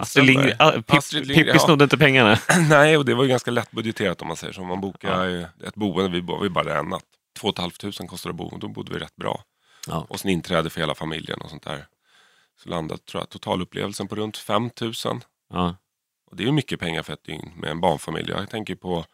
Astrid 0.00 0.26
Pip, 0.26 0.94
Astrid 0.94 1.26
Lindgren, 1.26 1.44
Pippi 1.46 1.58
ja. 1.58 1.58
snodde 1.66 1.84
inte 1.84 1.98
pengarna. 1.98 2.38
Nej, 2.68 2.96
och 2.96 3.04
det 3.04 3.14
var 3.14 3.22
ju 3.24 3.28
ganska 3.28 3.50
lätt 3.50 3.70
budgeterat 3.70 4.22
om 4.22 4.28
man 4.28 4.36
säger 4.36 4.52
så. 4.52 4.64
Man 4.64 4.80
bokar 4.80 5.24
Ja. 5.24 5.46
ett 5.68 5.74
boende, 5.74 6.10
vi, 6.10 6.26
vi 6.42 6.48
bara 6.48 6.78
en 6.78 6.88
natt. 6.88 7.02
2 7.40 7.52
500 7.56 8.06
kostade 8.08 8.30
att 8.30 8.36
bo 8.36 8.44
och 8.44 8.58
då 8.58 8.68
bodde 8.68 8.92
vi 8.92 8.98
rätt 8.98 9.16
bra. 9.16 9.40
Ja. 9.88 10.06
Och 10.08 10.20
sen 10.20 10.30
inträde 10.30 10.70
för 10.70 10.80
hela 10.80 10.94
familjen 10.94 11.40
och 11.40 11.50
sånt 11.50 11.62
där. 11.64 11.86
Så 12.56 12.68
landade 12.68 13.00
tror 13.00 13.20
jag, 13.20 13.28
totalupplevelsen 13.28 14.08
på 14.08 14.14
runt 14.14 14.36
5 14.36 14.70
000. 14.80 14.92
Ja. 15.50 15.76
Och 16.26 16.36
det 16.36 16.42
är 16.42 16.46
ju 16.46 16.52
mycket 16.52 16.80
pengar 16.80 17.02
för 17.02 17.12
ett 17.12 17.24
dygn 17.24 17.52
med 17.56 17.70
en 17.70 17.80
barnfamilj. 17.80 18.30
Jag 18.30 18.50
tänker 18.50 18.74
på 18.74 19.04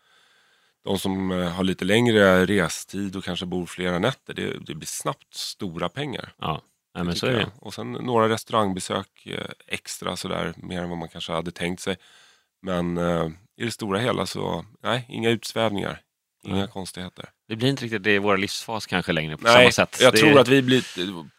de 0.85 0.98
som 0.98 1.31
eh, 1.31 1.48
har 1.50 1.64
lite 1.64 1.85
längre 1.85 2.46
restid 2.46 3.16
och 3.16 3.24
kanske 3.24 3.46
bor 3.46 3.66
flera 3.66 3.98
nätter. 3.98 4.35
Det, 4.35 4.59
det 4.66 4.74
blir 4.74 4.87
snabbt 4.87 5.35
stora 5.35 5.88
pengar. 5.88 6.35
ja. 6.38 6.61
Nej, 6.94 7.05
men 7.05 7.16
så 7.16 7.26
är 7.26 7.33
det. 7.33 7.50
Och 7.59 7.74
sen 7.74 7.92
några 7.92 8.29
restaurangbesök 8.29 9.26
eh, 9.26 9.50
extra 9.66 10.16
sådär, 10.16 10.55
mer 10.57 10.83
än 10.83 10.88
vad 10.88 10.98
man 10.98 11.09
kanske 11.09 11.33
hade 11.33 11.50
tänkt 11.50 11.83
sig. 11.83 11.96
Men 12.62 12.98
eh, 12.98 13.29
i 13.57 13.64
det 13.64 13.70
stora 13.70 13.98
hela 13.98 14.26
så, 14.26 14.64
nej, 14.81 15.07
inga 15.09 15.31
utsvävningar. 15.31 16.00
Inga 16.42 16.57
Nej. 16.57 16.68
konstigheter. 16.72 17.29
Det 17.48 17.57
blir 17.57 17.68
inte 17.68 17.85
riktigt 17.85 18.03
det 18.03 18.14
i 18.14 18.18
vår 18.18 18.37
livsfas 18.37 18.87
kanske 18.87 19.12
längre 19.12 19.37
på 19.37 19.44
Nej, 19.44 19.72
samma 19.72 19.87
sätt. 19.87 19.98
jag 20.00 20.12
det, 20.12 20.18
tror 20.18 20.38
att 20.38 20.48
vi 20.48 20.62
blir, 20.62 20.85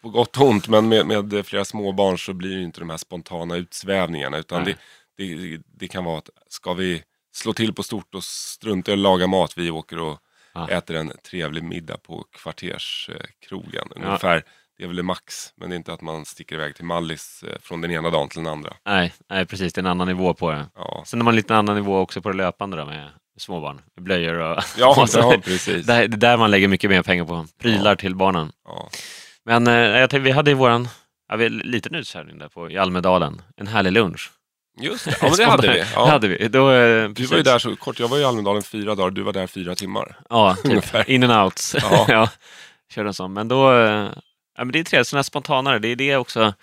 på 0.02 0.08
gott 0.08 0.36
och 0.36 0.46
ont, 0.48 0.68
men 0.68 0.88
med, 0.88 1.06
med 1.06 1.46
flera 1.46 1.64
småbarn 1.64 2.18
så 2.18 2.32
blir 2.32 2.56
det 2.56 2.62
inte 2.62 2.80
de 2.80 2.90
här 2.90 2.96
spontana 2.96 3.56
utsvävningarna. 3.56 4.38
Utan 4.38 4.64
det, 4.64 4.76
det, 5.16 5.60
det 5.78 5.88
kan 5.88 6.04
vara 6.04 6.18
att, 6.18 6.30
ska 6.48 6.74
vi 6.74 7.02
slå 7.34 7.52
till 7.52 7.74
på 7.74 7.82
stort 7.82 8.14
och 8.14 8.24
strunta 8.24 8.90
i 8.90 8.94
att 8.94 8.98
laga 8.98 9.26
mat, 9.26 9.58
vi 9.58 9.70
åker 9.70 9.98
och 9.98 10.18
Ja. 10.54 10.68
äter 10.68 10.96
en 10.96 11.12
trevlig 11.30 11.64
middag 11.64 11.96
på 11.96 12.24
kvarterskrogen. 12.32 13.88
Ja. 13.96 14.06
Ungefär, 14.06 14.44
det 14.78 14.84
är 14.84 14.86
väl 14.88 14.96
det 14.96 15.02
max, 15.02 15.52
men 15.56 15.70
det 15.70 15.74
är 15.74 15.76
inte 15.76 15.92
att 15.92 16.00
man 16.00 16.24
sticker 16.24 16.54
iväg 16.54 16.76
till 16.76 16.84
Mallis 16.84 17.42
eh, 17.48 17.58
från 17.60 17.80
den 17.80 17.90
ena 17.90 18.10
dagen 18.10 18.28
till 18.28 18.38
den 18.38 18.52
andra. 18.52 18.74
Nej, 18.86 19.12
nej, 19.30 19.46
precis. 19.46 19.72
Det 19.72 19.78
är 19.78 19.82
en 19.82 19.86
annan 19.90 20.06
nivå 20.08 20.34
på 20.34 20.50
det. 20.50 20.66
Ja, 20.74 21.02
Sen 21.06 21.20
har 21.20 21.24
man 21.24 21.36
lite 21.36 21.56
annan 21.56 21.76
nivå 21.76 21.98
också 21.98 22.22
på 22.22 22.30
det 22.30 22.36
löpande 22.36 22.76
då 22.76 22.84
med 22.84 23.10
småbarn. 23.38 23.80
Blöjor 24.00 24.34
och... 24.34 24.62
ja, 24.78 25.02
och 25.02 25.08
ja 25.12 25.36
precis. 25.44 25.86
det, 25.86 25.92
är- 25.94 26.08
det 26.08 26.14
är 26.14 26.18
där 26.18 26.36
man 26.36 26.50
lägger 26.50 26.68
mycket 26.68 26.90
mer 26.90 27.02
pengar 27.02 27.24
på. 27.24 27.46
Prylar 27.60 27.90
Ja. 27.90 27.96
till 27.96 28.14
barnen. 28.14 28.52
Ja. 28.64 28.90
Men 29.44 29.66
eh, 29.66 29.74
jag 29.74 30.10
tänkte, 30.10 30.24
vi 30.24 30.30
hade 30.30 30.50
i 30.50 30.54
våran... 30.54 30.88
Ja, 31.28 31.36
vi 31.36 31.48
liten 31.48 31.94
utkörning 31.94 32.38
där 32.38 32.48
på, 32.48 32.70
i 32.70 32.78
Almedalen. 32.78 33.42
En 33.56 33.66
härlig 33.66 33.92
lunch. 33.92 34.30
Just 34.80 35.04
det, 35.04 35.16
ja, 35.20 35.26
men 35.28 35.36
det 35.36 35.44
hade 35.44 35.68
vi. 35.72 35.78
Det 35.78 35.86
Ja. 35.94 36.06
hade 36.06 36.28
vi. 36.28 36.48
Då, 36.48 36.70
eh, 36.72 37.08
Du 37.08 37.14
precis. 37.14 37.30
var 37.30 37.36
ju 37.36 37.42
där 37.42 37.58
så 37.58 37.76
kort, 37.76 38.00
jag 38.00 38.08
var 38.08 38.18
i 38.18 38.24
Almedalen 38.24 38.62
fyra 38.62 38.94
dagar, 38.94 39.10
du 39.10 39.22
var 39.22 39.32
där 39.32 39.46
fyra 39.46 39.74
timmar. 39.74 40.16
Ja, 40.30 40.56
typ. 40.64 41.08
In 41.08 41.22
and 41.30 41.44
out. 41.44 41.60
Ja. 41.82 42.06
ja. 42.08 42.28
Körde 42.94 43.08
en 43.08 43.14
sån. 43.14 43.32
Men 43.32 43.48
då... 43.48 43.72
eh, 43.72 44.08
Ja, 44.58 44.64
men 44.64 44.72
det 44.72 44.78
är 44.78 44.84
trevligt, 44.84 45.08
sådana 45.08 45.18
här 45.18 45.22
spontanare. 45.22 45.78
Det 45.78 45.88
är 45.88 45.96
det 45.96 46.16
också... 46.16 46.54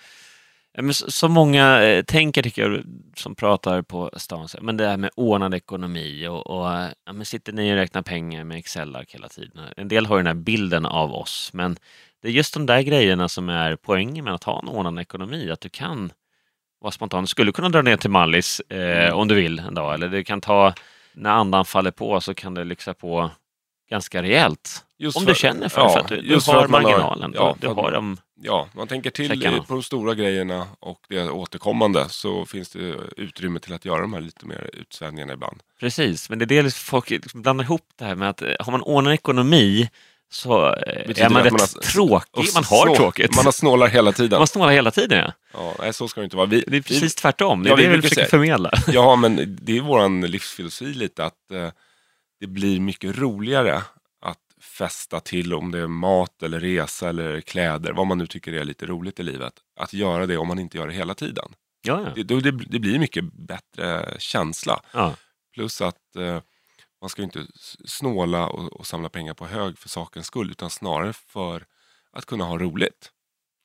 Men 0.77 0.93
så, 0.93 1.29
många 1.29 1.81
tänker, 2.07 2.43
tycker 2.43 2.61
jag, 2.61 2.83
som 3.15 3.35
pratar 3.35 3.81
på 3.81 4.11
stan. 4.17 4.47
Men 4.61 4.77
det 4.77 4.87
här 4.87 4.97
med 4.97 5.09
ordnad 5.15 5.53
ekonomi 5.53 6.27
och, 6.27 6.47
och 6.47 6.65
ja, 7.05 7.13
men 7.13 7.25
sitter 7.25 7.53
ni 7.53 7.71
och 7.71 7.75
räknar 7.75 8.01
pengar 8.01 8.43
med 8.43 8.57
Excel-ark 8.57 9.13
hela 9.13 9.29
tiden? 9.29 9.63
En 9.77 9.87
del 9.87 10.05
har 10.05 10.17
ju 10.17 10.23
den 10.23 10.37
här 10.37 10.43
bilden 10.43 10.85
av 10.85 11.13
oss, 11.13 11.49
men 11.53 11.77
det 12.21 12.27
är 12.27 12.31
just 12.31 12.53
de 12.53 12.65
där 12.65 12.81
grejerna 12.81 13.29
som 13.29 13.49
är 13.49 13.75
poängen 13.75 14.25
med 14.25 14.33
att 14.33 14.43
ha 14.43 14.59
en 14.59 14.67
ordnad 14.67 14.99
ekonomi. 14.99 15.51
Att 15.51 15.61
du 15.61 15.69
kan 15.69 16.11
vara 16.81 16.91
spontan. 16.91 17.23
Du 17.23 17.27
skulle 17.27 17.51
kunna 17.51 17.69
dra 17.69 17.81
ner 17.81 17.97
till 17.97 18.09
Mallis 18.09 18.59
eh, 18.59 19.05
Mm. 19.05 19.19
om 19.19 19.27
du 19.27 19.35
vill 19.35 19.59
en 19.59 19.73
dag. 19.73 19.93
Eller 19.93 20.07
du 20.09 20.23
kan 20.23 20.41
ta, 20.41 20.73
när 21.13 21.29
andan 21.29 21.65
faller 21.65 21.91
på 21.91 22.21
så 22.21 22.33
kan 22.33 22.53
du 22.53 22.63
lyxa 22.63 22.93
på 22.93 23.31
ganska 23.89 24.21
rejält. 24.23 24.83
Just 24.97 25.17
Om 25.17 25.23
för- 25.23 25.31
du 25.31 25.35
känner 25.39 25.69
för, 25.69 25.81
ja, 25.81 25.89
för 25.89 25.99
att 25.99 26.07
du, 26.07 26.21
du 26.21 26.35
har 26.47 26.67
marginalen. 26.67 27.31
ja, 27.35 27.55
du, 27.61 27.67
du 27.67 27.73
har 27.73 27.91
dem. 27.91 28.17
Ja, 28.41 28.67
man 28.73 28.87
tänker 28.87 29.09
till 29.09 29.27
Säckarna. 29.29 29.63
på 29.63 29.73
de 29.73 29.83
stora 29.83 30.13
grejerna 30.15 30.67
och 30.79 30.99
det 31.09 31.29
återkommande 31.29 32.05
så 32.09 32.45
finns 32.45 32.69
det 32.69 32.95
utrymme 33.17 33.59
till 33.59 33.73
att 33.73 33.85
göra 33.85 34.01
de 34.01 34.13
här 34.13 34.21
lite 34.21 34.45
mer 34.45 34.69
utsvävningarna 34.73 35.33
ibland. 35.33 35.59
Precis, 35.79 36.29
men 36.29 36.39
det 36.39 36.45
är 36.45 36.47
det 36.47 36.61
liksom 36.61 36.83
folk 36.85 37.09
liksom 37.09 37.41
blandar 37.41 37.63
ihop 37.65 37.81
det 37.99 38.05
här 38.05 38.15
med 38.15 38.29
att 38.29 38.41
eh, 38.41 38.49
har 38.59 38.71
man 38.71 38.81
ordnad 38.81 39.13
ekonomi 39.13 39.89
så 40.31 40.67
eh, 40.73 41.07
Betyder 41.07 41.25
är 41.25 41.29
man 41.29 41.43
rätt 41.43 41.51
man 41.51 41.59
har- 41.61 41.81
tråkig. 41.81 42.45
Man 42.55 42.63
har 42.63 42.85
snå- 42.85 42.95
tråkigt. 42.95 43.35
Man 43.35 43.45
har 43.45 43.51
snålar 43.51 43.87
hela 43.87 44.11
tiden. 44.11 44.39
Man 44.39 44.47
snålar 44.47 44.71
hela 44.71 44.91
tiden. 44.91 45.17
Ja. 45.19 45.31
Ja, 45.53 45.73
nej, 45.79 45.93
så 45.93 46.07
ska 46.07 46.21
det 46.21 46.25
inte 46.25 46.35
vara. 46.37 46.45
Vi, 46.47 46.63
Det 46.67 46.77
är 46.77 46.81
precis 46.81 47.15
tvärtom. 47.15 47.63
Det 47.63 47.67
är 47.67 47.71
Ja, 47.71 47.75
vi 47.75 47.83
det 47.83 47.87
vi 47.89 47.93
brukar 47.93 48.09
försöker 48.09 48.21
säga- 48.27 48.29
förmedla. 48.39 48.71
vi, 48.87 48.93
ja, 48.93 49.15
men 49.15 49.57
det 49.61 49.77
är 49.77 49.81
vår 49.81 50.27
livsfilosofi 50.27 50.93
lite 50.93 51.25
att 51.25 51.51
eh, 51.51 51.67
det 52.39 52.47
blir 52.47 52.79
mycket 52.79 53.17
roligare 53.17 53.83
att 54.21 54.39
festa 54.61 55.19
till 55.19 55.53
om 55.53 55.71
det 55.71 55.79
är 55.79 55.87
mat 55.87 56.43
eller 56.43 56.59
resa 56.59 57.09
eller 57.09 57.41
kläder, 57.41 57.93
vad 57.93 58.07
man 58.07 58.17
nu 58.17 58.27
tycker 58.27 58.53
är 58.53 58.63
lite 58.65 58.85
roligt 58.85 59.19
i 59.19 59.23
livet. 59.23 59.53
Att 59.79 59.93
göra 59.93 60.25
det 60.25 60.37
om 60.37 60.47
man 60.47 60.59
inte 60.59 60.77
gör 60.77 60.87
det 60.87 60.93
hela 60.93 61.15
tiden. 61.15 61.45
Ja, 61.81 62.03
ja. 62.15 62.23
Det, 62.23 62.41
det, 62.41 62.51
det 62.51 62.79
blir 62.79 62.99
mycket 62.99 63.33
bättre 63.33 64.15
känsla. 64.19 64.81
ja. 64.93 65.15
Plus 65.53 65.81
att 65.81 66.15
eh, 66.15 66.41
man 67.01 67.09
ska 67.09 67.23
inte 67.23 67.45
snåla 67.85 68.47
och, 68.47 68.73
och 68.79 68.87
samla 68.87 69.09
pengar 69.09 69.33
på 69.33 69.45
hög 69.45 69.77
för 69.77 69.89
sakens 69.89 70.25
skull 70.27 70.51
utan 70.51 70.69
snarare 70.69 71.13
för 71.13 71.65
att 72.11 72.25
kunna 72.25 72.43
ha 72.43 72.57
roligt. 72.57 73.11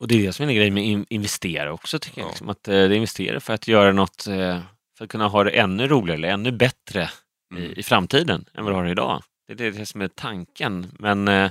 Och 0.01 0.09
det 0.09 0.15
är 0.15 0.27
det 0.27 0.33
som 0.33 0.45
är 0.45 0.49
en 0.49 0.55
grej 0.55 0.71
med 0.71 0.85
in- 0.85 1.07
investera 1.09 1.73
också, 1.73 1.99
tycker 1.99 2.21
jag. 2.21 2.27
Ja. 2.27 2.31
Liksom, 2.31 2.49
att 2.49 2.69
eh, 2.69 2.73
det 2.73 2.95
investerar 2.97 3.41
för 3.41 3.53
att 3.55 3.69
göra 3.69 3.93
något, 3.93 4.27
eh, 4.27 4.61
för 4.99 5.05
att 5.05 5.11
kunna 5.11 5.29
ha 5.29 5.45
det 5.45 5.51
ännu 5.51 5.87
roligare 5.89 6.17
eller 6.19 6.29
ännu 6.29 6.53
bättre 6.53 7.11
Mm. 7.57 7.71
i, 7.71 7.75
i 7.79 7.83
framtiden 7.83 8.45
än 8.55 8.64
vad 8.64 8.73
du 8.73 8.77
har 8.77 8.87
idag. 8.87 9.23
Det 9.49 9.64
är 9.64 9.71
det 9.71 9.87
som 9.87 10.01
är 10.03 10.09
tanken. 10.09 10.87
Men 10.99 11.29
eh, 11.29 11.51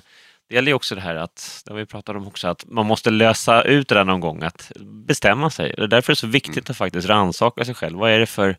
det 0.49 0.55
gäller 0.55 0.71
ju 0.71 0.75
också 0.75 0.95
det 0.95 1.01
här 1.01 1.15
att, 1.15 1.61
det 1.65 1.71
har 1.71 1.77
vi 1.79 1.85
pratat 1.85 2.15
om 2.15 2.27
också, 2.27 2.47
att 2.47 2.65
man 2.67 2.85
måste 2.85 3.09
lösa 3.09 3.61
ut 3.61 3.87
det 3.87 3.95
där 3.95 4.03
någon 4.03 4.19
gång, 4.19 4.43
att 4.43 4.71
bestämma 5.07 5.49
sig. 5.49 5.73
Därför 5.77 5.95
är 5.95 6.15
det 6.15 6.15
så 6.15 6.27
viktigt 6.27 6.57
Mm. 6.57 6.65
att 6.69 6.77
faktiskt 6.77 7.07
rannsaka 7.07 7.65
sig 7.65 7.75
själv. 7.75 7.97
Vad 7.99 8.11
är 8.11 8.19
det 8.19 8.25
för 8.25 8.57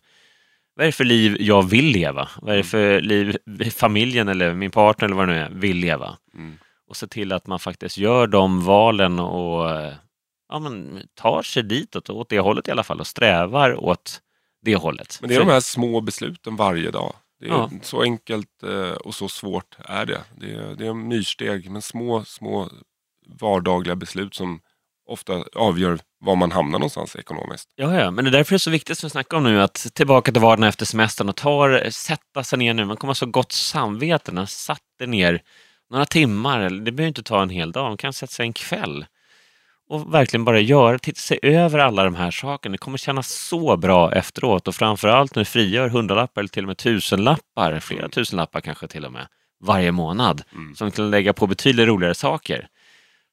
vad 0.76 0.84
är 0.84 0.88
det 0.88 0.92
för 0.92 1.04
liv 1.04 1.36
jag 1.40 1.62
vill 1.68 1.84
leva? 1.86 2.28
Vad 2.42 2.50
är 2.54 2.56
det 2.56 2.60
Mm. 2.60 2.64
för 2.64 3.00
liv 3.00 3.36
familjen 3.70 4.28
eller 4.28 4.54
min 4.54 4.70
partner 4.70 5.04
eller 5.04 5.16
vad 5.16 5.28
det 5.28 5.32
nu 5.34 5.40
är 5.40 5.50
vill 5.50 5.76
leva? 5.76 6.16
Mm. 6.34 6.58
och 6.88 6.96
se 6.96 7.06
till 7.06 7.32
att 7.32 7.46
man 7.46 7.58
faktiskt 7.58 7.98
gör 7.98 8.26
de 8.26 8.64
valen 8.64 9.18
och 9.18 9.70
eh, 9.70 9.92
ja, 10.48 10.58
men, 10.58 11.02
tar 11.14 11.42
sig 11.42 11.62
ditåt, 11.62 12.10
åt 12.10 12.28
det 12.28 12.38
hållet 12.40 12.68
i 12.68 12.70
alla 12.70 12.82
fall 12.82 13.00
och 13.00 13.06
strävar 13.06 13.84
åt 13.84 14.20
det 14.62 14.76
hållet. 14.76 15.18
Men 15.20 15.28
det 15.28 15.34
är 15.36 15.40
de 15.40 15.48
här 15.48 15.60
små 15.60 16.00
besluten 16.00 16.56
varje 16.56 16.90
dag. 16.90 17.14
Det 17.44 17.50
är 17.50 17.52
Ja. 17.52 17.70
Så 17.82 18.02
enkelt 18.02 18.62
eh, 18.62 18.90
och 18.90 19.14
så 19.14 19.28
svårt 19.28 19.76
är 19.78 20.06
det. 20.06 20.20
Det 20.36 20.52
är, 20.52 20.74
det 20.76 20.86
är 20.86 20.94
myrsteg, 20.94 21.70
men 21.70 21.82
små, 21.82 22.24
små 22.24 22.68
vardagliga 23.40 23.96
beslut 23.96 24.34
som 24.34 24.60
ofta 25.06 25.44
avgör 25.54 25.98
var 26.20 26.36
man 26.36 26.52
hamnar 26.52 26.78
någonstans 26.78 27.16
ekonomiskt. 27.16 27.68
Ja, 27.74 28.00
ja, 28.00 28.10
men 28.10 28.24
det 28.24 28.30
är 28.30 28.32
därför 28.32 28.52
det 28.52 28.56
är 28.56 28.58
så 28.58 28.70
viktigt 28.70 28.98
som 28.98 29.06
vi 29.06 29.10
snackar 29.10 29.36
om 29.36 29.42
nu, 29.44 29.62
att 29.62 29.86
tillbaka 29.94 30.32
till 30.32 30.42
vardagen 30.42 30.68
efter 30.68 30.86
semestern 30.86 31.28
och 31.28 31.36
tar, 31.36 31.90
sätta 31.90 32.44
sig 32.44 32.58
ner 32.58 32.74
nu. 32.74 32.84
Man 32.84 32.96
kommer 32.96 33.10
ha 33.10 33.14
så 33.14 33.26
gott 33.26 33.52
samvete 33.52 34.32
när 34.32 34.40
man 34.40 34.46
satt 34.46 34.80
er 35.00 35.06
ner 35.06 35.42
några 35.90 36.06
timmar, 36.06 36.70
det 36.70 36.92
behöver 36.92 37.08
inte 37.08 37.22
ta 37.22 37.42
en 37.42 37.50
hel 37.50 37.72
dag, 37.72 37.88
man 37.88 37.96
kan 37.96 38.12
sätta 38.12 38.32
sig 38.32 38.46
en 38.46 38.52
kväll 38.52 39.06
och 39.88 40.14
verkligen 40.14 40.44
bara 40.44 40.60
göra, 40.60 40.98
titta 40.98 41.18
sig 41.20 41.38
över 41.42 41.78
alla 41.78 42.04
de 42.04 42.14
här 42.14 42.30
sakerna. 42.30 42.72
Det 42.72 42.78
kommer 42.78 42.98
kännas 42.98 43.28
så 43.28 43.76
bra 43.76 44.12
efteråt 44.12 44.68
och 44.68 44.74
framförallt 44.74 45.34
när 45.34 45.40
du 45.40 45.44
frigör 45.44 45.88
hundralappar 45.88 46.40
eller 46.40 46.48
till 46.48 46.64
och 46.64 46.68
med 46.68 46.76
tusenlappar, 46.78 47.80
flera 47.80 48.00
Mm. 48.00 48.10
tusenlappar 48.10 48.60
kanske 48.60 48.88
till 48.88 49.04
och 49.04 49.12
med, 49.12 49.26
varje 49.64 49.92
månad 49.92 50.42
Mm. 50.52 50.74
som 50.74 50.90
kan 50.90 51.10
lägga 51.10 51.32
på 51.32 51.46
betydligt 51.46 51.88
roligare 51.88 52.14
saker 52.14 52.66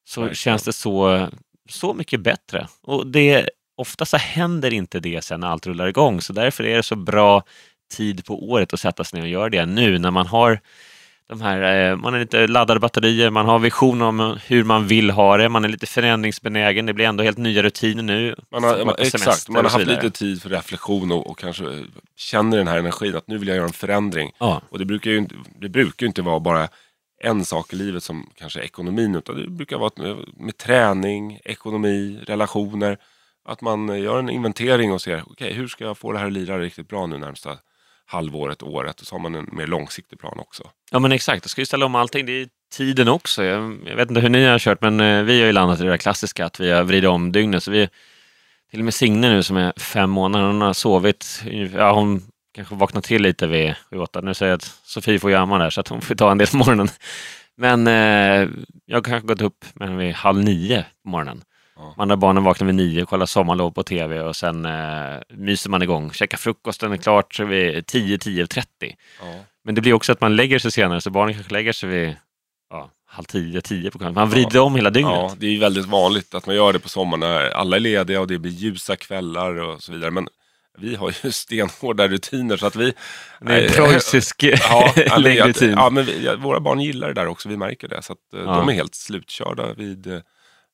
så 0.07 0.21
Verkligen. 0.21 0.35
känns 0.35 0.63
det 0.63 0.73
så, 0.73 1.27
så 1.69 1.93
mycket 1.93 2.19
bättre. 2.19 2.67
Och 2.83 3.07
det, 3.07 3.49
ofta 3.77 4.05
så 4.05 4.17
händer 4.17 4.73
inte 4.73 4.99
det 4.99 5.23
sen 5.23 5.39
när 5.39 5.47
allt 5.47 5.67
rullar 5.67 5.87
igång, 5.87 6.21
så 6.21 6.33
därför 6.33 6.63
är 6.63 6.75
det 6.77 6.83
så 6.83 6.95
bra 6.95 7.43
tid 7.93 8.25
på 8.25 8.49
året 8.49 8.73
att 8.73 8.79
sätta 8.79 9.03
sig 9.03 9.19
ner 9.19 9.25
och 9.25 9.31
göra 9.31 9.49
det 9.49 9.65
nu 9.65 9.99
när 9.99 10.11
man 10.11 10.27
har 10.27 10.59
de 11.32 11.41
här, 11.41 11.91
eh, 11.91 11.98
man 11.98 12.13
är 12.13 12.20
lite 12.20 12.48
laddade 12.48 12.80
batterier, 12.80 13.30
man 13.30 13.46
har 13.46 13.60
vision 13.60 14.02
om 14.02 14.38
hur 14.46 14.63
man 14.63 14.88
vill 14.88 15.10
ha 15.10 15.38
det, 15.38 15.50
man 15.50 15.65
är 15.65 15.70
lite 15.70 15.86
förändringsbenägen, 15.86 16.86
det 16.86 16.94
blir 16.94 17.06
ändå 17.06 17.24
helt 17.24 17.38
nya 17.38 17.63
rutiner 17.63 18.04
nu. 18.04 18.36
Man 18.52 18.63
har, 18.63 18.86
man, 18.86 18.96
exakt, 18.98 19.50
man 19.50 19.65
har 19.65 19.72
haft 19.72 19.86
lite 19.88 20.10
tid 20.10 20.41
för 20.41 20.50
reflektion 20.50 21.12
och, 21.12 21.28
och 21.28 21.39
kanske 21.39 21.63
känner 22.15 22.58
den 22.58 22.67
här 22.67 22.78
energin 22.78 23.15
att 23.15 23.28
nu 23.28 23.38
vill 23.38 23.48
jag 23.48 23.58
göra 23.58 23.67
en 23.67 23.74
förändring. 23.74 24.32
Ja, 24.38 24.62
Och 24.70 24.80
det 24.80 24.86
brukar 24.86 25.12
ju 25.12 25.17
inte, 25.17 25.36
det 25.60 25.70
brukar 25.70 26.06
ju 26.06 26.08
inte 26.08 26.22
vara 26.22 26.39
bara 26.39 26.67
en 27.24 27.46
sak 27.46 27.74
i 27.74 27.76
livet 27.76 28.04
som 28.04 28.30
kanske 28.36 28.60
är 28.60 28.63
ekonomin 28.63 29.15
utan 29.15 29.41
det 29.41 29.50
brukar 29.50 29.78
vara 29.78 29.91
med, 29.96 30.17
med 30.38 30.58
träning, 30.58 31.39
ekonomi, 31.46 32.20
relationer. 32.28 32.98
Att 33.46 33.62
man 33.62 34.02
gör 34.02 34.20
en 34.20 34.30
inventering 34.30 34.94
och 34.94 35.02
ser 35.02 35.24
okej 35.28 35.54
hur 35.54 35.67
ska 35.67 35.84
jag 35.84 35.98
få 35.98 36.12
det 36.12 36.20
här 36.20 36.26
att 36.26 36.34
lira 36.34 36.60
riktigt 36.60 36.88
bra 36.88 37.06
nu 37.08 37.17
närmsta 37.17 37.58
halvåret, 38.12 38.63
året 38.63 39.02
och 39.02 39.08
så 39.08 39.15
har 39.15 39.19
man 39.19 39.36
en 39.36 39.50
mer 39.52 39.67
långsiktig 39.67 40.19
plan 40.19 40.39
också. 40.39 40.63
Ja 40.91 41.00
men 41.00 41.12
exakt, 41.12 41.45
jag 41.45 41.50
ska 41.50 41.62
ju 41.62 41.65
ställa 41.65 41.86
om 41.86 41.95
allting. 41.95 42.26
Det 42.26 42.32
är 42.32 42.47
tiden 42.74 43.08
också. 43.08 43.43
Jag, 43.43 43.80
jag 43.86 43.95
vet 43.95 44.10
inte 44.10 44.21
hur 44.21 44.30
ni 44.30 44.45
har 44.45 44.60
kört 44.60 44.82
men 44.82 45.00
eh, 45.00 45.24
vi 45.24 45.39
har 45.39 45.47
ju 45.47 45.52
landat 45.52 45.80
i 45.80 45.84
det 45.84 45.89
där 45.89 45.97
klassiska 45.97 46.45
att 46.45 46.60
vi 46.60 46.71
har 46.71 46.84
vridit 46.84 47.10
om 47.10 47.32
dygnet. 47.32 47.63
Så 47.63 47.71
vi, 47.71 47.89
till 48.71 48.80
och 48.80 48.86
med 48.86 48.93
Signe 48.93 49.30
nu 49.30 49.43
som 49.43 49.58
är 49.58 49.74
fem 49.80 50.10
månader, 50.10 50.45
hon 50.45 50.62
har 50.62 50.74
sovit, 50.74 51.43
ja 51.74 51.93
hon 51.93 52.21
kanske 52.56 52.76
vaknar 52.76 53.02
till 53.02 53.21
lite 53.21 53.47
vid, 53.47 53.76
sju, 53.89 53.97
åtta. 53.97 54.21
Nu 54.21 54.34
säger 54.34 54.52
jag 54.52 54.58
att 54.58 54.80
Sofie 54.84 55.19
får 55.19 55.30
ju 55.30 55.36
amma 55.36 55.58
där 55.58 55.69
så 55.69 55.82
att 55.82 55.88
hon 55.88 56.02
får 56.02 56.15
ta 56.15 56.32
en 56.32 56.38
del 56.38 56.47
på 56.47 56.58
morgonen. 56.58 56.89
Men 57.58 57.88
eh, 57.88 58.50
jag 58.86 58.97
har 58.97 59.04
kanske 59.04 59.28
gått 59.28 59.41
upp 59.41 59.65
men 59.74 59.97
vid 59.97 60.13
halv 60.13 60.43
nio 60.43 60.86
på 61.04 61.10
morgonen. 61.10 61.41
Ja. 61.82 61.94
De 61.96 62.02
andra 62.02 62.17
barnen 62.17 62.44
vaknar 62.44 62.65
vid 62.67 62.76
nio, 62.76 63.06
kollar 63.06 63.26
sommarlov 63.26 63.72
på 63.72 63.84
tv 63.84 64.22
och 64.22 64.36
sen 64.36 64.65
eh, 64.65 65.20
myser 65.30 65.70
man 65.70 65.82
igång. 65.82 66.12
Käkar 66.12 66.38
frukosten 66.38 66.91
är 66.91 66.98
klart 66.98 67.34
så 67.36 67.46
vid 67.46 67.86
10, 67.88 68.17
10.30. 68.17 68.63
Ja. 69.22 69.26
Men 69.63 69.76
det 69.76 69.82
blir 69.82 69.94
också 69.94 70.12
att 70.12 70.22
man 70.22 70.36
lägger 70.36 70.60
sig 70.60 70.72
senare, 70.72 71.02
så 71.02 71.10
barnen 71.10 71.34
kanske 71.34 71.54
lägger 71.54 71.74
sig 71.74 71.89
vid 71.89 72.15
ja, 72.70 72.89
halv 73.08 73.26
tio, 73.26 73.62
tio 73.62 73.91
på 73.91 73.98
kvällen. 73.98 74.13
Man 74.13 74.30
vrider 74.30 74.60
om 74.60 74.76
hela 74.76 74.89
dygnet. 74.89 75.13
Ja, 75.13 75.34
det 75.38 75.48
är 75.56 75.60
väldigt 75.60 75.86
vanligt 75.86 76.36
att 76.36 76.46
man 76.46 76.56
gör 76.56 76.74
det 76.74 76.80
på 76.80 76.89
sommaren 76.89 77.20
när 77.20 77.50
alla 77.50 77.76
är 77.76 77.80
lediga 77.80 78.22
och 78.22 78.28
det 78.28 78.39
blir 78.39 78.52
ljusa 78.52 78.96
kvällar 78.96 79.56
och 79.56 79.84
så 79.84 79.91
vidare. 79.91 80.12
Men 80.12 80.28
vi 80.78 80.96
har 80.96 81.13
ju 81.24 81.32
stenhårda 81.32 82.08
rutiner 82.08 82.58
så 82.58 82.67
att 82.67 82.76
vi... 82.76 82.94
Det 83.39 83.54
är 83.54 83.62
en 83.67 83.72
preussisk 83.72 84.44
ja, 84.44 84.94
ja, 84.96 85.17
läggrutin. 85.17 85.72
ja, 85.72 85.89
men 85.89 86.06
vi, 86.06 86.26
ja, 86.26 86.36
våra 86.36 86.60
barn 86.60 86.80
gillar 86.80 87.08
det 87.08 87.13
där 87.13 87.28
också, 87.28 87.50
vi 87.50 87.58
märker 87.58 87.88
det. 87.88 88.02
Så 88.02 88.13
att, 88.13 88.34
eh, 88.34 88.39
Ja. 88.39 88.56
de 88.56 88.70
är 88.70 88.74
helt 88.74 88.96
slutkörda 88.96 89.74
vid 89.74 90.08
eh, 90.08 90.20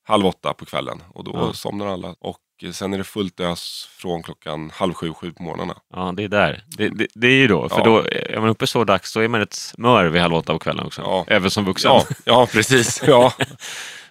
halv 0.08 0.26
åtta 0.26 0.54
på 0.54 0.66
kvällen 0.66 1.04
och 1.14 1.24
då 1.24 1.32
Ja. 1.34 1.54
somnar 1.54 1.88
alla. 1.88 2.16
Och 2.20 2.38
sen 2.74 2.94
är 2.94 2.98
det 2.98 3.04
fullt 3.04 3.40
ös 3.40 3.90
från 3.92 4.24
klockan 4.24 4.72
halv 4.74 4.94
sju, 4.94 5.14
sju 5.14 5.32
på 5.32 5.44
morgnarna. 5.44 5.76
Ja, 5.94 6.14
det 6.18 6.24
är 6.24 6.28
där. 6.28 6.64
Det, 6.68 6.90
det, 6.90 7.08
det 7.16 7.28
är 7.28 7.32
ju 7.36 7.48
då, 7.48 7.70
för 7.70 7.78
Ja. 7.78 7.84
då 7.84 8.04
är 8.12 8.40
man 8.40 8.50
uppe 8.50 8.68
så 8.68 8.84
dags, 8.84 9.14
då 9.14 9.20
är 9.20 9.28
man 9.28 9.42
ett 9.42 9.54
smör 9.54 10.06
vid 10.06 10.22
halv 10.22 10.34
åtta 10.34 10.54
på 10.54 10.60
kvällen 10.60 10.86
också. 10.86 11.02
Ja. 11.02 11.26
Även 11.28 11.52
som 11.52 11.66
vuxen. 11.66 11.92
Ja, 11.92 12.06
ja 12.26 12.48
precis. 12.52 13.04
Ja. 13.08 13.34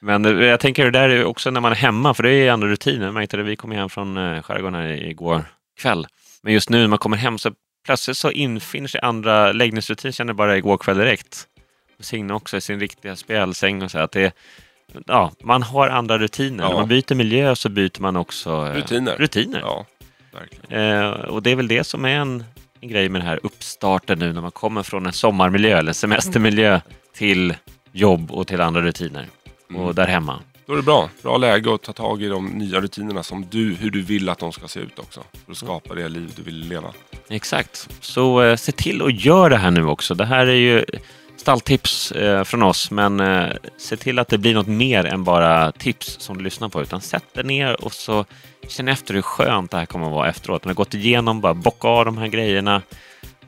Men 0.00 0.24
eh, 0.24 0.46
jag 0.46 0.60
tänker 0.60 0.84
det 0.84 0.90
där 0.90 1.08
är 1.08 1.24
också 1.24 1.50
när 1.50 1.60
man 1.60 1.72
är 1.72 1.76
hemma, 1.76 2.14
för 2.14 2.22
det 2.22 2.32
är 2.34 2.50
andra 2.52 2.68
rutiner. 2.68 3.04
Jag 3.04 3.14
märkte 3.14 3.36
det, 3.36 3.42
vi 3.42 3.56
kom 3.56 3.70
hem 3.70 3.88
från 3.88 4.16
eh, 4.16 4.42
skärgården 4.42 4.74
här 4.74 4.88
igår 4.88 5.44
kväll. 5.80 6.06
Men 6.42 6.52
just 6.52 6.70
nu 6.70 6.78
när 6.80 6.88
man 6.88 6.98
kommer 6.98 7.16
hem 7.16 7.38
så 7.38 7.50
plötsligt 7.86 8.16
så 8.18 8.30
infinner 8.30 8.88
sig 8.88 9.00
andra 9.00 9.52
läggningsrutiner, 9.52 10.12
känner 10.12 10.30
jag 10.30 10.36
bara 10.36 10.56
igår 10.56 10.78
kväll 10.78 10.98
direkt. 10.98 11.46
Signe 12.00 12.34
också 12.34 12.56
i 12.56 12.60
sin 12.60 12.80
riktiga 12.80 13.16
spjälsäng 13.16 13.82
och 13.82 13.90
så. 13.90 13.98
Att 13.98 14.12
det, 14.12 14.32
ja, 15.06 15.32
man 15.42 15.62
har 15.62 15.88
andra 15.88 16.18
rutiner. 16.18 16.64
Ja. 16.64 16.68
När 16.68 16.76
man 16.76 16.88
byter 16.88 17.14
miljö 17.14 17.56
så 17.56 17.68
byter 17.68 18.00
man 18.00 18.16
också 18.16 18.50
eh, 18.50 18.72
Rutiner. 18.74 19.16
rutiner. 19.16 19.60
ja, 19.60 19.86
verkligen. 20.32 21.02
Eh, 21.02 21.10
och 21.10 21.42
det 21.42 21.50
är 21.50 21.56
väl 21.56 21.68
det 21.68 21.84
som 21.84 22.04
är 22.04 22.08
en, 22.08 22.44
en 22.80 22.88
grej 22.88 23.08
med 23.08 23.20
den 23.20 23.28
här 23.28 23.40
uppstarten 23.42 24.18
nu 24.18 24.32
när 24.32 24.40
man 24.40 24.50
kommer 24.50 24.82
från 24.82 25.06
en 25.06 25.12
sommarmiljö 25.12 25.78
eller 25.78 25.92
semestermiljö 25.92 26.80
till 27.14 27.54
jobb 27.92 28.30
och 28.30 28.46
till 28.46 28.60
andra 28.60 28.80
rutiner. 28.80 29.26
Mm. 29.70 29.82
Och 29.82 29.94
där 29.94 30.06
hemma. 30.06 30.40
Då 30.66 30.72
är 30.72 30.76
det 30.76 30.82
bra. 30.82 31.10
Bra 31.22 31.36
läge 31.36 31.74
att 31.74 31.82
ta 31.82 31.92
tag 31.92 32.22
i 32.22 32.28
de 32.28 32.46
nya 32.46 32.80
rutinerna 32.80 33.22
som 33.22 33.46
du, 33.50 33.74
hur 33.74 33.90
du 33.90 34.02
vill 34.02 34.28
att 34.28 34.38
de 34.38 34.52
ska 34.52 34.68
se 34.68 34.80
ut 34.80 34.98
också. 34.98 35.22
För 35.44 35.52
att 35.52 35.58
skapa 35.58 35.94
det 35.94 36.08
liv 36.08 36.32
du 36.36 36.42
vill 36.42 36.68
leva. 36.68 36.92
Exakt. 37.28 37.88
Så 38.00 38.42
eh, 38.42 38.56
se 38.56 38.72
till 38.72 39.02
att 39.02 39.24
göra 39.24 39.48
det 39.48 39.56
här 39.56 39.70
nu 39.70 39.86
också. 39.86 40.14
Det 40.14 40.24
här 40.24 40.46
är 40.46 40.54
ju 40.54 40.84
stalltips 41.46 42.12
eh, 42.12 42.44
från 42.44 42.62
oss, 42.62 42.90
men 42.90 43.20
eh, 43.20 43.48
se 43.76 43.96
till 43.96 44.18
att 44.18 44.28
det 44.28 44.38
blir 44.38 44.54
något 44.54 44.66
mer 44.66 45.04
än 45.04 45.24
bara 45.24 45.72
tips 45.72 46.16
som 46.20 46.38
du 46.38 46.44
lyssnar 46.44 46.68
på. 46.68 46.82
Utan 46.82 47.00
sätt 47.00 47.24
dig 47.34 47.44
ner 47.44 47.84
och 47.84 47.92
så 47.92 48.24
känn 48.68 48.88
efter 48.88 49.14
hur 49.14 49.22
skönt 49.22 49.70
det 49.70 49.76
här 49.76 49.86
kommer 49.86 50.06
att 50.06 50.12
vara 50.12 50.28
efteråt. 50.28 50.64
När 50.64 50.68
du 50.68 50.70
har 50.70 50.84
gått 50.84 50.94
igenom, 50.94 51.40
bara 51.40 51.54
bocka 51.54 51.88
av 51.88 52.04
de 52.04 52.18
här 52.18 52.26
grejerna 52.26 52.82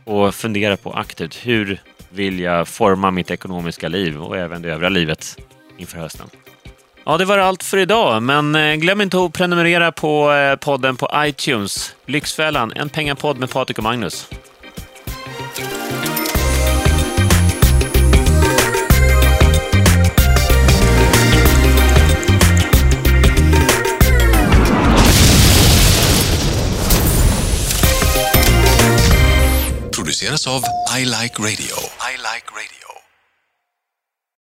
och 0.05 0.35
fundera 0.35 0.77
på 0.77 0.93
aktivt 0.93 1.47
hur 1.47 1.81
vill 2.11 2.41
jag 2.41 2.69
forma 2.69 3.11
mitt 3.11 3.31
ekonomiska 3.31 3.89
liv 3.89 4.21
och 4.21 4.37
även 4.37 4.63
det 4.63 4.73
övriga 4.73 4.89
livet 4.89 5.37
inför 5.79 5.99
hösten. 5.99 6.27
Ja, 7.05 7.17
det 7.19 7.25
var 7.25 7.39
allt 7.39 7.63
för 7.63 7.79
idag, 7.79 8.23
men 8.23 8.55
eh, 8.55 8.75
glöm 8.75 9.01
inte 9.01 9.19
att 9.19 9.33
prenumerera 9.33 9.93
på 9.93 10.33
eh, 10.33 10.57
podden 10.57 10.97
på 10.97 11.11
iTunes. 11.15 11.95
Lyxfällan, 12.07 12.73
en 12.77 12.89
pengapodd 12.89 13.39
med 13.39 13.51
Patrik 13.51 13.79
och 13.79 13.85
Magnus. 13.85 14.29
is 30.22 30.46
of 30.46 30.64
I 30.88 31.04
Like 31.04 31.38
Radio. 31.38 31.88